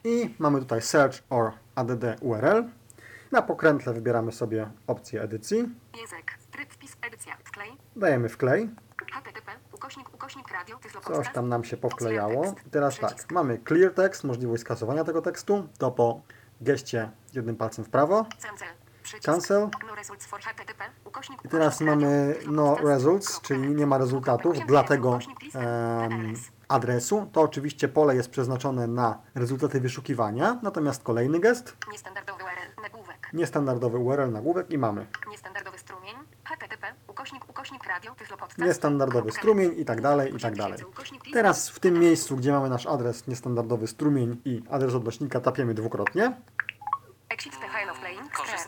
i 0.04 0.34
mamy 0.38 0.60
tutaj 0.60 0.82
search 0.82 1.22
or 1.30 1.52
add 1.74 1.90
URL. 2.20 2.64
Na 3.32 3.42
pokrętle 3.42 3.94
wybieramy 3.94 4.32
sobie 4.32 4.70
opcję 4.86 5.22
edycji, 5.22 5.58
Język. 6.00 6.38
Tryb 6.50 6.72
wpis. 6.72 6.96
Edycja. 7.02 7.36
Wklej. 7.44 7.70
dajemy 7.96 8.28
wklej, 8.28 8.70
http. 9.12 9.52
Ukośnik. 9.72 10.14
Ukośnik 10.14 10.48
radio. 10.52 10.78
Coś 11.14 11.32
tam 11.32 11.48
nam 11.48 11.64
się 11.64 11.76
powklejało. 11.76 12.54
I 12.66 12.70
teraz 12.70 12.98
tak, 12.98 13.30
mamy 13.30 13.58
clear 13.68 13.94
text, 13.94 14.24
możliwość 14.24 14.62
skasowania 14.62 15.04
tego 15.04 15.22
tekstu, 15.22 15.68
to 15.78 15.90
po 15.90 16.22
geście 16.60 17.10
jednym 17.34 17.56
palcem 17.56 17.84
w 17.84 17.88
prawo. 17.88 18.26
Cancel. 18.42 18.68
Cancel. 19.18 19.60
No. 19.60 21.30
I 21.44 21.48
teraz 21.48 21.80
mamy 21.80 22.34
no 22.46 22.76
results, 22.76 23.40
czyli 23.40 23.68
nie 23.74 23.86
ma 23.86 23.98
rezultatów 23.98 24.46
Ukośnik 24.46 24.68
dla 24.68 24.80
jeden, 24.80 24.88
tego 24.96 25.08
ukośnik 25.10 25.42
list. 25.42 25.56
em, 25.56 26.10
PLS. 26.10 26.40
adresu. 26.68 27.28
To 27.32 27.40
oczywiście 27.40 27.88
pole 27.88 28.16
jest 28.16 28.30
przeznaczone 28.30 28.86
na 28.86 29.18
rezultaty 29.34 29.80
wyszukiwania, 29.80 30.58
natomiast 30.62 31.02
kolejny 31.02 31.40
gest, 31.40 31.76
Niestandardowy 31.92 32.44
URL. 32.44 32.82
Nagłówek. 32.82 33.28
niestandardowy 33.32 33.98
URL 33.98 34.30
nagłówek 34.32 34.70
i 34.70 34.78
mamy 34.78 35.06
Niestandardowy 35.30 35.78
strumień. 35.78 36.14
http. 36.44 36.86
Ukośnik. 37.08 37.50
Ukośnik 37.50 37.84
radio. 37.84 38.14
Niestandardowy 38.58 39.32
strumień 39.32 39.74
i 39.80 39.84
tak 39.84 40.00
dalej, 40.00 40.36
i 40.36 40.38
tak 40.40 40.56
dalej. 40.56 40.78
Teraz 41.32 41.68
w 41.70 41.80
tym 41.80 41.98
miejscu, 41.98 42.36
gdzie 42.36 42.52
mamy 42.52 42.68
nasz 42.68 42.86
adres 42.86 43.26
niestandardowy 43.26 43.86
strumień 43.86 44.40
i 44.44 44.62
adres 44.70 44.94
odnośnika 44.94 45.40
tapiemy 45.40 45.74
dwukrotnie. 45.74 46.32
Exit 47.28 47.52
the. 47.60 47.66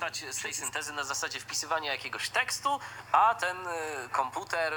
Korzystać 0.02 0.34
z 0.34 0.42
tej 0.42 0.54
syntezy 0.54 0.92
na 0.92 1.04
zasadzie 1.04 1.40
wpisywania 1.40 1.92
jakiegoś 1.92 2.30
tekstu, 2.30 2.68
a 3.12 3.34
ten 3.34 3.56
y, 3.56 4.08
komputer 4.12 4.72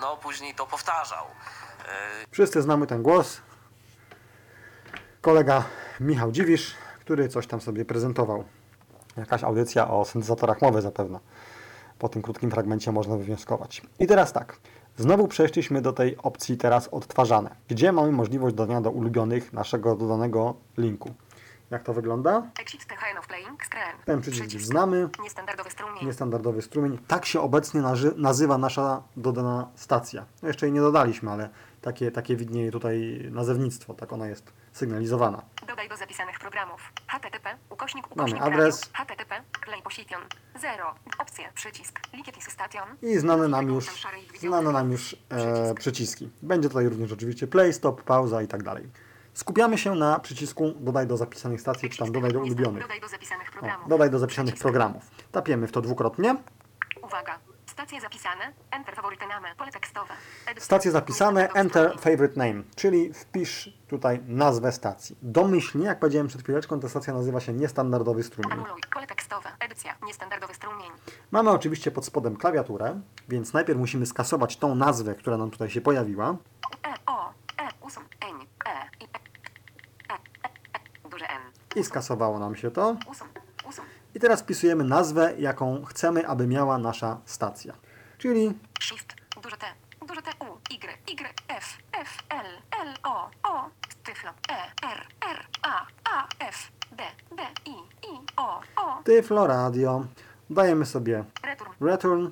no 0.00 0.16
później 0.16 0.54
to 0.54 0.66
powtarzał. 0.66 1.24
Y, 1.24 2.26
Wszyscy 2.30 2.62
znamy 2.62 2.86
ten 2.86 3.02
głos. 3.02 3.40
Kolega 5.20 5.64
Michał 6.00 6.32
Dziwisz, 6.32 6.74
który 7.00 7.28
coś 7.28 7.46
tam 7.46 7.60
sobie 7.60 7.84
prezentował. 7.84 8.44
Jakaś 9.16 9.44
audycja 9.44 9.90
o 9.90 10.04
syntezatorach 10.04 10.62
mowy 10.62 10.82
zapewne. 10.82 11.20
Po 11.98 12.08
tym 12.08 12.22
krótkim 12.22 12.50
fragmencie 12.50 12.92
można 12.92 13.16
wywnioskować. 13.16 13.82
I 13.98 14.06
teraz 14.06 14.32
tak. 14.32 14.56
Znowu 14.96 15.28
przeszliśmy 15.28 15.82
do 15.82 15.92
tej 15.92 16.16
opcji 16.16 16.56
teraz 16.56 16.88
odtwarzane, 16.88 17.54
gdzie 17.68 17.92
mamy 17.92 18.12
możliwość 18.12 18.56
dodania 18.56 18.80
do 18.80 18.90
ulubionych 18.90 19.52
naszego 19.52 19.96
dodanego 19.96 20.54
linku. 20.78 21.14
Jak 21.70 21.82
to 21.82 21.94
wygląda? 21.94 22.42
Ten 24.04 24.20
przycisk 24.20 24.52
już 24.54 24.66
znamy. 24.66 25.08
Niestandardowy 25.22 25.70
strumień. 25.70 26.06
Niestandardowy 26.06 26.62
strumień. 26.62 26.98
Tak 27.08 27.26
się 27.26 27.40
obecnie 27.40 27.82
nazywa 28.16 28.58
nasza 28.58 29.02
dodana 29.16 29.68
stacja. 29.74 30.26
No 30.42 30.48
jeszcze 30.48 30.66
jej 30.66 30.72
nie 30.72 30.80
dodaliśmy, 30.80 31.30
ale 31.30 31.48
takie, 31.82 32.10
takie 32.10 32.36
widnieje 32.36 32.72
tutaj 32.72 33.20
nazewnictwo, 33.30 33.94
tak 33.94 34.12
ona 34.12 34.26
jest 34.26 34.52
sygnalizowana. 34.72 35.42
Dodaj 35.68 35.88
do 35.88 35.96
zapisanych 35.96 36.38
programów. 36.38 36.92
http. 37.06 37.56
Ukośnik. 37.70 38.16
Mamy 38.16 38.30
Ukośnik 38.30 38.42
adres. 38.42 38.80
Radio, 38.80 39.04
http. 39.04 39.42
Play 39.64 39.82
position. 39.82 40.20
0. 40.60 40.94
Opcje. 41.18 41.44
Przycisk. 41.54 42.00
Station. 42.48 42.88
I 43.02 43.18
znane 43.18 43.48
nam 43.48 43.68
już, 43.68 43.86
znane 44.40 44.72
nam 44.72 44.92
już 44.92 45.16
e, 45.30 45.74
przyciski. 45.74 46.30
Będzie 46.42 46.68
tutaj 46.68 46.88
również 46.88 47.12
oczywiście 47.12 47.46
play, 47.46 47.72
stop, 47.72 48.02
pauza 48.02 48.42
i 48.42 48.48
tak 48.48 48.62
dalej. 48.62 48.88
Skupiamy 49.36 49.78
się 49.78 49.94
na 49.94 50.18
przycisku 50.20 50.72
dodaj 50.80 51.06
do 51.06 51.16
zapisanych 51.16 51.60
stacji, 51.60 51.90
czy 51.90 51.98
tam 51.98 52.12
dodaj 52.12 52.32
do 52.32 52.40
ulubionych. 52.40 52.82
Dodaj 52.82 53.00
do 53.00 53.08
zapisanych 53.08 53.48
O, 53.48 53.52
programów. 53.52 53.88
dodaj 53.88 54.10
do 54.10 54.18
zapisanych 54.18 54.54
programów. 54.54 55.10
Tapiemy 55.32 55.66
w 55.66 55.72
to 55.72 55.80
dwukrotnie. 55.80 56.36
Uwaga. 57.02 57.38
Stacje 57.66 58.00
zapisane. 58.00 58.52
Enter 58.70 58.94
namy. 59.28 59.48
Pole 59.58 59.72
tekstowe. 59.72 60.14
Stacje 60.58 60.90
zapisane, 60.90 61.48
enter 61.52 61.98
favorite 62.00 62.36
name, 62.36 62.62
czyli 62.76 63.12
wpisz 63.14 63.70
tutaj 63.88 64.20
nazwę 64.26 64.72
stacji. 64.72 65.16
Domyślnie, 65.22 65.86
jak 65.86 65.98
powiedziałem 65.98 66.28
przed 66.28 66.42
chwileczką, 66.42 66.80
ta 66.80 66.88
stacja 66.88 67.14
nazywa 67.14 67.40
się 67.40 67.52
niestandardowy 67.52 68.22
strumień. 68.22 68.52
Anuluj. 68.52 68.80
Pole 68.94 69.06
tekstowe. 69.06 69.48
Edycja. 69.60 69.94
Niestandardowy 70.06 70.54
strumień. 70.54 70.90
Mamy 71.30 71.50
oczywiście 71.50 71.90
pod 71.90 72.06
spodem 72.06 72.36
klawiaturę, 72.36 73.00
więc 73.28 73.52
najpierw 73.52 73.78
musimy 73.78 74.06
skasować 74.06 74.56
tą 74.56 74.74
nazwę, 74.74 75.14
która 75.14 75.36
nam 75.36 75.50
tutaj 75.50 75.70
się 75.70 75.80
pojawiła. 75.80 76.36
E, 76.86 76.94
O, 77.06 77.32
E, 77.62 77.68
usum, 77.86 78.04
N, 78.20 78.36
E. 78.66 78.95
I 81.76 81.84
skasowało 81.84 82.38
nam 82.38 82.56
się 82.56 82.70
to. 82.70 82.96
I 84.14 84.20
teraz 84.20 84.42
wpisujemy 84.42 84.84
nazwę, 84.84 85.34
jaką 85.38 85.84
chcemy, 85.84 86.28
aby 86.28 86.46
miała 86.46 86.78
nasza 86.78 87.20
stacja. 87.24 87.74
Czyli 88.18 88.58
Shift, 88.80 89.14
duże 89.42 89.56
T, 89.56 89.66
duże 90.08 90.22
T, 90.22 90.30
U, 90.40 90.58
Y, 90.70 90.98
Y, 91.10 91.34
F, 91.48 91.78
F, 91.92 92.18
L, 92.28 92.46
L, 92.82 92.94
O, 93.02 93.30
O, 93.42 93.70
Tyflo, 94.04 94.30
E, 94.48 94.86
R, 94.92 95.06
R, 95.30 95.46
A, 95.62 95.86
A, 96.04 96.28
F, 96.38 96.72
D, 96.92 97.02
D, 97.36 97.42
I, 97.66 97.70
I, 98.12 98.20
O, 98.36 98.60
O, 98.76 99.02
Tyflo 99.04 99.46
Radio. 99.46 100.06
Dajemy 100.50 100.86
sobie 100.86 101.24
return, 101.42 101.72
return. 101.80 102.30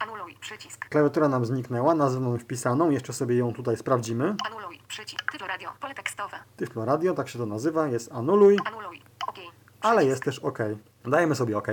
Anuluj, 0.00 0.36
przycisk, 0.40 0.88
Klawiatura 0.88 1.28
nam 1.28 1.44
zniknęła, 1.46 1.94
nazwę 1.94 2.20
mamy 2.20 2.38
wpisaną, 2.38 2.90
jeszcze 2.90 3.12
sobie 3.12 3.36
ją 3.36 3.52
tutaj 3.52 3.76
sprawdzimy. 3.76 4.36
anuluj, 4.46 4.80
przycisk, 4.88 5.32
tyflo 5.32 5.46
radio, 5.46 5.72
pole 5.80 5.94
tekstowe, 5.94 6.36
Tyflo 6.56 6.84
Radio, 6.84 7.14
tak 7.14 7.28
się 7.28 7.38
to 7.38 7.46
nazywa, 7.46 7.86
jest 7.88 8.12
anuluj, 8.12 8.58
anuluj, 8.66 9.02
OK, 9.28 9.36
ale 9.80 10.04
jest 10.04 10.22
też 10.22 10.38
OK. 10.38 10.58
Dajemy 11.04 11.34
sobie 11.34 11.58
OK. 11.58 11.66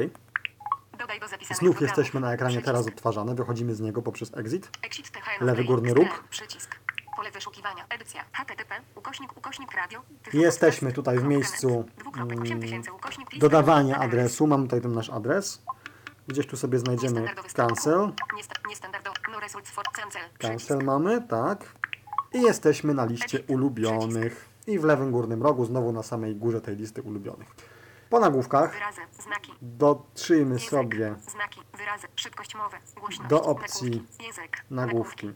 dodaj 0.99 1.19
do 1.19 1.27
zapisanych 1.27 1.57
Znów 1.59 1.75
programów. 1.75 1.97
jesteśmy 1.97 2.19
na 2.19 2.33
ekranie 2.33 2.51
Przycisk. 2.55 2.65
teraz 2.65 2.87
odtwarzane, 2.87 3.35
wychodzimy 3.35 3.75
z 3.75 3.81
niego 3.81 4.01
poprzez 4.01 4.37
exit. 4.37 4.69
Exit 4.81 5.11
Lewy 5.41 5.63
górny 5.63 5.93
róg. 5.93 6.23
Przycisk. 6.29 6.75
Pole 7.15 7.31
wyszukiwania. 7.31 7.85
Edycja. 7.89 8.23
HTTP. 8.33 8.75
Ukośnik, 8.95 9.37
ukośnik 9.37 9.71
radio. 9.71 10.01
tyflo 10.23 10.41
Jesteśmy 10.41 10.91
tutaj 10.93 11.19
w 11.19 11.23
miejscu 11.23 11.69
net, 11.69 11.95
dwukropek, 11.99 12.41
8000, 12.41 12.93
ukośnik, 12.93 13.31
list, 13.31 13.41
Dodawania 13.41 13.95
adres. 13.95 14.07
adresu, 14.09 14.47
mamy 14.47 14.63
tutaj 14.63 14.81
ten 14.81 14.93
nasz 14.93 15.09
adres. 15.09 15.61
Gdzieś 16.27 16.47
tu 16.47 16.57
sobie 16.57 16.79
znajdziemy 16.79 17.29
cancel. 17.53 17.97
No 17.97 18.13
cancel. 19.93 20.21
Cancel 20.39 20.83
mamy, 20.83 21.21
tak. 21.21 21.73
I 22.33 22.41
jesteśmy 22.41 22.93
na 22.93 23.05
liście 23.05 23.43
ulubionych. 23.47 24.49
I 24.67 24.79
w 24.79 24.83
lewym 24.83 25.11
górnym 25.11 25.43
rogu, 25.43 25.65
znowu 25.65 25.91
na 25.91 26.03
samej 26.03 26.35
górze 26.35 26.61
tej 26.61 26.75
listy 26.75 27.01
ulubionych. 27.01 27.47
Po 28.09 28.19
nagłówkach 28.19 28.75
dotrzyjmy 29.61 30.59
sobie. 30.59 31.15
Do 33.29 33.43
opcji 33.43 34.07
Nagłówki. 34.69 35.33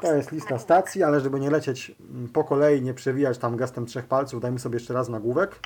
To 0.00 0.14
jest 0.14 0.32
lista 0.32 0.58
stacji, 0.58 1.02
ale 1.02 1.20
żeby 1.20 1.40
nie 1.40 1.50
lecieć 1.50 1.92
mm, 2.00 2.28
po 2.28 2.44
kolei, 2.44 2.82
nie 2.82 2.94
przewijać 2.94 3.38
tam 3.38 3.56
gestem 3.56 3.86
trzech 3.86 4.06
palców, 4.06 4.40
dajmy 4.40 4.58
sobie 4.58 4.76
jeszcze 4.76 4.94
raz 4.94 5.08
nagłówek. 5.08 5.58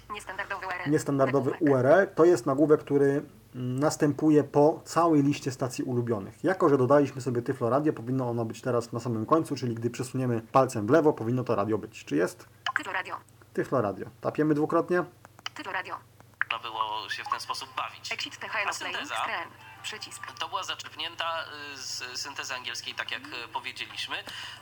Niestandardowy 0.86 1.50
URL. 1.60 2.08
To 2.14 2.24
jest 2.24 2.46
nagłówek, 2.46 2.80
który 2.80 3.22
następuje 3.54 4.44
po 4.44 4.80
całej 4.84 5.22
liście 5.22 5.50
stacji 5.50 5.84
ulubionych. 5.84 6.44
Jako, 6.44 6.68
że 6.68 6.78
dodaliśmy 6.78 7.20
sobie 7.20 7.42
Tyflo 7.42 7.70
Radio, 7.70 7.92
powinno 7.92 8.30
ono 8.30 8.44
być 8.44 8.60
teraz 8.60 8.92
na 8.92 9.00
samym 9.00 9.26
końcu, 9.26 9.56
czyli 9.56 9.74
gdy 9.74 9.90
przesuniemy 9.90 10.40
palcem 10.52 10.86
w 10.86 10.90
lewo, 10.90 11.12
powinno 11.12 11.44
to 11.44 11.54
radio 11.54 11.78
być. 11.78 12.04
Czy 12.04 12.16
jest? 12.16 12.48
Tyflo 12.76 12.92
radio. 12.92 13.16
Tyflo 13.52 13.80
Radio. 13.82 14.06
Tapiemy 14.20 14.54
dwukrotnie. 14.54 15.04
Tyflo 15.54 15.72
radio. 15.72 15.96
Można 16.44 16.70
było 16.70 17.08
się 17.10 17.22
w 17.24 17.30
ten 17.30 17.40
sposób 17.40 17.68
bawić. 17.76 18.12
Exit 18.12 18.38
THN 18.38 18.72
synteza? 18.72 19.14
Przycisk. 19.82 20.32
To 20.40 20.48
była 20.48 20.62
zaczerpnięta 20.62 21.24
y, 21.74 21.78
z 21.78 22.20
syntezy 22.20 22.54
angielskiej, 22.54 22.94
tak 22.94 23.10
jak 23.10 23.22
y, 23.26 23.48
powiedzieliśmy. 23.52 24.16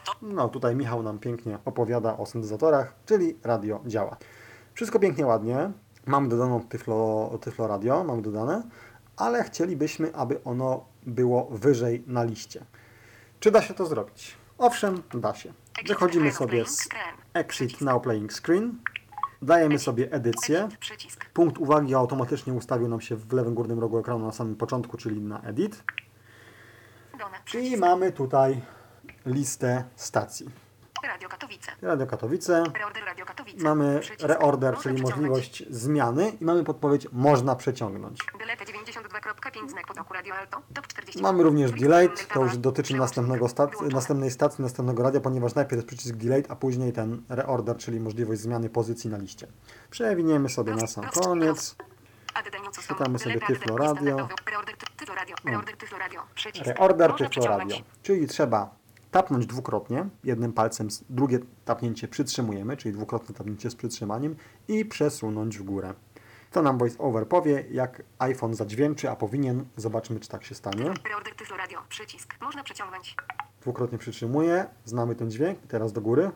To 0.04 0.12
No, 0.22 0.48
tutaj 0.48 0.76
Michał 0.76 1.02
nam 1.02 1.18
pięknie 1.18 1.58
opowiada 1.64 2.16
o 2.16 2.26
syntezatorach, 2.26 2.94
czyli 3.06 3.38
radio 3.44 3.80
działa. 3.86 4.16
Wszystko 4.74 4.98
pięknie, 4.98 5.26
ładnie. 5.26 5.72
Mamy 6.06 6.28
dodaną 6.28 6.60
Tyflo, 6.60 7.30
tyflo 7.40 7.66
Radio, 7.66 8.04
mamy 8.04 8.22
dodane, 8.22 8.62
ale 9.16 9.44
chcielibyśmy, 9.44 10.14
aby 10.16 10.44
ono 10.44 10.84
było 11.06 11.48
wyżej 11.50 12.04
na 12.06 12.24
liście. 12.24 12.64
Czy 13.40 13.50
da 13.50 13.62
się 13.62 13.74
to 13.74 13.86
zrobić? 13.86 14.36
Owszem, 14.58 15.02
da 15.14 15.34
się. 15.34 15.52
Wychodzimy 15.86 16.32
sobie 16.32 16.66
z. 16.66 16.88
Exit 17.34 17.80
Now 17.80 18.02
Playing 18.02 18.32
Screen. 18.32 18.78
Dajemy 19.42 19.78
sobie 19.78 20.12
edycję. 20.12 20.68
Punkt 21.34 21.58
uwagi 21.58 21.94
automatycznie 21.94 22.52
ustawił 22.52 22.88
nam 22.88 23.00
się 23.00 23.16
w 23.16 23.32
lewym 23.32 23.54
górnym 23.54 23.78
rogu 23.78 23.98
ekranu 23.98 24.26
na 24.26 24.32
samym 24.32 24.56
początku, 24.56 24.96
czyli 24.96 25.20
na 25.20 25.42
edit. 25.42 25.84
I 27.60 27.76
mamy 27.76 28.12
tutaj 28.12 28.62
listę 29.26 29.84
stacji. 29.96 30.61
Radio 31.02 31.28
Katowice. 31.28 31.72
Radio 31.82 32.06
Katowice, 32.06 32.62
Reorder 32.78 33.04
Radio 33.04 33.24
Katowice. 33.26 33.64
Mamy 33.64 34.00
Przycisk. 34.00 34.28
reorder, 34.28 34.74
Można 34.74 34.90
czyli 34.90 35.02
możliwość 35.02 35.64
zmiany 35.70 36.28
i 36.40 36.44
mamy 36.44 36.64
podpowiedź 36.64 37.06
można 37.12 37.56
przeciągnąć. 37.56 38.18
Delete 38.38 38.64
92.5 38.64 39.70
znak 39.70 39.86
potoku 39.86 40.14
Radio 40.14 40.34
Alto. 40.34 40.62
Top 40.74 40.86
40. 40.86 41.22
Mamy 41.22 41.42
również 41.42 41.72
delete, 41.72 42.24
to 42.34 42.42
już 42.42 42.56
dotyczy 42.58 42.94
następnego 42.96 43.46
następnej 43.92 44.30
stacji, 44.30 44.62
następnego 44.62 45.02
radia, 45.02 45.20
ponieważ 45.20 45.54
najpierw 45.54 45.76
jest 45.76 45.88
przycisk 45.88 46.16
delete, 46.16 46.50
a 46.50 46.56
później 46.56 46.92
ten 46.92 47.22
reorder, 47.28 47.76
czyli 47.76 48.00
możliwość 48.00 48.40
zmiany 48.40 48.68
pozycji 48.70 49.10
na 49.10 49.18
liście. 49.18 49.46
Przewiniemy 49.90 50.48
sobie 50.48 50.74
na 50.74 50.86
sam 50.86 51.04
koniec. 51.04 51.76
Czytamy 52.88 53.18
sobie 53.18 53.40
Tyflo 53.40 53.76
Radio. 53.76 54.28
Reorder 54.52 54.76
Ty- 54.76 54.86
Tyflo 55.76 55.98
Radio. 55.98 56.24
Przeciągnąć. 56.34 57.84
czyli 58.02 58.26
trzeba 58.26 58.81
tapnąć 59.12 59.46
dwukrotnie, 59.46 60.08
jednym 60.24 60.52
palcem, 60.52 60.88
drugie 61.10 61.38
tapnięcie 61.64 62.08
przytrzymujemy, 62.08 62.76
czyli 62.76 62.94
dwukrotne 62.94 63.34
tapnięcie 63.34 63.70
z 63.70 63.74
przytrzymaniem 63.74 64.36
i 64.68 64.84
przesunąć 64.84 65.58
w 65.58 65.62
górę. 65.62 65.94
To 66.52 66.62
nam 66.62 66.78
VoiceOver 66.78 67.28
powie, 67.28 67.64
jak 67.70 68.02
iPhone 68.18 68.54
zadźwięczy, 68.54 69.10
a 69.10 69.16
powinien. 69.16 69.64
Zobaczmy, 69.76 70.20
czy 70.20 70.28
tak 70.28 70.44
się 70.44 70.54
stanie. 70.54 70.84
Reorder 70.84 71.34
Tyflo 71.36 71.56
Radio. 71.56 71.78
Przycisk. 71.88 72.34
Można 72.40 72.62
przeciągnąć. 72.62 73.16
Dwukrotnie 73.60 73.98
przytrzymuję, 73.98 74.66
znamy 74.84 75.14
ten 75.14 75.30
dźwięk, 75.30 75.58
teraz 75.68 75.92
do 75.92 76.00
góry. 76.00 76.30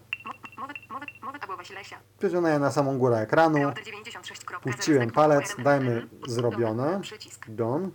Przyciągnę 2.18 2.58
na 2.58 2.70
samą 2.70 2.98
górę 2.98 3.16
ekranu, 3.16 3.58
Reorder 3.58 3.84
96. 3.84 4.44
puściłem 4.62 5.10
palec, 5.10 5.56
dajmy 5.64 6.08
zrobione. 6.26 7.00
Done. 7.48 7.90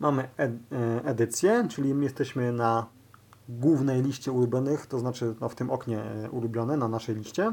Mamy 0.00 0.28
ed 0.36 0.52
e, 0.72 1.04
edycję, 1.04 1.66
czyli 1.70 2.02
jesteśmy 2.02 2.52
na 2.52 2.86
głównej 3.48 4.02
liście 4.02 4.32
ulubionych, 4.32 4.86
to 4.86 4.98
znaczy 4.98 5.34
no, 5.40 5.48
w 5.48 5.54
tym 5.54 5.70
oknie 5.70 6.02
e, 6.02 6.30
ulubione 6.30 6.76
na 6.76 6.88
naszej 6.88 7.14
liście. 7.14 7.52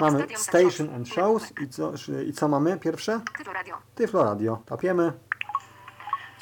Mamy 0.00 0.26
Station 0.36 0.86
Shows. 0.86 0.96
and 0.96 1.08
Shows 1.08 1.52
i 1.60 1.68
co, 1.68 1.92
i 2.26 2.32
co 2.32 2.48
mamy 2.48 2.78
pierwsze? 2.78 3.20
Tyflo 3.38 3.52
Radio. 3.52 3.78
Tyflo 3.94 4.24
Radio. 4.24 4.62
Tapiemy. 4.66 5.12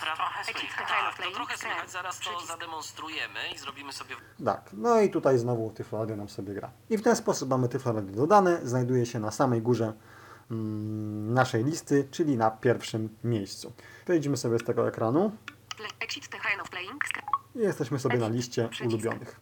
trochę 0.01 0.40
Exit 0.40 0.57
słychać. 0.57 0.88
Tak, 0.88 1.11
to 1.11 1.16
Playing 1.16 1.36
trochę 1.36 1.57
słychać. 1.57 1.90
Zaraz 1.90 2.20
to 2.20 2.47
zademonstrujemy 2.47 3.40
i 3.55 3.59
zrobimy 3.59 3.93
sobie 3.93 4.16
Tak, 4.45 4.70
no 4.72 5.01
i 5.01 5.11
tutaj 5.11 5.38
znowu 5.38 5.70
Tyflo 5.70 5.99
Radio 5.99 6.16
nam 6.16 6.28
sobie 6.28 6.55
gra. 6.55 6.70
I 6.90 6.99
w 6.99 7.03
ten 7.03 7.16
sposób 7.16 7.51
mamy 7.51 7.68
Tyflo 7.68 7.93
Radio 7.93 8.12
dodane, 8.12 8.61
znajduje 8.62 9.07
się 9.07 9.20
na 9.20 9.30
samej 9.30 9.62
górze 9.62 9.93
mm, 10.51 11.34
naszej 11.34 11.64
listy, 11.64 12.09
czyli 12.11 12.36
na 12.36 12.51
pierwszym 12.51 13.16
miejscu. 13.24 13.72
Przejdźmy 14.05 14.36
sobie 14.36 14.59
z 14.59 14.64
tego 14.64 14.88
ekranu. 14.88 15.32
Exit 16.01 16.28
THN 16.28 16.61
of 16.61 16.70
Playing. 16.70 17.03
I 17.57 17.59
jesteśmy 17.59 17.98
sobie 17.98 18.18
na 18.18 18.28
liście 18.28 18.68
ulubionych. 18.86 19.40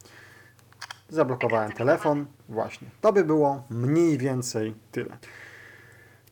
Zablokowałem 1.09 1.73
telefon. 1.73 2.27
Właśnie. 2.49 2.89
To 3.01 3.13
by 3.13 3.25
było 3.25 3.63
mniej 3.71 4.19
więcej 4.19 4.75
tyle. 4.93 5.17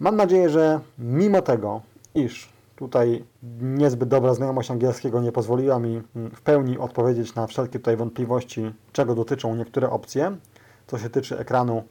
Mam 0.00 0.16
nadzieję, 0.16 0.48
że 0.50 0.80
mimo 0.98 1.42
tego, 1.42 1.80
iż 2.14 2.52
tutaj 2.76 3.24
niezbyt 3.60 4.08
dobra 4.08 4.34
znajomość 4.34 4.70
angielskiego 4.70 5.20
nie 5.20 5.32
pozwoliła 5.32 5.78
mi 5.78 6.02
mm, 6.16 6.30
w 6.30 6.40
pełni 6.40 6.78
odpowiedzieć 6.78 7.34
na 7.34 7.46
wszelkie 7.46 7.78
tutaj 7.78 7.96
wątpliwości, 7.96 8.74
czego 8.92 9.14
dotyczą 9.14 9.54
niektóre 9.54 9.90
opcje, 9.90 10.36
co 10.86 10.98
się 10.98 11.10
tyczy 11.10 11.38
ekranu 11.38 11.82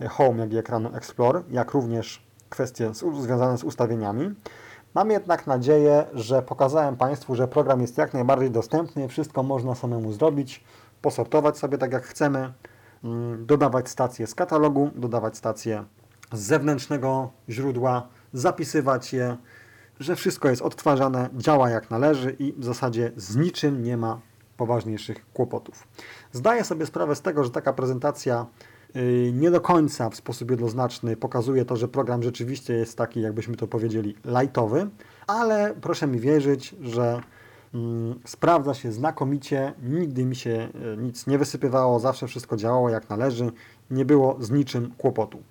e, 0.00 0.08
Home, 0.08 0.38
jak 0.38 0.52
i 0.52 0.56
ekranu 0.56 0.96
Explore, 0.96 1.42
jak 1.50 1.70
również 1.70 2.22
kwestie 2.50 2.90
związane 3.20 3.58
z 3.58 3.64
ustawieniami. 3.64 4.34
Mam 4.94 5.10
jednak 5.10 5.46
nadzieję, 5.46 6.06
że 6.14 6.42
pokazałem 6.42 6.96
Państwu, 6.96 7.34
że 7.34 7.48
program 7.48 7.80
jest 7.80 7.98
jak 7.98 8.14
najbardziej 8.14 8.50
dostępny, 8.50 9.08
wszystko 9.08 9.42
można 9.42 9.74
samemu 9.74 10.12
zrobić, 10.12 10.64
posortować 11.02 11.58
sobie 11.58 11.78
tak 11.78 11.92
jak 11.92 12.04
chcemy, 12.04 12.52
mm, 13.04 13.46
dodawać 13.46 13.88
stacje 13.88 14.26
z 14.26 14.34
katalogu, 14.34 14.90
dodawać 14.94 15.36
stacje 15.36 15.84
z 16.32 16.40
zewnętrznego 16.40 17.30
źródła, 17.48 18.08
zapisywać 18.32 19.12
je, 19.12 19.36
że 20.00 20.16
wszystko 20.16 20.48
jest 20.48 20.62
odtwarzane, 20.62 21.28
działa 21.34 21.70
jak 21.70 21.90
należy 21.90 22.36
i 22.38 22.52
w 22.52 22.64
zasadzie 22.64 23.12
z 23.16 23.36
niczym 23.36 23.82
nie 23.82 23.96
ma 23.96 24.20
poważniejszych 24.56 25.32
kłopotów. 25.32 25.88
Zdaję 26.32 26.64
sobie 26.64 26.86
sprawę 26.86 27.16
z 27.16 27.22
tego, 27.22 27.44
że 27.44 27.50
taka 27.50 27.72
prezentacja 27.72 28.46
nie 29.32 29.50
do 29.50 29.60
końca 29.60 30.10
w 30.10 30.16
sposób 30.16 30.50
jednoznaczny 30.50 31.16
pokazuje 31.16 31.64
to, 31.64 31.76
że 31.76 31.88
program 31.88 32.22
rzeczywiście 32.22 32.74
jest 32.74 32.98
taki, 32.98 33.20
jakbyśmy 33.20 33.56
to 33.56 33.66
powiedzieli, 33.66 34.14
lightowy, 34.24 34.88
ale 35.26 35.74
proszę 35.80 36.06
mi 36.06 36.20
wierzyć, 36.20 36.74
że 36.82 37.20
Mm, 37.74 38.20
Sprawdza 38.24 38.74
się 38.74 38.92
znakomicie, 38.92 39.72
nigdy 39.82 40.24
mi 40.24 40.36
się 40.36 40.68
e, 40.92 40.96
nic 40.96 41.26
nie 41.26 41.38
wysypywało, 41.38 42.00
zawsze 42.00 42.26
wszystko 42.26 42.56
działało 42.56 42.90
jak 42.90 43.10
należy, 43.10 43.52
nie 43.90 44.04
było 44.04 44.36
z 44.40 44.50
niczym 44.50 44.92
kłopotu. 44.98 45.42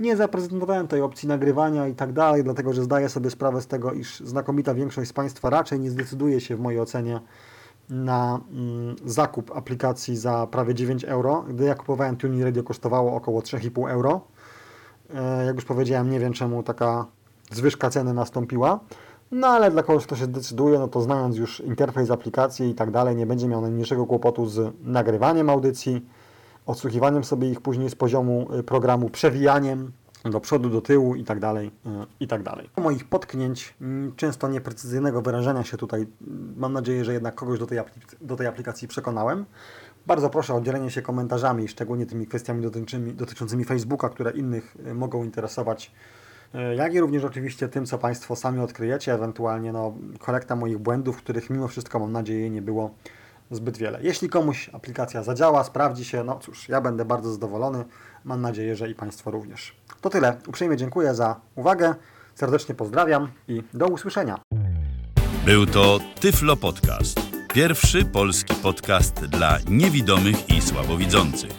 Nie 0.00 0.16
zaprezentowałem 0.16 0.88
tej 0.88 1.00
opcji 1.00 1.28
nagrywania 1.28 1.88
i 1.88 1.94
tak 1.94 2.12
dalej, 2.12 2.44
dlatego 2.44 2.72
że 2.72 2.82
zdaję 2.82 3.08
sobie 3.08 3.30
sprawę 3.30 3.60
z 3.60 3.66
tego, 3.66 3.92
iż 3.92 4.20
znakomita 4.20 4.74
większość 4.74 5.10
z 5.10 5.12
Państwa 5.12 5.50
raczej 5.50 5.80
nie 5.80 5.90
zdecyduje 5.90 6.40
się 6.40 6.56
w 6.56 6.60
mojej 6.60 6.80
ocenie 6.80 7.20
na 7.90 8.40
mm, 8.52 8.96
zakup 9.04 9.56
aplikacji 9.56 10.16
za 10.16 10.46
prawie 10.46 10.74
9 10.74 11.04
euro. 11.04 11.44
Gdy 11.48 11.64
ja 11.64 11.74
kupowałem 11.74 12.16
Tuning 12.16 12.42
Radio 12.42 12.62
kosztowało 12.62 13.14
około 13.14 13.40
3,5 13.40 13.90
euro. 13.90 14.20
E, 15.14 15.44
Jak 15.46 15.54
już 15.54 15.64
powiedziałem, 15.64 16.10
nie 16.10 16.20
wiem 16.20 16.32
czemu 16.32 16.62
taka 16.62 17.06
zwyżka 17.50 17.90
ceny 17.90 18.14
nastąpiła. 18.14 18.80
No 19.30 19.46
ale 19.46 19.70
dla 19.70 19.82
kogoś, 19.82 20.06
kto 20.06 20.16
się 20.16 20.26
decyduje, 20.26 20.78
no 20.78 20.88
to 20.88 21.00
znając 21.00 21.36
już 21.36 21.60
interfejs 21.60 22.10
aplikacji 22.10 22.70
i 22.70 22.74
tak 22.74 22.90
dalej, 22.90 23.16
nie 23.16 23.26
będzie 23.26 23.48
miał 23.48 23.60
najmniejszego 23.60 24.06
kłopotu 24.06 24.46
z 24.46 24.74
nagrywaniem 24.82 25.50
audycji, 25.50 26.06
odsłuchiwaniem 26.66 27.24
sobie 27.24 27.50
ich 27.50 27.60
później 27.60 27.90
z 27.90 27.94
poziomu 27.94 28.48
y, 28.58 28.62
programu, 28.62 29.08
przewijaniem 29.10 29.92
do 30.30 30.40
przodu, 30.40 30.70
do 30.70 30.80
tyłu 30.80 31.14
i 31.14 31.24
tak 31.24 31.40
dalej, 31.40 31.70
y, 31.86 31.90
i 32.20 32.26
tak 32.26 32.42
dalej. 32.42 32.70
Moich 32.76 33.04
potknięć, 33.04 33.74
często 34.16 34.48
nieprecyzyjnego 34.48 35.22
wyrażenia 35.22 35.64
się 35.64 35.76
tutaj, 35.76 36.06
mam 36.56 36.72
nadzieję, 36.72 37.04
że 37.04 37.12
jednak 37.12 37.34
kogoś 37.34 37.58
do 37.58 37.66
tej, 37.66 37.78
do 38.20 38.36
tej 38.36 38.46
aplikacji 38.46 38.88
przekonałem. 38.88 39.44
Bardzo 40.06 40.30
proszę 40.30 40.54
o 40.54 40.60
dzielenie 40.60 40.90
się 40.90 41.02
komentarzami, 41.02 41.68
szczególnie 41.68 42.06
tymi 42.06 42.26
kwestiami 42.26 42.62
dotyczącymi, 42.62 43.14
dotyczącymi 43.14 43.64
Facebooka, 43.64 44.08
które 44.08 44.30
innych 44.30 44.76
y, 44.86 44.94
mogą 44.94 45.24
interesować 45.24 45.92
E, 46.54 46.74
jak 46.74 46.94
i 46.94 47.00
również 47.00 47.24
oczywiście 47.24 47.68
tym, 47.68 47.86
co 47.86 47.98
Państwo 47.98 48.36
sami 48.36 48.60
odkryjecie, 48.60 49.14
ewentualnie 49.14 49.72
no, 49.72 49.94
korekta 50.18 50.56
moich 50.56 50.78
błędów, 50.78 51.16
których 51.16 51.50
mimo 51.50 51.68
wszystko 51.68 51.98
mam 51.98 52.12
nadzieję 52.12 52.50
nie 52.50 52.62
było 52.62 52.90
zbyt 53.50 53.76
wiele. 53.76 53.98
Jeśli 54.02 54.28
komuś 54.28 54.70
aplikacja 54.72 55.22
zadziała, 55.22 55.64
sprawdzi 55.64 56.04
się, 56.04 56.24
no 56.24 56.38
cóż, 56.38 56.68
ja 56.68 56.80
będę 56.80 57.04
bardzo 57.04 57.32
zadowolony. 57.32 57.84
Mam 58.26 58.40
nadzieję, 58.40 58.76
że 58.76 58.90
i 58.90 58.94
Państwo 58.94 59.30
również. 59.30 59.74
To 60.00 60.10
tyle. 60.10 60.36
Uprzejmie 60.46 60.76
dziękuję 60.76 61.14
za 61.14 61.40
uwagę. 61.56 61.94
Serdecznie 62.34 62.74
pozdrawiam 62.74 63.28
i 63.48 63.62
do 63.74 63.86
usłyszenia. 63.86 64.38
Był 65.44 65.66
to 65.66 66.00
Tyflo 66.20 66.56
Podcast. 66.56 67.20
Pierwszy 67.54 68.04
polski 68.04 68.54
podcast 68.54 69.14
dla 69.14 69.58
niewidomych 69.68 70.50
i 70.50 70.62
słabowidzących. 70.62 71.50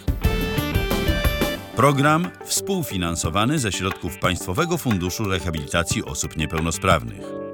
Program 1.75 2.27
współfinansowany 2.45 3.59
ze 3.59 3.71
środków 3.71 4.17
Państwowego 4.17 4.77
Funduszu 4.77 5.23
Rehabilitacji 5.23 6.05
Osób 6.05 6.37
Niepełnosprawnych. 6.37 7.46